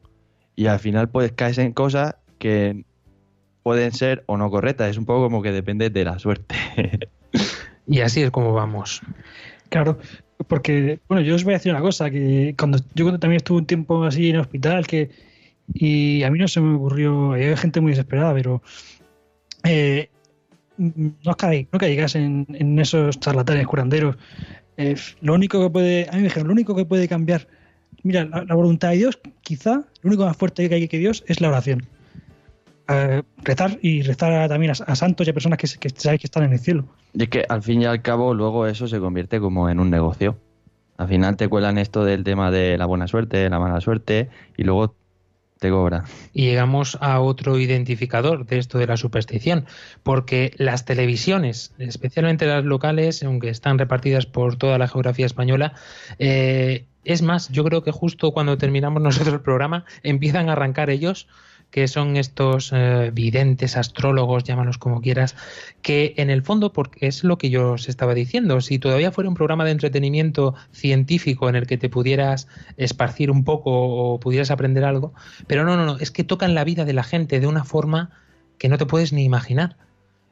Y 0.55 0.67
al 0.67 0.79
final 0.79 1.09
pues 1.09 1.33
caes 1.33 1.57
en 1.57 1.73
cosas 1.73 2.15
que 2.37 2.85
pueden 3.61 3.91
ser 3.91 4.23
o 4.27 4.37
no 4.37 4.49
correctas. 4.49 4.89
Es 4.89 4.97
un 4.97 5.05
poco 5.05 5.23
como 5.23 5.41
que 5.41 5.51
depende 5.51 5.89
de 5.89 6.05
la 6.05 6.17
suerte. 6.17 6.55
y 7.87 7.99
así 7.99 8.21
es 8.21 8.31
como 8.31 8.53
vamos. 8.53 9.01
Claro, 9.67 9.99
porque, 10.47 11.01
bueno, 11.09 11.21
yo 11.23 11.35
os 11.35 11.43
voy 11.43 11.55
a 11.55 11.57
decir 11.57 11.73
una 11.73 11.81
cosa, 11.81 12.09
que 12.09 12.55
cuando 12.57 12.77
yo 12.95 13.03
cuando 13.03 13.19
también 13.19 13.37
estuve 13.37 13.57
un 13.57 13.65
tiempo 13.65 14.05
así 14.05 14.29
en 14.29 14.35
el 14.35 14.41
hospital, 14.41 14.87
que 14.87 15.09
y 15.73 16.23
a 16.23 16.31
mí 16.31 16.39
no 16.39 16.47
se 16.47 16.61
me 16.61 16.77
ocurrió, 16.77 17.33
hay 17.33 17.53
gente 17.57 17.81
muy 17.81 17.91
desesperada, 17.91 18.33
pero 18.33 18.63
eh, 19.65 20.09
no, 20.77 21.35
caigas, 21.35 21.67
no 21.73 21.79
caigas 21.79 22.15
en, 22.15 22.47
en, 22.53 22.79
esos 22.79 23.19
charlatanes 23.19 23.67
curanderos. 23.67 24.15
Eh, 24.79 24.95
lo 25.19 25.33
único 25.33 25.61
que 25.61 25.69
puede, 25.69 26.07
a 26.07 26.13
mí 26.13 26.19
me 26.19 26.23
dijeron, 26.23 26.47
lo 26.47 26.53
único 26.53 26.73
que 26.73 26.85
puede 26.85 27.09
cambiar, 27.09 27.47
mira, 28.03 28.23
la, 28.23 28.55
voluntad 28.55 28.91
de 28.91 28.95
Dios, 28.95 29.19
quizá, 29.41 29.83
lo 30.01 30.07
único 30.07 30.25
más 30.25 30.37
fuerte 30.37 30.69
que 30.69 30.75
hay 30.75 30.87
que 30.87 30.97
Dios 30.97 31.21
es 31.27 31.41
la 31.41 31.49
oración. 31.49 31.85
Rezar 33.43 33.77
y 33.81 34.01
rezar 34.03 34.47
también 34.47 34.71
a, 34.71 34.95
santos 34.95 35.27
y 35.27 35.29
a 35.29 35.33
personas 35.33 35.59
que, 35.59 35.67
que 35.77 35.89
sabéis 35.89 36.21
que 36.21 36.27
están 36.27 36.43
en 36.43 36.53
el 36.53 36.59
cielo. 36.59 36.85
Y 37.13 37.23
es 37.23 37.29
que 37.29 37.45
al 37.49 37.61
fin 37.61 37.81
y 37.81 37.85
al 37.85 38.01
cabo 38.01 38.33
luego 38.33 38.67
eso 38.67 38.87
se 38.87 38.99
convierte 38.99 39.41
como 39.41 39.69
en 39.69 39.81
un 39.81 39.89
negocio. 39.89 40.39
Al 40.95 41.09
final 41.09 41.35
te 41.35 41.49
cuelan 41.49 41.77
esto 41.77 42.05
del 42.05 42.23
tema 42.23 42.49
de 42.49 42.77
la 42.77 42.85
buena 42.85 43.07
suerte, 43.07 43.49
la 43.49 43.59
mala 43.59 43.81
suerte 43.81 44.29
y 44.55 44.63
luego 44.63 44.95
te 45.59 45.69
cobra. 45.69 46.05
Y 46.33 46.45
llegamos 46.45 46.97
a 47.01 47.19
otro 47.19 47.59
identificador 47.59 48.45
de 48.45 48.57
esto 48.57 48.77
de 48.77 48.87
la 48.87 48.97
superstición, 48.97 49.65
porque 50.03 50.53
las 50.57 50.85
televisiones, 50.85 51.73
especialmente 51.77 52.45
las 52.45 52.63
locales, 52.63 53.21
aunque 53.23 53.49
están 53.49 53.77
repartidas 53.77 54.25
por 54.25 54.55
toda 54.55 54.77
la 54.77 54.87
geografía 54.87 55.25
española, 55.25 55.73
eh, 56.17 56.85
es 57.03 57.21
más, 57.21 57.49
yo 57.49 57.63
creo 57.63 57.83
que 57.83 57.91
justo 57.91 58.31
cuando 58.31 58.57
terminamos 58.57 59.01
nosotros 59.03 59.33
el 59.33 59.41
programa 59.41 59.85
empiezan 60.03 60.49
a 60.49 60.53
arrancar 60.53 60.89
ellos 60.89 61.27
que 61.71 61.87
son 61.87 62.17
estos 62.17 62.71
eh, 62.73 63.11
videntes, 63.13 63.77
astrólogos, 63.77 64.43
llámalos 64.43 64.77
como 64.77 65.01
quieras, 65.01 65.35
que 65.81 66.13
en 66.17 66.29
el 66.29 66.41
fondo, 66.41 66.73
porque 66.73 67.07
es 67.07 67.23
lo 67.23 67.37
que 67.37 67.49
yo 67.49 67.73
os 67.73 67.89
estaba 67.89 68.13
diciendo, 68.13 68.59
si 68.61 68.79
todavía 68.79 69.11
fuera 69.11 69.29
un 69.29 69.35
programa 69.35 69.65
de 69.65 69.71
entretenimiento 69.71 70.55
científico 70.71 71.47
en 71.49 71.55
el 71.55 71.67
que 71.67 71.77
te 71.77 71.89
pudieras 71.89 72.47
esparcir 72.77 73.29
un 73.29 73.43
poco 73.43 73.71
o 73.71 74.19
pudieras 74.19 74.51
aprender 74.51 74.83
algo, 74.83 75.13
pero 75.47 75.63
no, 75.63 75.77
no, 75.77 75.85
no, 75.85 75.97
es 75.97 76.11
que 76.11 76.23
tocan 76.23 76.55
la 76.55 76.63
vida 76.63 76.85
de 76.85 76.93
la 76.93 77.03
gente 77.03 77.39
de 77.39 77.47
una 77.47 77.63
forma 77.63 78.09
que 78.57 78.69
no 78.69 78.77
te 78.77 78.85
puedes 78.85 79.13
ni 79.13 79.23
imaginar. 79.23 79.77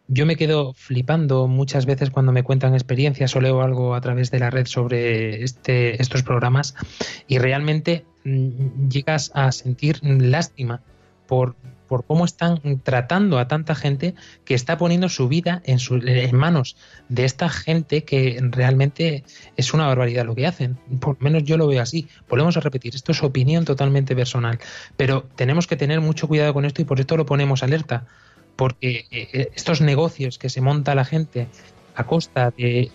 Yo 0.10 0.26
me 0.26 0.38
quedo 0.38 0.74
flipando 0.74 1.48
muchas 1.48 1.86
veces 1.86 2.12
cuando 2.12 2.32
me 2.32 2.44
cuentan 2.44 2.74
experiencias 2.74 3.36
o 3.36 3.42
leo 3.42 3.62
algo 3.62 3.94
a 3.94 4.00
través 4.00 4.32
de 4.32 4.40
la 4.40 4.50
red 4.50 4.66
sobre 4.66 5.44
este, 5.44 6.02
estos 6.02 6.24
programas 6.24 6.76
y 7.28 7.40
realmente 7.40 8.06
mm, 8.24 8.88
llegas 8.88 9.32
a 9.34 9.52
sentir 9.52 10.00
lástima 10.02 10.82
por, 11.28 11.56
por 11.88 12.06
cómo 12.06 12.26
están 12.26 12.60
tratando 12.84 13.40
a 13.40 13.48
tanta 13.48 13.76
gente 13.76 14.16
que 14.46 14.54
está 14.54 14.78
poniendo 14.78 15.10
su 15.10 15.28
vida 15.28 15.62
en, 15.66 15.80
en 16.08 16.36
manos 16.36 16.76
de 17.10 17.26
esta 17.26 17.50
gente 17.50 18.04
que 18.04 18.40
realmente 18.52 19.24
es 19.56 19.74
una 19.74 19.88
barbaridad 19.88 20.26
lo 20.26 20.36
que 20.36 20.48
hacen. 20.48 20.78
Por 21.00 21.18
lo 21.20 21.24
menos 21.24 21.44
yo 21.44 21.58
lo 21.58 21.68
veo 21.68 21.82
así. 21.82 22.08
Volvemos 22.30 22.58
a 22.58 22.62
repetir, 22.62 22.96
esto 22.96 23.12
es 23.12 23.24
opinión 23.24 23.66
totalmente 23.66 24.16
personal. 24.16 24.60
Pero 24.96 25.28
tenemos 25.36 25.68
que 25.68 25.76
tener 25.76 26.02
mucho 26.02 26.28
cuidado 26.28 26.54
con 26.54 26.66
esto 26.66 26.82
y 26.82 26.86
por 26.86 27.00
esto 27.00 27.18
lo 27.18 27.26
ponemos 27.26 27.64
alerta. 27.64 28.06
Porque 28.56 29.06
eh, 29.12 29.30
eh, 29.34 29.52
estos 29.56 29.82
negocios 29.82 30.38
que 30.38 30.50
se 30.50 30.62
monta 30.62 30.96
la 30.96 31.06
gente 31.06 31.48
a 31.96 32.06
costa 32.06 32.52
de 32.52 32.90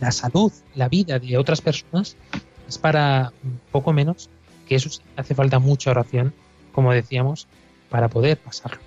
la 0.00 0.12
salud, 0.12 0.52
la 0.74 0.88
vida 0.88 1.18
de 1.18 1.36
otras 1.38 1.60
personas, 1.60 2.16
es 2.68 2.78
para 2.78 3.32
poco 3.72 3.92
menos 3.92 4.28
que 4.68 4.74
eso 4.74 4.90
hace 5.16 5.34
falta 5.34 5.58
mucha 5.58 5.90
oración 5.90 6.34
como 6.78 6.92
decíamos, 6.92 7.48
para 7.90 8.06
poder 8.06 8.36
pasarlo. 8.36 8.78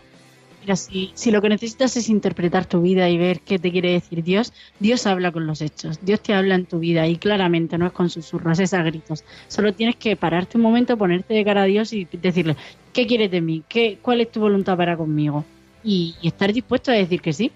Mira, 0.62 0.78
si, 0.78 1.12
si, 1.14 1.30
lo 1.30 1.42
que 1.42 1.50
necesitas 1.50 1.98
es 1.98 2.08
interpretar 2.08 2.66
tu 2.66 2.82
vida 2.82 3.10
y 3.10 3.18
ver 3.18 3.42
qué 3.42 3.60
te 3.60 3.70
quiere 3.70 3.92
decir 3.92 4.24
Dios, 4.24 4.54
Dios 4.80 5.06
habla 5.08 5.34
con 5.34 5.46
los 5.46 5.62
hechos, 5.62 6.00
Dios 6.02 6.22
te 6.22 6.34
habla 6.34 6.56
en 6.56 6.66
tu 6.66 6.80
vida 6.80 7.06
y 7.06 7.18
claramente 7.18 7.78
no 7.78 7.86
es 7.86 7.92
con 7.92 8.10
susurros, 8.10 8.60
es 8.60 8.74
a 8.74 8.82
gritos. 8.82 9.26
Solo 9.50 9.74
tienes 9.74 9.98
que 9.98 10.16
pararte 10.16 10.56
un 10.56 10.64
momento, 10.64 10.96
ponerte 10.96 11.34
de 11.34 11.44
cara 11.44 11.64
a 11.64 11.66
Dios 11.66 11.92
y 11.92 12.08
decirle, 12.14 12.56
¿qué 12.94 13.06
quieres 13.06 13.30
de 13.30 13.42
mí? 13.42 13.62
¿Qué, 13.68 14.00
¿Cuál 14.02 14.22
es 14.22 14.32
tu 14.32 14.40
voluntad 14.40 14.78
para 14.78 14.96
conmigo? 14.96 15.44
Y, 15.84 16.16
estar 16.24 16.54
dispuesto 16.54 16.92
a 16.92 16.94
decir 16.94 17.20
que 17.20 17.34
sí. 17.34 17.52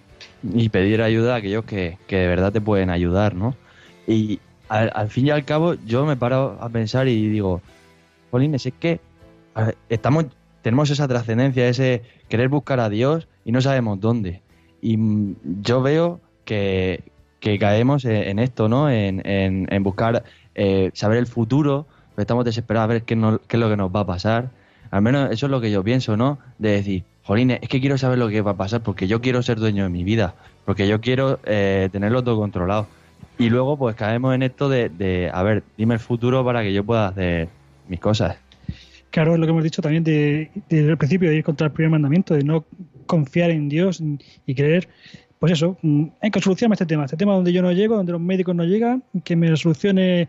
Y 0.54 0.68
pedir 0.68 1.02
ayuda 1.02 1.36
a 1.36 1.38
aquellos 1.38 1.64
que, 1.64 1.98
que 2.08 2.18
de 2.18 2.28
verdad 2.28 2.52
te 2.52 2.60
pueden 2.60 2.90
ayudar, 2.90 3.36
¿no? 3.36 3.56
Y 4.06 4.42
al, 4.68 4.92
al, 4.94 5.10
fin 5.10 5.28
y 5.28 5.30
al 5.30 5.46
cabo 5.46 5.76
yo 5.86 6.06
me 6.06 6.18
paro 6.18 6.58
a 6.60 6.68
pensar 6.68 7.08
y 7.08 7.30
digo, 7.30 7.62
Polines, 8.32 8.66
es 8.66 8.74
que 8.78 9.00
estamos, 9.90 10.26
tenemos 10.62 10.90
esa 10.90 11.08
trascendencia, 11.08 11.68
ese 11.68 12.04
querer 12.30 12.50
buscar 12.50 12.80
a 12.80 12.90
Dios 12.90 13.28
y 13.44 13.52
no 13.52 13.62
sabemos 13.62 14.00
dónde. 14.00 14.42
Y 14.82 14.98
mm, 14.98 15.36
yo 15.62 15.82
veo 15.82 16.22
que, 16.46 17.12
caemos 17.60 18.06
en, 18.06 18.40
esto, 18.40 18.68
¿no? 18.68 18.90
En, 18.90 19.22
en, 19.24 19.84
buscar 19.84 20.24
eh, 20.56 20.90
saber 20.94 21.20
el 21.20 21.28
futuro, 21.28 21.86
estamos 22.18 22.44
desesperados 22.44 22.86
a 22.86 22.94
ver 22.94 23.04
qué, 23.04 23.16
qué 23.48 23.58
es 23.58 23.60
lo 23.60 23.70
que 23.70 23.78
nos 23.78 23.96
va 23.96 24.02
a 24.02 24.06
pasar. 24.06 24.50
Al 24.90 25.02
menos 25.02 25.32
eso 25.32 25.46
es 25.46 25.52
lo 25.52 25.62
que 25.62 25.70
yo 25.70 25.84
pienso, 25.84 26.18
¿no? 26.18 26.40
De 26.58 26.72
decir, 26.72 27.04
Jolines, 27.24 27.60
es 27.62 27.70
que 27.70 27.82
quiero 27.82 27.98
saber 27.98 28.18
lo 28.18 28.30
que 28.30 28.42
va 28.42 28.52
a 28.52 28.58
pasar 28.58 28.82
porque 28.82 29.08
yo 29.08 29.22
quiero 29.22 29.42
ser 29.44 29.60
dueño 29.60 29.84
de 29.84 29.90
mi 29.90 30.04
vida, 30.04 30.36
porque 30.66 30.88
yo 30.88 31.02
quiero 31.02 31.40
eh, 31.46 31.90
tenerlo 31.92 32.24
todo 32.24 32.38
controlado. 32.38 32.88
Y 33.38 33.50
luego 33.50 33.78
pues 33.78 33.96
caemos 33.96 34.34
en 34.34 34.44
esto 34.44 34.70
de, 34.70 34.90
de, 34.90 35.30
a 35.34 35.44
ver, 35.44 35.64
dime 35.78 35.96
el 35.96 36.00
futuro 36.00 36.46
para 36.46 36.64
que 36.64 36.74
yo 36.74 36.84
pueda 36.84 37.08
hacer 37.08 37.50
mis 37.88 38.00
cosas. 38.00 38.38
Claro, 39.12 39.34
es 39.34 39.40
lo 39.40 39.46
que 39.46 39.52
hemos 39.52 39.64
dicho 39.64 39.82
también 39.82 40.04
desde 40.04 40.50
el 40.70 40.98
principio, 40.98 41.30
de 41.30 41.38
ir 41.38 41.44
contra 41.44 41.68
el 41.68 41.74
primer 41.74 41.92
mandamiento, 41.92 42.34
de 42.34 42.44
no 42.44 42.66
confiar 43.06 43.50
en 43.52 43.70
Dios 43.70 44.04
y 44.46 44.56
creer, 44.56 44.90
pues 45.40 45.54
eso, 45.54 45.78
mm, 45.82 46.06
hay 46.22 46.32
que 46.32 46.42
solucionar 46.42 46.74
este 46.74 46.86
tema, 46.86 47.06
este 47.06 47.18
tema 47.18 47.34
donde 47.34 47.54
yo 47.54 47.62
no 47.62 47.72
llego, 47.72 47.96
donde 47.96 48.14
los 48.14 48.22
médicos 48.22 48.56
no 48.56 48.64
llegan, 48.64 49.04
que 49.24 49.36
me 49.36 49.56
solucione 49.56 50.28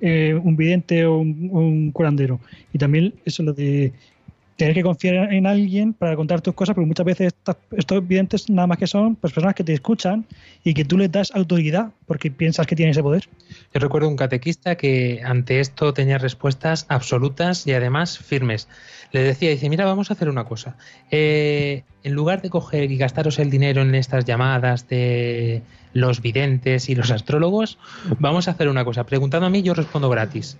eh, 0.00 0.34
un 0.34 0.56
vidente 0.56 1.06
o 1.06 1.18
un, 1.18 1.90
curandero. 1.92 2.40
Y 2.72 2.78
también 2.78 3.14
eso 3.24 3.42
lo 3.42 3.52
de 3.52 3.92
tener 4.56 4.74
que 4.74 4.82
confiar 4.82 5.32
en 5.32 5.46
alguien 5.46 5.94
para 5.94 6.14
contar 6.16 6.40
tus 6.40 6.54
cosas, 6.54 6.74
porque 6.74 6.86
muchas 6.86 7.06
veces 7.06 7.34
estos 7.76 8.06
videntes 8.06 8.50
nada 8.50 8.66
más 8.66 8.78
que 8.78 8.86
son 8.86 9.16
pues, 9.16 9.32
personas 9.32 9.54
que 9.54 9.64
te 9.64 9.72
escuchan 9.72 10.26
y 10.62 10.74
que 10.74 10.84
tú 10.84 10.98
les 10.98 11.10
das 11.10 11.32
autoridad 11.34 11.90
porque 12.06 12.30
piensas 12.30 12.66
que 12.66 12.76
tienen 12.76 12.92
ese 12.92 13.02
poder. 13.02 13.28
Yo 13.72 13.80
recuerdo 13.80 14.08
un 14.08 14.16
catequista 14.16 14.76
que 14.76 15.22
ante 15.24 15.60
esto 15.60 15.94
tenía 15.94 16.18
respuestas 16.18 16.86
absolutas 16.88 17.66
y 17.66 17.72
además 17.72 18.18
firmes. 18.18 18.68
Le 19.12 19.22
decía, 19.22 19.50
dice, 19.50 19.68
mira, 19.68 19.84
vamos 19.84 20.10
a 20.10 20.14
hacer 20.14 20.28
una 20.28 20.44
cosa. 20.44 20.76
Eh, 21.10 21.84
en 22.02 22.12
lugar 22.12 22.42
de 22.42 22.50
coger 22.50 22.90
y 22.90 22.96
gastaros 22.96 23.38
el 23.38 23.50
dinero 23.50 23.82
en 23.82 23.94
estas 23.94 24.24
llamadas 24.24 24.88
de 24.88 25.62
los 25.92 26.20
videntes 26.22 26.88
y 26.88 26.94
los 26.94 27.10
astrólogos, 27.10 27.78
vamos 28.18 28.48
a 28.48 28.52
hacer 28.52 28.68
una 28.68 28.84
cosa. 28.84 29.04
Preguntando 29.04 29.46
a 29.46 29.50
mí, 29.50 29.62
yo 29.62 29.74
respondo 29.74 30.08
gratis. 30.08 30.58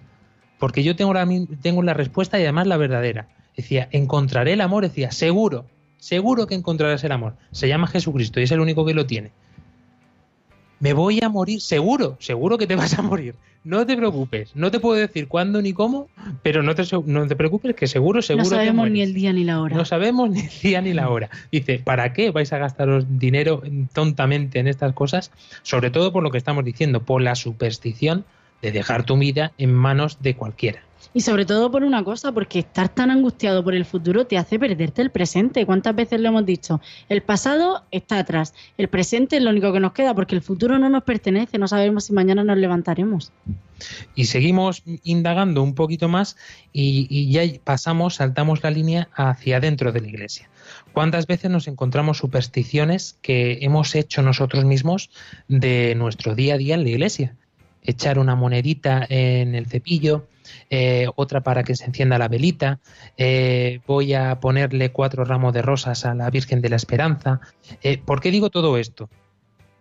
Porque 0.59 0.83
yo 0.83 0.95
tengo 0.95 1.13
la, 1.13 1.29
tengo 1.61 1.83
la 1.83 1.95
respuesta 1.95 2.39
y 2.39 2.43
además 2.43 2.67
la 2.67 2.77
verdadera 2.77 3.27
decía, 3.57 3.89
encontraré 3.93 4.55
el 4.55 4.61
amor, 4.61 4.83
decía, 4.83 5.11
seguro, 5.11 5.67
seguro 5.99 6.47
que 6.47 6.55
encontrarás 6.55 7.05
el 7.05 7.13
amor. 7.13 7.37
Se 7.51 7.69
llama 7.69 7.87
Jesucristo 7.87 8.41
y 8.41 8.45
es 8.45 8.53
el 8.53 8.61
único 8.61 8.85
que 8.85 8.95
lo 8.95 9.07
tiene. 9.07 9.33
Me 10.81 10.95
voy 10.95 11.21
a 11.23 11.29
morir, 11.29 11.61
seguro, 11.61 12.17
seguro 12.19 12.59
que 12.59 12.67
te 12.67 12.75
vas 12.75 12.99
a 12.99 13.03
morir. 13.03 13.37
No 13.65 13.87
te 13.87 13.97
preocupes, 13.97 14.51
no 14.57 14.73
te 14.73 14.81
puedo 14.81 14.99
decir 14.99 15.29
cuándo 15.29 15.63
ni 15.63 15.73
cómo, 15.73 16.09
pero 16.43 16.65
no 16.65 16.75
te, 16.75 16.83
no 17.07 17.29
te 17.29 17.37
preocupes 17.37 17.77
que 17.77 17.87
seguro, 17.87 18.21
seguro. 18.21 18.43
No 18.43 18.51
sabemos 18.51 18.91
ni 18.91 19.03
el 19.03 19.15
día 19.15 19.33
ni 19.33 19.45
la 19.45 19.61
hora. 19.61 19.77
No 19.77 19.85
sabemos 19.85 20.31
ni 20.31 20.41
el 20.41 20.51
día 20.61 20.81
ni 20.83 20.93
la 20.93 21.09
hora. 21.09 21.31
Dice, 21.53 21.79
¿para 21.79 22.13
qué 22.13 22.33
vais 22.33 22.53
a 22.53 22.59
gastaros 22.59 23.07
dinero 23.21 23.63
tontamente 23.93 24.59
en 24.59 24.67
estas 24.67 24.93
cosas? 24.95 25.31
Sobre 25.63 25.91
todo 25.91 26.13
por 26.13 26.25
lo 26.25 26.33
que 26.33 26.39
estamos 26.39 26.65
diciendo, 26.65 27.05
por 27.05 27.23
la 27.23 27.37
superstición 27.37 28.25
de 28.63 28.73
dejar 28.73 29.05
tu 29.05 29.17
vida 29.17 29.53
en 29.59 29.73
manos 29.73 30.19
de 30.21 30.35
cualquiera. 30.35 30.83
Y 31.15 31.21
sobre 31.21 31.45
todo 31.45 31.71
por 31.71 31.83
una 31.85 32.03
cosa, 32.05 32.33
porque 32.33 32.61
estar 32.61 32.89
tan 32.89 33.11
angustiado 33.11 33.63
por 33.63 33.75
el 33.75 33.85
futuro 33.85 34.27
te 34.27 34.39
hace 34.39 34.59
perderte 34.59 35.03
el 35.03 35.11
presente. 35.11 35.67
¿Cuántas 35.67 35.95
veces 35.95 36.21
lo 36.21 36.29
hemos 36.29 36.47
dicho? 36.47 36.81
El 37.09 37.23
pasado 37.23 37.85
está 37.91 38.19
atrás, 38.19 38.55
el 38.79 38.89
presente 38.89 39.37
es 39.37 39.43
lo 39.43 39.51
único 39.51 39.73
que 39.73 39.81
nos 39.81 39.93
queda, 39.93 40.15
porque 40.15 40.35
el 40.35 40.43
futuro 40.43 40.79
no 40.79 40.89
nos 40.89 41.03
pertenece, 41.05 41.59
no 41.59 41.69
sabemos 41.69 42.05
si 42.05 42.13
mañana 42.13 42.45
nos 42.45 42.57
levantaremos. 42.57 43.33
Y 44.15 44.27
seguimos 44.27 44.83
indagando 45.03 45.63
un 45.63 45.75
poquito 45.75 46.09
más 46.09 46.37
y, 46.73 47.07
y 47.11 47.33
ya 47.33 47.43
pasamos, 47.63 48.17
saltamos 48.17 48.63
la 48.63 48.71
línea 48.71 49.09
hacia 49.15 49.57
adentro 49.57 49.93
de 49.93 50.01
la 50.01 50.09
iglesia. 50.09 50.49
¿Cuántas 50.93 51.27
veces 51.27 51.51
nos 51.51 51.67
encontramos 51.67 52.19
supersticiones 52.19 53.19
que 53.23 53.59
hemos 53.63 53.95
hecho 53.95 54.23
nosotros 54.23 54.65
mismos 54.65 55.11
de 55.49 55.95
nuestro 55.97 56.35
día 56.35 56.55
a 56.55 56.59
día 56.59 56.75
en 56.75 56.85
la 56.85 56.91
iglesia? 56.91 57.35
echar 57.83 58.19
una 58.19 58.35
monedita 58.35 59.05
en 59.09 59.55
el 59.55 59.67
cepillo, 59.67 60.29
eh, 60.71 61.07
otra 61.17 61.43
para 61.43 61.65
que 61.65 61.77
se 61.77 61.85
encienda 61.85 62.19
la 62.19 62.29
velita, 62.29 62.81
eh, 63.17 63.81
voy 63.87 64.15
a 64.15 64.41
ponerle 64.41 64.93
cuatro 64.93 65.25
ramos 65.25 65.53
de 65.53 65.63
rosas 65.63 66.05
a 66.05 66.15
la 66.15 66.31
Virgen 66.31 66.61
de 66.61 66.69
la 66.71 66.77
Esperanza. 66.77 67.41
Eh, 67.83 67.99
¿Por 67.99 68.21
qué 68.21 68.31
digo 68.31 68.51
todo 68.51 68.77
esto? 68.79 69.09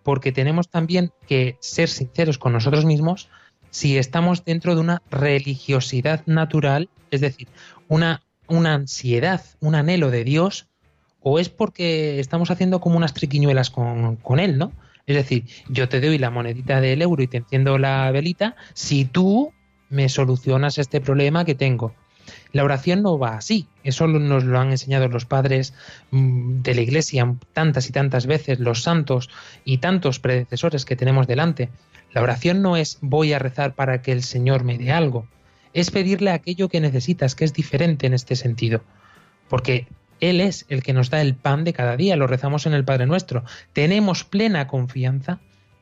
Porque 0.02 0.32
tenemos 0.32 0.68
también 0.68 1.12
que 1.26 1.56
ser 1.60 1.88
sinceros 1.88 2.38
con 2.38 2.52
nosotros 2.52 2.84
mismos 2.84 3.28
si 3.70 3.96
estamos 3.96 4.44
dentro 4.44 4.74
de 4.74 4.82
una 4.82 5.02
religiosidad 5.10 6.22
natural, 6.26 6.90
es 7.10 7.22
decir, 7.22 7.48
una, 7.88 8.22
una 8.46 8.74
ansiedad, 8.74 9.42
un 9.60 9.74
anhelo 9.74 10.10
de 10.10 10.24
Dios, 10.24 10.68
o 11.22 11.38
es 11.38 11.48
porque 11.48 12.20
estamos 12.20 12.50
haciendo 12.50 12.80
como 12.80 12.96
unas 12.96 13.14
triquiñuelas 13.14 13.70
con, 13.70 14.16
con 14.16 14.40
Él, 14.40 14.58
¿no? 14.58 14.72
Es 15.06 15.16
decir, 15.16 15.44
yo 15.68 15.88
te 15.88 16.00
doy 16.00 16.18
la 16.18 16.30
monedita 16.30 16.80
del 16.80 17.02
euro 17.02 17.22
y 17.22 17.26
te 17.26 17.38
enciendo 17.38 17.78
la 17.78 18.10
velita 18.10 18.56
si 18.74 19.04
tú 19.04 19.52
me 19.92 20.08
solucionas 20.08 20.78
este 20.78 21.00
problema 21.00 21.44
que 21.44 21.54
tengo. 21.54 21.94
La 22.52 22.64
oración 22.64 23.02
no 23.02 23.18
va 23.18 23.36
así, 23.36 23.66
eso 23.84 24.06
nos 24.06 24.44
lo 24.44 24.58
han 24.58 24.70
enseñado 24.70 25.06
los 25.08 25.26
padres 25.26 25.74
mm, 26.10 26.62
de 26.62 26.74
la 26.74 26.80
iglesia 26.80 27.34
tantas 27.52 27.88
y 27.88 27.92
tantas 27.92 28.26
veces, 28.26 28.58
los 28.58 28.82
santos 28.82 29.28
y 29.64 29.78
tantos 29.78 30.18
predecesores 30.18 30.84
que 30.84 30.96
tenemos 30.96 31.26
delante. 31.26 31.68
La 32.12 32.22
oración 32.22 32.62
no 32.62 32.76
es 32.76 32.98
voy 33.02 33.32
a 33.34 33.38
rezar 33.38 33.74
para 33.74 34.00
que 34.00 34.12
el 34.12 34.22
Señor 34.22 34.64
me 34.64 34.78
dé 34.78 34.92
algo, 34.92 35.26
es 35.74 35.90
pedirle 35.90 36.30
aquello 36.30 36.68
que 36.68 36.80
necesitas, 36.80 37.34
que 37.34 37.44
es 37.44 37.52
diferente 37.52 38.06
en 38.06 38.14
este 38.14 38.34
sentido. 38.34 38.82
Porque 39.48 39.86
Él 40.20 40.40
es 40.40 40.64
el 40.70 40.82
que 40.82 40.94
nos 40.94 41.10
da 41.10 41.20
el 41.20 41.34
pan 41.34 41.64
de 41.64 41.74
cada 41.74 41.96
día, 41.98 42.16
lo 42.16 42.26
rezamos 42.26 42.64
en 42.64 42.72
el 42.72 42.84
Padre 42.84 43.06
Nuestro. 43.06 43.44
Tenemos 43.74 44.24
plena 44.24 44.68
confianza 44.68 45.40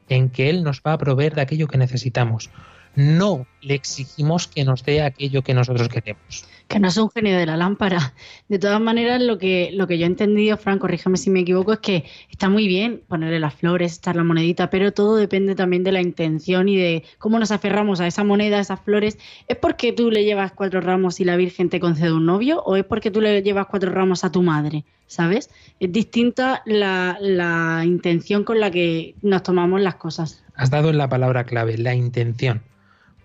en 0.09 0.31
que 0.31 0.51
Él 0.51 0.65
nos 0.65 0.81
va 0.83 0.95
a 0.95 0.99
proveer 0.99 1.35
de 1.37 1.43
aquello 1.43 1.69
que 1.69 1.79
necesitamos 1.79 2.51
no 2.95 3.47
le 3.61 3.75
exigimos 3.75 4.49
que 4.49 4.65
nos 4.65 4.85
dé 4.85 5.03
aquello 5.03 5.43
que 5.43 5.55
nosotros 5.55 5.89
queremos. 5.89 6.45
Que 6.69 6.79
no 6.79 6.89
es 6.89 6.97
un 6.97 7.11
genio 7.11 7.37
de 7.37 7.47
la 7.47 7.57
lámpara. 7.57 8.15
De 8.49 8.59
todas 8.59 8.81
maneras, 8.81 9.21
lo 9.21 9.39
que, 9.39 9.71
lo 9.73 9.87
que 9.87 9.99
yo 9.99 10.05
he 10.05 10.07
entendido, 10.07 10.57
Fran, 10.57 10.79
corrígeme 10.79 11.17
si 11.17 11.29
me 11.29 11.41
equivoco, 11.41 11.73
es 11.73 11.79
que 11.81 12.05
está 12.31 12.49
muy 12.49 12.69
bien 12.69 13.03
ponerle 13.09 13.41
las 13.41 13.55
flores, 13.55 13.93
estar 13.93 14.15
la 14.15 14.23
monedita, 14.23 14.71
pero 14.71 14.93
todo 14.93 15.17
depende 15.17 15.55
también 15.57 15.83
de 15.83 15.93
la 15.93 16.01
intención 16.01 16.69
y 16.69 16.77
de 16.77 17.05
cómo 17.19 17.39
nos 17.39 17.51
aferramos 17.51 18.01
a 18.01 18.07
esa 18.07 18.23
moneda, 18.23 18.59
a 18.59 18.61
esas 18.61 18.81
flores. 18.81 19.19
¿Es 19.49 19.57
porque 19.57 19.93
tú 19.93 20.11
le 20.11 20.25
llevas 20.25 20.53
cuatro 20.53 20.81
ramos 20.81 21.19
y 21.21 21.25
la 21.25 21.37
Virgen 21.37 21.71
te 21.71 21.81
concede 21.81 22.13
un 22.13 22.27
novio? 22.27 22.63
¿O 22.63 22.77
es 22.77 22.85
porque 22.85 23.11
tú 23.11 23.21
le 23.21 23.43
llevas 23.43 23.67
cuatro 23.67 23.91
ramos 23.91 24.23
a 24.25 24.31
tu 24.31 24.43
madre? 24.43 24.85
¿Sabes? 25.09 25.51
Es 25.81 25.91
distinta 25.91 26.63
la, 26.67 27.19
la 27.21 27.83
intención 27.85 28.45
con 28.45 28.61
la 28.61 28.71
que 28.71 29.17
nos 29.23 29.43
tomamos 29.43 29.81
las 29.81 29.97
cosas. 29.97 30.45
Has 30.55 30.71
dado 30.71 30.91
en 30.91 30.99
la 30.99 31.09
palabra 31.09 31.45
clave, 31.45 31.77
la 31.79 31.97
intención 31.97 32.63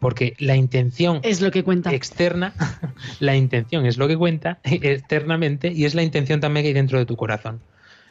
porque 0.06 0.36
la 0.38 0.56
intención 0.56 1.20
es 1.24 1.42
lo 1.42 1.50
que 1.50 1.64
cuenta 1.64 1.92
externa, 1.92 2.54
la 3.20 3.36
intención 3.36 3.88
es 3.88 3.98
lo 3.98 4.08
que 4.08 4.16
cuenta 4.16 4.60
externamente 4.64 5.72
y 5.72 5.86
es 5.86 5.96
la 5.96 6.04
intención 6.04 6.40
también 6.40 6.64
que 6.64 6.68
hay 6.68 6.74
dentro 6.76 7.00
de 7.00 7.08
tu 7.08 7.16
corazón. 7.16 7.60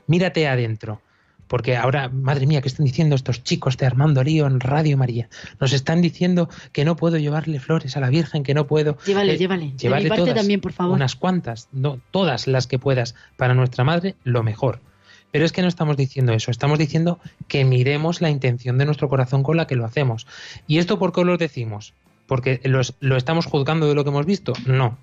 Mírate 0.09 0.49
adentro, 0.49 1.01
porque 1.47 1.77
ahora, 1.77 2.09
madre 2.09 2.49
mía, 2.49 2.61
¿qué 2.63 2.67
están 2.67 2.85
diciendo 2.85 3.15
estos 3.15 3.45
chicos 3.45 3.77
de 3.77 3.87
Armando 3.87 4.25
Lío 4.25 4.49
en 4.49 4.59
Radio 4.59 4.97
María? 4.97 5.29
Nos 5.61 5.73
están 5.73 6.03
diciendo 6.03 6.49
que 6.73 6.85
no 6.85 6.97
puedo 6.97 7.17
llevarle 7.17 7.61
flores 7.61 7.97
a 7.97 8.01
la 8.01 8.11
Virgen, 8.11 8.43
que 8.43 8.55
no 8.55 8.67
puedo. 8.67 8.99
Llévale, 9.07 9.35
eh, 9.35 9.39
llévale. 9.39 9.73
Llévale 9.79 10.11
todas, 10.11 10.35
también, 10.35 10.61
por 10.61 10.73
favor. 10.73 10.97
Unas 10.97 11.15
cuantas, 11.15 11.69
no, 11.71 12.01
todas 12.11 12.49
las 12.49 12.67
que 12.67 12.81
puedas 12.81 13.15
para 13.37 13.55
nuestra 13.55 13.85
madre, 13.85 14.17
lo 14.25 14.43
mejor. 14.43 14.81
Pero 15.35 15.45
es 15.45 15.51
que 15.51 15.63
no 15.63 15.69
estamos 15.69 15.97
diciendo 15.97 16.33
eso, 16.33 16.53
estamos 16.53 16.79
diciendo 16.79 17.19
que 17.49 17.65
miremos 17.65 18.21
la 18.21 18.31
intención 18.31 18.79
de 18.79 18.85
nuestro 18.85 19.09
corazón 19.09 19.43
con 19.43 19.57
la 19.57 19.67
que 19.67 19.75
lo 19.75 19.85
hacemos. 19.85 20.29
¿Y 20.69 20.79
esto 20.79 20.97
por 20.97 21.13
qué 21.13 21.25
lo 21.25 21.37
decimos? 21.37 21.93
¿Porque 22.29 22.61
lo 22.63 23.17
estamos 23.17 23.47
juzgando 23.47 23.89
de 23.89 23.97
lo 23.97 24.05
que 24.05 24.11
hemos 24.11 24.27
visto? 24.27 24.53
No. 24.65 24.97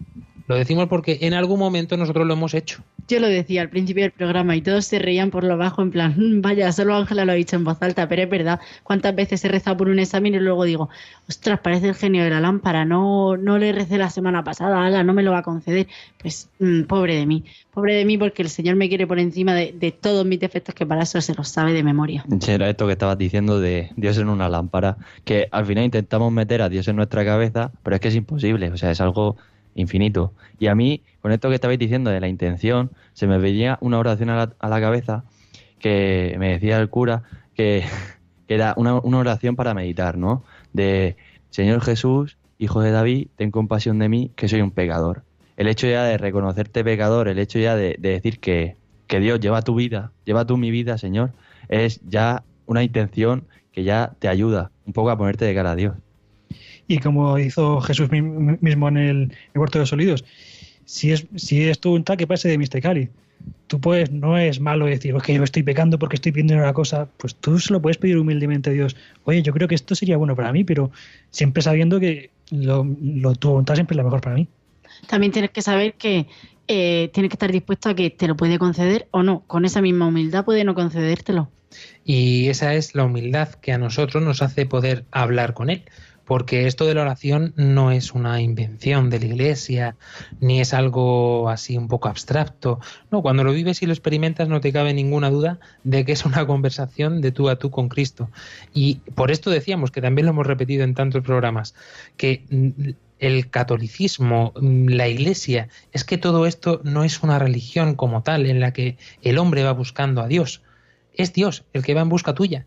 Lo 0.48 0.56
decimos 0.56 0.88
porque 0.88 1.20
en 1.22 1.34
algún 1.34 1.60
momento 1.60 1.98
nosotros 1.98 2.26
lo 2.26 2.34
hemos 2.34 2.54
hecho. 2.54 2.84
Yo 3.08 3.20
lo 3.20 3.28
decía 3.28 3.62
al 3.62 3.70
principio 3.70 4.04
del 4.04 4.12
programa 4.12 4.56
y 4.56 4.62
todos 4.62 4.86
se 4.86 5.00
reían 5.00 5.32
por 5.32 5.44
lo 5.44 5.58
bajo 5.58 5.82
en 5.82 5.92
plan, 5.92 6.16
mm, 6.18 6.42
vaya, 6.42 6.72
solo 6.72 6.96
Ángela 6.96 7.26
lo 7.26 7.32
ha 7.32 7.36
dicho 7.36 7.56
en 7.56 7.64
voz 7.64 7.82
alta, 7.82 8.08
pero 8.08 8.24
es 8.24 8.30
verdad, 8.30 8.60
cuántas 8.84 9.16
veces 9.16 9.44
he 9.44 9.48
rezado 9.48 9.78
por 9.78 9.90
un 9.90 10.00
examen 10.00 10.36
y 10.36 10.40
luego 10.40 10.64
digo, 10.64 10.90
ostras, 11.28 11.60
parece 11.60 11.90
el 11.90 11.96
genio 11.96 12.24
de 12.24 12.30
la 12.30 12.40
lámpara, 12.40 12.86
no, 12.86 13.38
no 13.38 13.58
le 13.58 13.72
recé 13.72 13.98
la 13.98 14.10
semana 14.10 14.44
pasada, 14.44 14.86
ala, 14.86 15.04
no 15.04 15.14
me 15.14 15.24
lo 15.24 15.32
va 15.32 15.40
a 15.40 15.44
conceder. 15.44 15.88
Pues 16.22 16.50
mm, 16.60 16.84
pobre 16.84 17.16
de 17.16 17.26
mí, 17.26 17.44
pobre 17.74 17.96
de 17.96 18.06
mí 18.06 18.18
porque 18.18 18.42
el 18.42 18.50
Señor 18.50 18.76
me 18.76 18.90
quiere 18.90 19.08
por 19.08 19.20
encima 19.20 19.54
de, 19.54 19.96
todos 20.00 20.26
mis 20.26 20.40
defectos 20.40 20.76
que 20.76 20.86
para 20.86 21.04
eso 21.04 21.20
se 21.22 21.34
los 21.34 21.48
sabe 21.48 21.74
de 21.74 21.84
memoria. 21.84 22.24
Era 22.48 22.70
esto 22.70 22.86
que 22.86 22.94
estabas 22.94 23.18
diciendo 23.18 23.60
de 23.60 23.92
Dios 23.96 24.18
en 24.18 24.30
una 24.30 24.50
lámpara, 24.50 24.98
que 25.26 25.48
al 25.52 25.66
final 25.66 25.86
intentamos 25.86 26.32
meter 26.32 26.62
a 26.62 26.70
Dios 26.70 26.88
en 26.88 26.96
nuestra 26.96 27.26
cabeza, 27.26 27.72
pero 27.84 27.96
es 27.96 28.02
que 28.02 28.08
es 28.10 28.16
imposible, 28.16 28.72
o 28.72 28.78
sea, 28.78 28.92
es 28.92 29.02
algo 29.02 29.36
infinito. 29.76 30.34
Y 30.60 30.68
a 30.68 30.76
mí, 30.76 31.04
con 31.22 31.32
esto 31.32 31.50
que 31.50 31.56
estabais 31.56 31.80
diciendo 31.80 32.10
de 32.10 32.20
la 32.20 32.28
intención, 32.28 32.92
se 33.14 33.28
me 33.28 33.38
venía 33.38 33.78
una 33.82 34.00
oración 34.00 34.30
a 34.30 34.54
la, 34.62 34.82
cabeza 34.82 35.24
que 35.80 36.36
me 36.40 36.52
decía 36.54 36.78
el 36.80 36.90
cura 36.90 37.24
que, 37.56 37.84
era 38.48 38.74
una, 38.78 38.96
una, 38.96 39.20
oración 39.20 39.56
para 39.56 39.74
meditar, 39.74 40.18
¿no? 40.18 40.44
De 40.74 41.16
Señor 41.50 41.82
Jesús, 41.82 42.38
Hijo 42.58 42.82
de 42.82 42.92
David, 42.92 43.30
ten 43.38 43.50
compasión 43.50 43.98
de 43.98 44.10
mí, 44.10 44.32
que 44.36 44.48
soy 44.48 44.62
un 44.62 44.72
pecador. 44.72 45.24
El 45.58 45.68
hecho 45.68 45.88
ya 45.88 46.04
de 46.04 46.18
reconocerte 46.18 46.84
pecador, 46.84 47.28
el 47.28 47.40
hecho 47.40 47.60
ya 47.60 47.76
de, 47.76 47.96
decir 47.98 48.40
que, 48.40 48.76
que 49.08 49.20
Dios 49.20 49.40
lleva 49.40 49.62
tu 49.62 49.76
vida, 49.76 50.12
lleva 50.26 50.46
tú 50.46 50.58
mi 50.58 50.70
vida, 50.70 50.98
Señor, 50.98 51.32
es 51.70 52.02
ya 52.08 52.44
una 52.66 52.84
intención 52.84 53.48
que 53.72 53.84
ya 53.84 54.14
te 54.20 54.28
ayuda 54.28 54.72
un 54.86 54.94
poco 54.94 55.10
a 55.10 55.18
ponerte 55.18 55.46
de 55.46 55.56
cara 55.56 55.72
a 55.72 55.76
Dios 55.76 55.96
y 56.92 57.00
como 57.00 57.40
hizo 57.40 57.80
Jesús 57.80 58.10
mismo 58.12 58.88
en 58.90 58.98
el, 58.98 59.34
Huerto 59.56 59.80
de 59.80 59.84
los 59.84 59.94
Olivos, 59.94 60.26
si 60.84 61.14
es, 61.14 61.26
si 61.36 61.64
es 61.64 61.80
tú 61.80 61.94
un 61.94 62.04
tal 62.04 62.18
que 62.18 62.28
pase 62.28 62.50
de 62.50 62.82
Cali, 62.82 63.10
tú 63.68 63.80
puedes, 63.80 64.12
no 64.12 64.38
es 64.38 64.60
malo 64.60 64.86
decir, 64.88 65.16
que 65.24 65.34
yo 65.34 65.44
estoy 65.44 65.64
pecando 65.64 65.98
porque 65.98 66.16
estoy 66.16 66.34
pidiendo 66.34 66.56
una 66.56 66.74
cosa, 66.74 67.08
pues 67.18 67.36
tú 67.36 67.60
se 67.60 67.72
lo 67.72 67.82
puedes 67.82 67.98
pedir 67.98 68.18
humildemente 68.18 68.72
a 68.72 68.74
Dios. 68.74 68.98
Oye, 69.24 69.42
yo 69.42 69.54
creo 69.54 69.70
que 69.70 69.76
esto 69.76 69.96
sería 69.96 70.18
bueno 70.18 70.36
para 70.36 70.52
mí, 70.52 70.66
pero 70.66 70.92
siempre 71.30 71.64
sabiendo 71.64 71.98
que 72.00 72.30
lo, 72.50 72.84
tu 73.40 73.50
voluntad 73.50 73.76
siempre 73.76 73.94
es 73.94 73.98
la 73.98 74.04
mejor 74.04 74.20
para 74.20 74.36
mí. 74.36 74.50
También 75.08 75.32
tienes 75.32 75.52
que 75.52 75.62
saber 75.62 75.94
que 75.94 76.28
eh, 76.68 77.10
tienes 77.14 77.30
que 77.30 77.36
estar 77.36 77.54
dispuesto 77.54 77.88
a 77.88 77.96
que 77.96 78.10
te 78.10 78.28
lo 78.28 78.36
puede 78.36 78.60
conceder 78.60 79.08
o 79.12 79.24
no. 79.24 79.44
Con 79.48 79.64
esa 79.64 79.82
misma 79.82 80.08
humildad 80.08 80.44
puede 80.44 80.66
no 80.66 80.76
concedértelo. 80.76 81.50
Y 82.04 82.50
esa 82.50 82.74
es 82.74 82.96
la 82.96 83.06
humildad 83.06 83.54
que 83.54 83.72
a 83.72 83.78
nosotros 83.78 84.22
nos 84.22 84.42
hace 84.42 84.66
poder 84.66 85.06
hablar 85.12 85.54
con 85.54 85.70
Él 85.70 85.84
porque 86.26 86.68
esto 86.68 86.86
de 86.86 86.94
la 86.94 87.02
oración 87.02 87.54
no 87.56 87.92
es 87.92 88.14
una 88.14 88.42
invención 88.42 89.10
de 89.10 89.20
la 89.20 89.26
iglesia, 89.26 89.96
ni 90.40 90.62
es 90.62 90.74
algo 90.74 91.50
así 91.50 91.78
un 91.78 91.88
poco 91.88 92.08
abstracto. 92.08 92.80
No, 93.10 93.22
cuando 93.22 93.44
lo 93.44 93.54
vives 93.54 93.82
y 93.82 93.86
lo 93.86 93.94
experimentas 93.94 94.48
no 94.48 94.62
te 94.62 94.72
cabe 94.72 94.94
ninguna 94.94 95.30
duda 95.30 95.60
de 95.84 96.06
que 96.06 96.12
es 96.12 96.26
una 96.26 96.46
conversación 96.48 97.22
de 97.22 97.32
tú 97.32 97.50
a 97.50 97.58
tú 97.58 97.72
con 97.72 97.90
Cristo. 97.90 98.30
Y 98.74 98.96
por 99.16 99.32
esto 99.32 99.50
decíamos, 99.50 99.92
que 99.92 100.02
también 100.02 100.26
lo 100.26 100.32
hemos 100.32 100.48
repetido 100.48 100.84
en 100.84 100.94
tantos 100.94 101.24
programas, 101.24 101.76
que 102.18 102.46
el 103.20 103.50
catolicismo, 103.50 104.54
la 104.56 105.08
iglesia, 105.08 105.70
es 105.92 106.04
que 106.04 106.18
todo 106.18 106.48
esto 106.48 106.82
no 106.84 107.04
es 107.04 107.22
una 107.22 107.40
religión 107.40 107.96
como 107.96 108.24
tal 108.24 108.48
en 108.48 108.60
la 108.60 108.74
que 108.74 108.98
el 109.22 109.38
hombre 109.38 109.64
va 109.64 109.72
buscando 109.74 110.22
a 110.22 110.28
Dios. 110.28 110.62
Es 111.14 111.32
Dios 111.32 111.64
el 111.74 111.84
que 111.84 111.94
va 111.94 112.02
en 112.02 112.10
busca 112.10 112.34
tuya. 112.34 112.66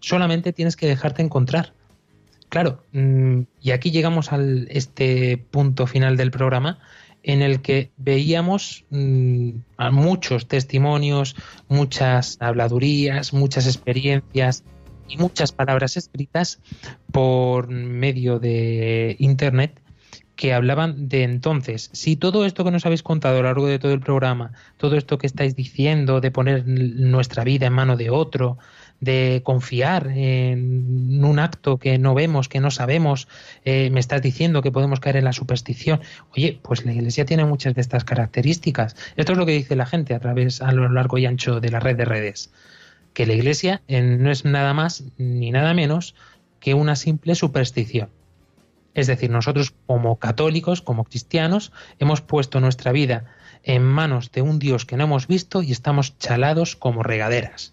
Solamente 0.00 0.54
tienes 0.54 0.76
que 0.76 0.86
dejarte 0.86 1.22
encontrar. 1.22 1.74
Claro, 2.50 2.84
mm, 2.92 3.42
y 3.60 3.70
aquí 3.70 3.92
llegamos 3.92 4.32
a 4.32 4.38
este 4.68 5.38
punto 5.38 5.86
final 5.86 6.16
del 6.16 6.32
programa 6.32 6.80
en 7.22 7.42
el 7.42 7.62
que 7.62 7.92
veíamos 7.96 8.84
mm, 8.90 9.50
muchos 9.92 10.48
testimonios, 10.48 11.36
muchas 11.68 12.38
habladurías, 12.40 13.32
muchas 13.32 13.66
experiencias 13.66 14.64
y 15.06 15.16
muchas 15.16 15.52
palabras 15.52 15.96
escritas 15.96 16.58
por 17.12 17.68
medio 17.68 18.40
de 18.40 19.14
Internet 19.20 19.80
que 20.34 20.52
hablaban 20.52 21.08
de 21.08 21.22
entonces. 21.22 21.88
Si 21.92 22.16
todo 22.16 22.44
esto 22.46 22.64
que 22.64 22.72
nos 22.72 22.84
habéis 22.84 23.04
contado 23.04 23.34
a 23.36 23.42
lo 23.42 23.44
largo 23.44 23.66
de 23.68 23.78
todo 23.78 23.92
el 23.92 24.00
programa, 24.00 24.52
todo 24.76 24.96
esto 24.96 25.18
que 25.18 25.28
estáis 25.28 25.54
diciendo 25.54 26.20
de 26.20 26.32
poner 26.32 26.66
nuestra 26.66 27.44
vida 27.44 27.66
en 27.66 27.74
mano 27.74 27.96
de 27.96 28.10
otro, 28.10 28.58
de 29.00 29.40
confiar 29.44 30.08
en 30.08 31.24
un 31.24 31.38
acto 31.38 31.78
que 31.78 31.98
no 31.98 32.14
vemos, 32.14 32.48
que 32.48 32.60
no 32.60 32.70
sabemos, 32.70 33.28
eh, 33.64 33.90
me 33.90 34.00
estás 34.00 34.22
diciendo 34.22 34.62
que 34.62 34.70
podemos 34.70 35.00
caer 35.00 35.16
en 35.16 35.24
la 35.24 35.32
superstición. 35.32 36.00
Oye, 36.36 36.58
pues 36.62 36.84
la 36.84 36.92
Iglesia 36.92 37.24
tiene 37.24 37.44
muchas 37.44 37.74
de 37.74 37.80
estas 37.80 38.04
características. 38.04 38.96
Esto 39.16 39.32
es 39.32 39.38
lo 39.38 39.46
que 39.46 39.52
dice 39.52 39.76
la 39.76 39.86
gente 39.86 40.14
a 40.14 40.20
través, 40.20 40.60
a 40.60 40.72
lo 40.72 40.88
largo 40.88 41.18
y 41.18 41.26
ancho 41.26 41.60
de 41.60 41.70
la 41.70 41.80
red 41.80 41.96
de 41.96 42.04
redes, 42.04 42.50
que 43.14 43.26
la 43.26 43.32
Iglesia 43.32 43.82
no 43.88 44.30
es 44.30 44.44
nada 44.44 44.74
más 44.74 45.04
ni 45.16 45.50
nada 45.50 45.74
menos 45.74 46.14
que 46.60 46.74
una 46.74 46.94
simple 46.94 47.34
superstición. 47.34 48.10
Es 48.92 49.06
decir, 49.06 49.30
nosotros 49.30 49.72
como 49.86 50.16
católicos, 50.16 50.82
como 50.82 51.04
cristianos, 51.04 51.72
hemos 51.98 52.20
puesto 52.20 52.60
nuestra 52.60 52.92
vida 52.92 53.24
en 53.62 53.82
manos 53.82 54.32
de 54.32 54.42
un 54.42 54.58
Dios 54.58 54.84
que 54.84 54.96
no 54.96 55.04
hemos 55.04 55.26
visto 55.26 55.62
y 55.62 55.72
estamos 55.72 56.18
chalados 56.18 56.76
como 56.76 57.02
regaderas. 57.02 57.72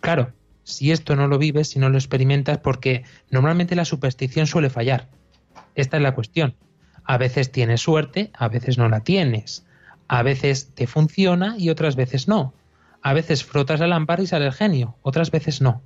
Claro, 0.00 0.32
si 0.64 0.90
esto 0.90 1.14
no 1.14 1.28
lo 1.28 1.38
vives, 1.38 1.68
si 1.68 1.78
no 1.78 1.88
lo 1.88 1.96
experimentas, 1.96 2.58
porque 2.58 3.04
normalmente 3.30 3.76
la 3.76 3.84
superstición 3.84 4.46
suele 4.46 4.70
fallar. 4.70 5.08
Esta 5.74 5.98
es 5.98 6.02
la 6.02 6.14
cuestión. 6.14 6.56
A 7.04 7.18
veces 7.18 7.52
tienes 7.52 7.82
suerte, 7.82 8.30
a 8.34 8.48
veces 8.48 8.78
no 8.78 8.88
la 8.88 9.00
tienes. 9.00 9.64
A 10.08 10.22
veces 10.22 10.70
te 10.74 10.86
funciona 10.86 11.56
y 11.58 11.70
otras 11.70 11.96
veces 11.96 12.28
no. 12.28 12.54
A 13.02 13.12
veces 13.12 13.44
frotas 13.44 13.80
la 13.80 13.86
lámpara 13.86 14.22
y 14.22 14.26
sale 14.26 14.46
el 14.46 14.52
genio, 14.52 14.96
otras 15.02 15.30
veces 15.30 15.60
no. 15.60 15.82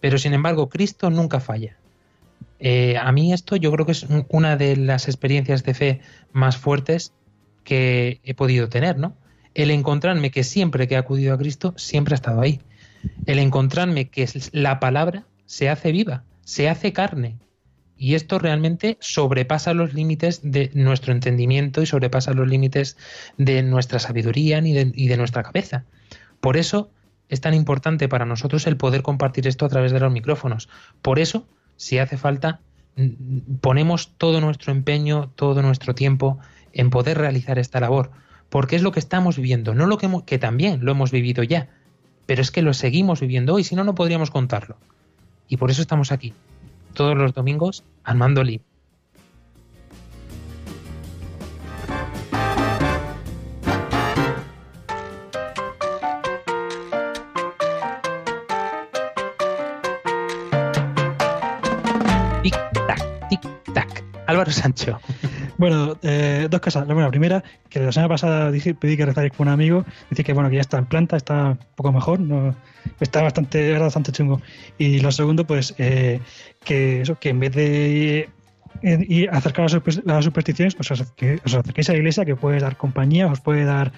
Pero 0.00 0.18
sin 0.18 0.34
embargo, 0.34 0.68
Cristo 0.68 1.08
nunca 1.10 1.38
falla. 1.38 1.76
Eh, 2.58 2.96
a 2.96 3.10
mí 3.12 3.32
esto 3.32 3.56
yo 3.56 3.70
creo 3.72 3.86
que 3.86 3.92
es 3.92 4.06
una 4.28 4.56
de 4.56 4.76
las 4.76 5.06
experiencias 5.06 5.64
de 5.64 5.74
fe 5.74 6.00
más 6.32 6.56
fuertes 6.56 7.12
que 7.64 8.20
he 8.24 8.34
podido 8.34 8.68
tener, 8.68 8.98
¿no? 8.98 9.16
El 9.54 9.70
encontrarme 9.70 10.30
que 10.30 10.44
siempre 10.44 10.88
que 10.88 10.94
he 10.94 10.98
acudido 10.98 11.34
a 11.34 11.38
Cristo, 11.38 11.74
siempre 11.76 12.14
ha 12.14 12.16
estado 12.16 12.40
ahí. 12.40 12.60
El 13.26 13.38
encontrarme 13.38 14.08
que 14.08 14.28
la 14.52 14.80
palabra 14.80 15.24
se 15.46 15.68
hace 15.68 15.92
viva, 15.92 16.24
se 16.44 16.68
hace 16.68 16.92
carne. 16.92 17.36
Y 17.96 18.14
esto 18.14 18.38
realmente 18.38 18.96
sobrepasa 19.00 19.74
los 19.74 19.94
límites 19.94 20.40
de 20.42 20.70
nuestro 20.74 21.12
entendimiento 21.12 21.82
y 21.82 21.86
sobrepasa 21.86 22.32
los 22.32 22.48
límites 22.48 22.96
de 23.36 23.62
nuestra 23.62 23.98
sabiduría 24.00 24.58
y 24.58 24.72
de, 24.72 25.16
nuestra 25.16 25.42
cabeza. 25.44 25.84
Por 26.40 26.56
eso 26.56 26.90
es 27.28 27.40
tan 27.40 27.54
importante 27.54 28.08
para 28.08 28.24
nosotros 28.24 28.66
el 28.66 28.76
poder 28.76 29.02
compartir 29.02 29.46
esto 29.46 29.66
a 29.66 29.68
través 29.68 29.92
de 29.92 30.00
los 30.00 30.12
micrófonos. 30.12 30.68
Por 31.00 31.20
eso, 31.20 31.46
si 31.76 31.98
hace 31.98 32.16
falta, 32.16 32.60
ponemos 33.60 34.14
todo 34.18 34.40
nuestro 34.40 34.72
empeño, 34.72 35.30
todo 35.36 35.62
nuestro 35.62 35.94
tiempo 35.94 36.38
en 36.72 36.90
poder 36.90 37.18
realizar 37.18 37.58
esta 37.58 37.78
labor, 37.78 38.10
porque 38.48 38.76
es 38.76 38.82
lo 38.82 38.92
que 38.92 39.00
estamos 39.00 39.36
viviendo, 39.36 39.74
no 39.74 39.86
lo 39.86 39.98
que, 39.98 40.10
que 40.26 40.38
también 40.38 40.84
lo 40.84 40.92
hemos 40.92 41.10
vivido 41.10 41.42
ya, 41.42 41.68
pero 42.26 42.42
es 42.42 42.50
que 42.50 42.62
lo 42.62 42.74
seguimos 42.74 43.20
viviendo 43.20 43.54
hoy, 43.54 43.64
si 43.64 43.74
no, 43.74 43.84
no 43.84 43.94
podríamos 43.94 44.30
contarlo. 44.30 44.76
Y 45.48 45.56
por 45.56 45.70
eso 45.70 45.82
estamos 45.82 46.12
aquí, 46.12 46.32
todos 46.94 47.16
los 47.16 47.34
domingos, 47.34 47.84
Armando 48.04 48.42
Lee. 48.42 48.60
Álvaro 64.32 64.50
Sancho. 64.50 64.98
Bueno, 65.58 65.96
eh, 66.02 66.48
dos 66.50 66.60
cosas. 66.60 66.86
La 66.86 67.10
primera, 67.10 67.42
que 67.68 67.80
la 67.80 67.92
semana 67.92 68.08
pasada 68.08 68.50
dije, 68.50 68.74
pedí 68.74 68.96
que 68.96 69.06
rezarais 69.06 69.32
con 69.32 69.48
un 69.48 69.54
amigo, 69.54 69.84
dice 70.10 70.24
que 70.24 70.32
bueno, 70.32 70.48
que 70.50 70.56
ya 70.56 70.60
está 70.60 70.78
en 70.78 70.86
planta, 70.86 71.16
está 71.16 71.50
un 71.50 71.58
poco 71.74 71.92
mejor, 71.92 72.20
no, 72.20 72.54
está 73.00 73.22
bastante, 73.22 73.70
era 73.70 73.80
bastante 73.80 74.12
chungo. 74.12 74.40
Y 74.78 75.00
lo 75.00 75.12
segundo, 75.12 75.46
pues 75.46 75.74
eh, 75.78 76.20
que 76.64 77.02
eso, 77.02 77.18
que 77.18 77.30
en 77.30 77.40
vez 77.40 77.52
de 77.52 78.28
eh, 78.82 79.06
ir 79.08 79.30
a 79.30 79.38
acercar 79.38 79.66
a 79.66 79.80
las 80.04 80.24
supersticiones, 80.24 80.74
pues 80.74 80.90
os, 80.90 81.00
acerquéis 81.00 81.88
a 81.88 81.92
la 81.92 81.98
iglesia 81.98 82.24
que 82.24 82.36
puede 82.36 82.60
dar 82.60 82.76
compañía, 82.76 83.26
os 83.26 83.40
puede 83.40 83.64
dar 83.64 83.92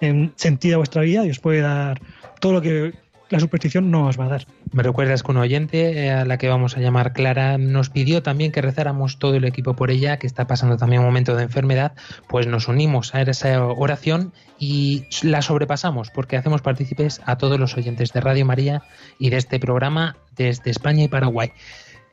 eh, 0.00 0.30
sentido 0.36 0.76
a 0.76 0.78
vuestra 0.78 1.02
vida 1.02 1.24
y 1.26 1.30
os 1.30 1.40
puede 1.40 1.60
dar 1.60 2.00
todo 2.40 2.52
lo 2.52 2.62
que 2.62 2.94
la 3.30 3.40
superstición 3.40 3.90
no 3.90 4.06
os 4.06 4.18
va 4.18 4.24
a 4.24 4.28
dar. 4.28 4.46
Me 4.72 4.82
recuerdas 4.82 5.22
que 5.22 5.30
un 5.30 5.36
oyente, 5.36 6.06
eh, 6.06 6.10
a 6.10 6.24
la 6.24 6.38
que 6.38 6.48
vamos 6.48 6.76
a 6.76 6.80
llamar 6.80 7.12
Clara, 7.12 7.58
nos 7.58 7.90
pidió 7.90 8.22
también 8.22 8.52
que 8.52 8.62
rezáramos 8.62 9.18
todo 9.18 9.34
el 9.34 9.44
equipo 9.44 9.74
por 9.74 9.90
ella, 9.90 10.18
que 10.18 10.26
está 10.26 10.46
pasando 10.46 10.76
también 10.76 11.00
un 11.00 11.06
momento 11.06 11.36
de 11.36 11.44
enfermedad, 11.44 11.92
pues 12.28 12.46
nos 12.46 12.68
unimos 12.68 13.14
a 13.14 13.22
esa 13.22 13.64
oración 13.64 14.32
y 14.58 15.04
la 15.22 15.42
sobrepasamos, 15.42 16.10
porque 16.10 16.36
hacemos 16.36 16.62
partícipes 16.62 17.20
a 17.26 17.36
todos 17.36 17.58
los 17.60 17.76
oyentes 17.76 18.12
de 18.12 18.20
Radio 18.20 18.46
María 18.46 18.82
y 19.18 19.30
de 19.30 19.36
este 19.36 19.60
programa 19.60 20.16
desde 20.36 20.70
España 20.70 21.04
y 21.04 21.08
Paraguay. 21.08 21.52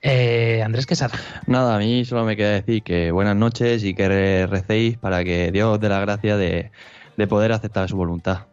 Eh, 0.01 0.61
Andrés 0.63 0.85
Quesada. 0.85 1.15
Nada, 1.47 1.75
a 1.75 1.79
mí 1.79 2.05
solo 2.05 2.25
me 2.25 2.35
queda 2.35 2.51
decir 2.51 2.83
que 2.83 3.11
buenas 3.11 3.35
noches 3.35 3.83
y 3.83 3.95
que 3.95 4.45
recéis 4.45 4.97
para 4.97 5.23
que 5.23 5.51
Dios 5.51 5.73
os 5.73 5.79
dé 5.79 5.89
la 5.89 5.99
gracia 5.99 6.37
de, 6.37 6.71
de 7.17 7.27
poder 7.27 7.51
aceptar 7.51 7.89
su 7.89 7.97
voluntad. 7.97 8.45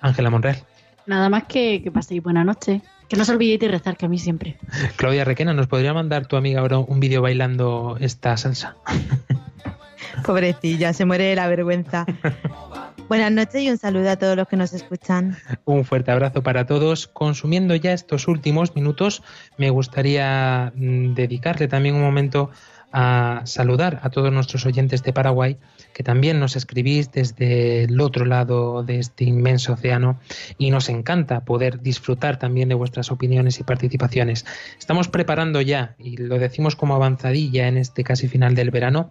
Ángela 0.00 0.30
Monreal. 0.30 0.64
Nada 1.08 1.30
más 1.30 1.44
que, 1.44 1.80
que 1.82 1.90
paséis 1.90 2.22
buena 2.22 2.44
noche. 2.44 2.82
Que 3.08 3.16
no 3.16 3.22
os 3.22 3.30
olvidéis 3.30 3.60
de 3.60 3.68
rezar, 3.68 3.96
que 3.96 4.04
a 4.04 4.08
mí 4.10 4.18
siempre. 4.18 4.58
Claudia 4.96 5.24
Requena, 5.24 5.54
¿nos 5.54 5.66
podría 5.66 5.94
mandar 5.94 6.26
tu 6.26 6.36
amiga 6.36 6.60
ahora 6.60 6.78
un 6.78 7.00
vídeo 7.00 7.22
bailando 7.22 7.96
esta 7.98 8.36
salsa? 8.36 8.76
Pobrecilla, 10.26 10.92
se 10.92 11.06
muere 11.06 11.24
de 11.24 11.36
la 11.36 11.48
vergüenza. 11.48 12.04
Buenas 13.08 13.32
noches 13.32 13.62
y 13.62 13.70
un 13.70 13.78
saludo 13.78 14.10
a 14.10 14.16
todos 14.16 14.36
los 14.36 14.46
que 14.48 14.58
nos 14.58 14.74
escuchan. 14.74 15.34
Un 15.64 15.86
fuerte 15.86 16.10
abrazo 16.10 16.42
para 16.42 16.66
todos. 16.66 17.08
Consumiendo 17.08 17.74
ya 17.74 17.94
estos 17.94 18.28
últimos 18.28 18.76
minutos, 18.76 19.22
me 19.56 19.70
gustaría 19.70 20.74
mm, 20.74 21.14
dedicarle 21.14 21.68
también 21.68 21.94
un 21.94 22.02
momento 22.02 22.50
a 22.92 23.42
saludar 23.44 24.00
a 24.02 24.10
todos 24.10 24.32
nuestros 24.32 24.64
oyentes 24.66 25.02
de 25.02 25.12
Paraguay 25.12 25.58
que 25.92 26.02
también 26.02 26.38
nos 26.38 26.56
escribís 26.56 27.10
desde 27.10 27.84
el 27.84 28.00
otro 28.00 28.24
lado 28.24 28.82
de 28.82 28.98
este 28.98 29.24
inmenso 29.24 29.72
océano 29.72 30.20
y 30.56 30.70
nos 30.70 30.88
encanta 30.88 31.44
poder 31.44 31.80
disfrutar 31.80 32.38
también 32.38 32.68
de 32.68 32.74
vuestras 32.74 33.10
opiniones 33.10 33.58
y 33.58 33.64
participaciones. 33.64 34.46
Estamos 34.78 35.08
preparando 35.08 35.60
ya, 35.60 35.96
y 35.98 36.16
lo 36.16 36.38
decimos 36.38 36.76
como 36.76 36.94
avanzadilla 36.94 37.68
en 37.68 37.78
este 37.78 38.04
casi 38.04 38.28
final 38.28 38.54
del 38.54 38.70
verano, 38.70 39.10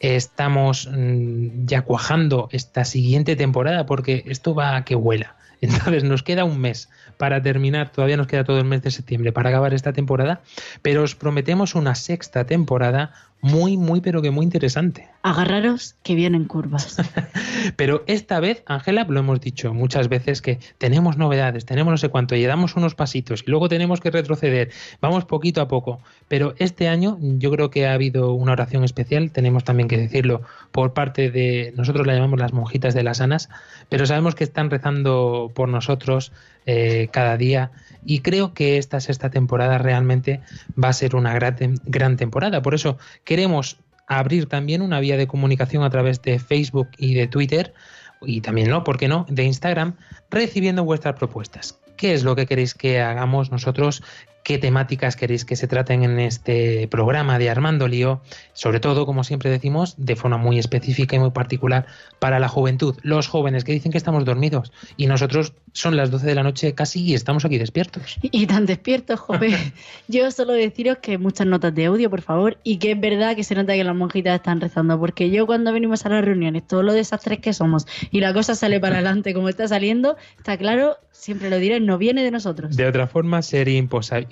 estamos 0.00 0.88
mm, 0.92 1.66
ya 1.66 1.82
cuajando 1.82 2.48
esta 2.52 2.84
siguiente 2.84 3.34
temporada 3.34 3.86
porque 3.86 4.24
esto 4.26 4.54
va 4.54 4.76
a 4.76 4.84
que 4.84 4.94
vuela. 4.94 5.36
Entonces 5.60 6.04
nos 6.04 6.22
queda 6.22 6.44
un 6.44 6.60
mes 6.60 6.88
para 7.18 7.42
terminar, 7.42 7.90
todavía 7.90 8.16
nos 8.16 8.28
queda 8.28 8.44
todo 8.44 8.58
el 8.58 8.64
mes 8.64 8.80
de 8.82 8.90
septiembre 8.90 9.32
para 9.32 9.50
acabar 9.50 9.74
esta 9.74 9.92
temporada, 9.92 10.40
pero 10.80 11.02
os 11.02 11.14
prometemos 11.14 11.74
una 11.74 11.94
sexta 11.94 12.44
temporada 12.44 13.12
muy, 13.40 13.76
muy, 13.76 14.00
pero 14.00 14.20
que 14.20 14.30
muy 14.30 14.44
interesante. 14.44 15.08
Agarraros 15.22 15.94
que 16.02 16.14
vienen 16.14 16.44
curvas. 16.44 16.96
pero 17.76 18.02
esta 18.06 18.40
vez, 18.40 18.62
Ángela, 18.66 19.04
lo 19.08 19.20
hemos 19.20 19.40
dicho 19.40 19.72
muchas 19.72 20.08
veces 20.08 20.42
que 20.42 20.58
tenemos 20.78 21.16
novedades, 21.16 21.64
tenemos 21.64 21.92
no 21.92 21.98
sé 21.98 22.08
cuánto, 22.08 22.34
y 22.34 22.44
damos 22.44 22.74
unos 22.76 22.94
pasitos 22.94 23.44
y 23.46 23.50
luego 23.50 23.68
tenemos 23.68 24.00
que 24.00 24.10
retroceder, 24.10 24.70
vamos 25.00 25.24
poquito 25.24 25.60
a 25.60 25.68
poco. 25.68 26.00
Pero 26.26 26.54
este 26.58 26.88
año 26.88 27.18
yo 27.20 27.50
creo 27.50 27.70
que 27.70 27.86
ha 27.86 27.92
habido 27.92 28.32
una 28.32 28.52
oración 28.52 28.84
especial, 28.84 29.30
tenemos 29.30 29.64
también 29.64 29.88
que 29.88 29.98
decirlo, 29.98 30.42
por 30.72 30.92
parte 30.92 31.30
de, 31.30 31.72
nosotros 31.76 32.06
la 32.06 32.14
llamamos 32.14 32.40
las 32.40 32.52
monjitas 32.52 32.94
de 32.94 33.02
las 33.02 33.20
Anas, 33.20 33.48
pero 33.88 34.06
sabemos 34.06 34.34
que 34.34 34.44
están 34.44 34.70
rezando 34.70 35.52
por 35.54 35.68
nosotros 35.68 36.32
eh, 36.66 37.08
cada 37.12 37.36
día 37.36 37.70
y 38.08 38.20
creo 38.20 38.54
que 38.54 38.78
esta 38.78 39.00
sexta 39.00 39.28
temporada 39.28 39.76
realmente 39.76 40.40
va 40.82 40.88
a 40.88 40.94
ser 40.94 41.14
una 41.14 41.34
gran, 41.34 41.74
gran 41.84 42.16
temporada. 42.16 42.62
Por 42.62 42.72
eso 42.72 42.96
queremos 43.22 43.80
abrir 44.06 44.46
también 44.46 44.80
una 44.80 44.98
vía 44.98 45.18
de 45.18 45.26
comunicación 45.26 45.82
a 45.82 45.90
través 45.90 46.22
de 46.22 46.38
Facebook 46.38 46.88
y 46.96 47.12
de 47.12 47.26
Twitter 47.26 47.74
y 48.22 48.40
también, 48.40 48.70
¿no? 48.70 48.82
¿Por 48.82 48.96
qué 48.96 49.08
no? 49.08 49.26
De 49.28 49.44
Instagram, 49.44 49.96
recibiendo 50.30 50.84
vuestras 50.84 51.16
propuestas. 51.16 51.78
¿Qué 51.98 52.14
es 52.14 52.24
lo 52.24 52.34
que 52.34 52.46
queréis 52.46 52.72
que 52.72 52.98
hagamos 52.98 53.50
nosotros? 53.50 54.02
Qué 54.42 54.58
temáticas 54.58 55.16
queréis 55.16 55.44
que 55.44 55.56
se 55.56 55.68
traten 55.68 56.04
en 56.04 56.18
este 56.18 56.88
programa 56.88 57.38
de 57.38 57.50
Armando 57.50 57.88
Lío, 57.88 58.20
sobre 58.54 58.80
todo, 58.80 59.06
como 59.06 59.24
siempre 59.24 59.50
decimos, 59.50 59.94
de 59.98 60.16
forma 60.16 60.38
muy 60.38 60.58
específica 60.58 61.16
y 61.16 61.18
muy 61.18 61.30
particular 61.30 61.86
para 62.18 62.38
la 62.38 62.48
juventud, 62.48 62.96
los 63.02 63.28
jóvenes 63.28 63.64
que 63.64 63.72
dicen 63.72 63.92
que 63.92 63.98
estamos 63.98 64.24
dormidos 64.24 64.72
y 64.96 65.06
nosotros 65.06 65.52
son 65.72 65.96
las 65.96 66.10
12 66.10 66.26
de 66.26 66.34
la 66.34 66.42
noche 66.42 66.74
casi 66.74 67.02
y 67.02 67.14
estamos 67.14 67.44
aquí 67.44 67.58
despiertos. 67.58 68.16
Y, 68.22 68.46
tan 68.46 68.66
despiertos, 68.66 69.20
joven. 69.20 69.54
Yo 70.08 70.30
solo 70.30 70.52
deciros 70.54 70.98
que 70.98 71.18
muchas 71.18 71.46
notas 71.46 71.74
de 71.74 71.86
audio, 71.86 72.10
por 72.10 72.22
favor, 72.22 72.58
y 72.64 72.78
que 72.78 72.92
es 72.92 73.00
verdad 73.00 73.36
que 73.36 73.44
se 73.44 73.54
nota 73.54 73.74
que 73.74 73.84
las 73.84 73.94
monjitas 73.94 74.34
están 74.34 74.60
rezando, 74.60 74.98
porque 74.98 75.30
yo 75.30 75.46
cuando 75.46 75.72
venimos 75.72 76.04
a 76.06 76.08
las 76.08 76.24
reuniones, 76.24 76.66
todos 76.66 76.84
los 76.84 76.94
desastres 76.94 77.40
que 77.40 77.52
somos 77.52 77.86
y 78.10 78.20
la 78.20 78.32
cosa 78.32 78.54
sale 78.54 78.80
para 78.80 78.96
adelante 78.96 79.34
como 79.34 79.48
está 79.48 79.68
saliendo, 79.68 80.16
está 80.38 80.56
claro, 80.56 80.96
siempre 81.12 81.50
lo 81.50 81.58
diré, 81.58 81.80
no 81.80 81.98
viene 81.98 82.22
de 82.22 82.30
nosotros. 82.30 82.76
De 82.76 82.86
otra 82.86 83.06
forma 83.06 83.42
sería 83.42 83.76
imposible. 83.76 84.27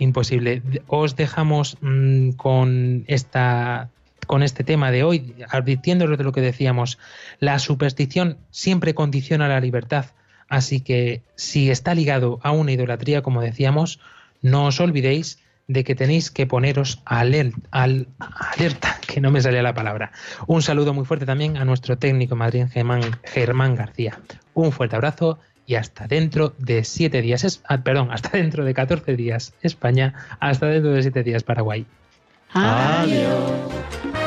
Os 0.87 1.17
dejamos 1.17 1.77
mmm, 1.81 2.31
con 2.33 3.05
esta 3.07 3.91
con 4.27 4.43
este 4.43 4.65
tema 4.65 4.91
de 4.91 5.05
hoy, 5.05 5.35
advirtiéndolos 5.49 6.19
de 6.19 6.25
lo 6.25 6.33
que 6.33 6.41
decíamos, 6.41 6.99
la 7.39 7.59
superstición 7.61 8.39
siempre 8.51 8.93
condiciona 8.93 9.47
la 9.47 9.61
libertad, 9.61 10.07
así 10.49 10.81
que 10.81 11.23
si 11.37 11.71
está 11.71 11.95
ligado 11.95 12.41
a 12.43 12.51
una 12.51 12.73
idolatría, 12.73 13.23
como 13.23 13.41
decíamos, 13.41 14.01
no 14.43 14.67
os 14.67 14.81
olvidéis 14.81 15.39
de 15.69 15.83
que 15.85 15.95
tenéis 15.95 16.31
que 16.31 16.47
poneros 16.47 17.03
al, 17.05 17.55
al, 17.71 18.09
alerta, 18.19 18.99
que 19.07 19.21
no 19.21 19.31
me 19.31 19.41
salía 19.41 19.63
la 19.63 19.75
palabra. 19.75 20.13
Un 20.47 20.63
saludo 20.63 20.95
muy 20.95 21.05
fuerte 21.05 21.27
también 21.27 21.57
a 21.57 21.65
nuestro 21.65 21.99
técnico 21.99 22.37
Madrid 22.37 22.67
Germán 22.73 23.75
García. 23.75 24.21
Un 24.55 24.73
fuerte 24.73 24.97
abrazo 24.97 25.39
y 25.67 25.75
hasta 25.75 26.07
dentro 26.07 26.55
de 26.59 26.85
siete 26.85 27.23
días, 27.23 27.45
es, 27.45 27.63
ah, 27.69 27.79
perdón, 27.79 28.11
hasta 28.11 28.31
dentro 28.39 28.65
de 28.65 28.75
14 28.75 29.17
días 29.17 29.53
España, 29.63 30.15
hasta 30.41 30.67
dentro 30.67 30.93
de 30.93 31.03
siete 31.03 31.23
días 31.23 31.43
Paraguay. 31.43 31.85
Adiós. 32.53 34.26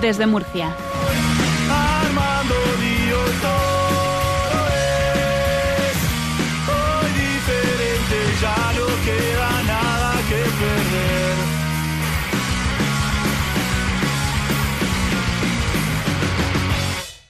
Desde 0.00 0.26
Murcia. 0.26 0.74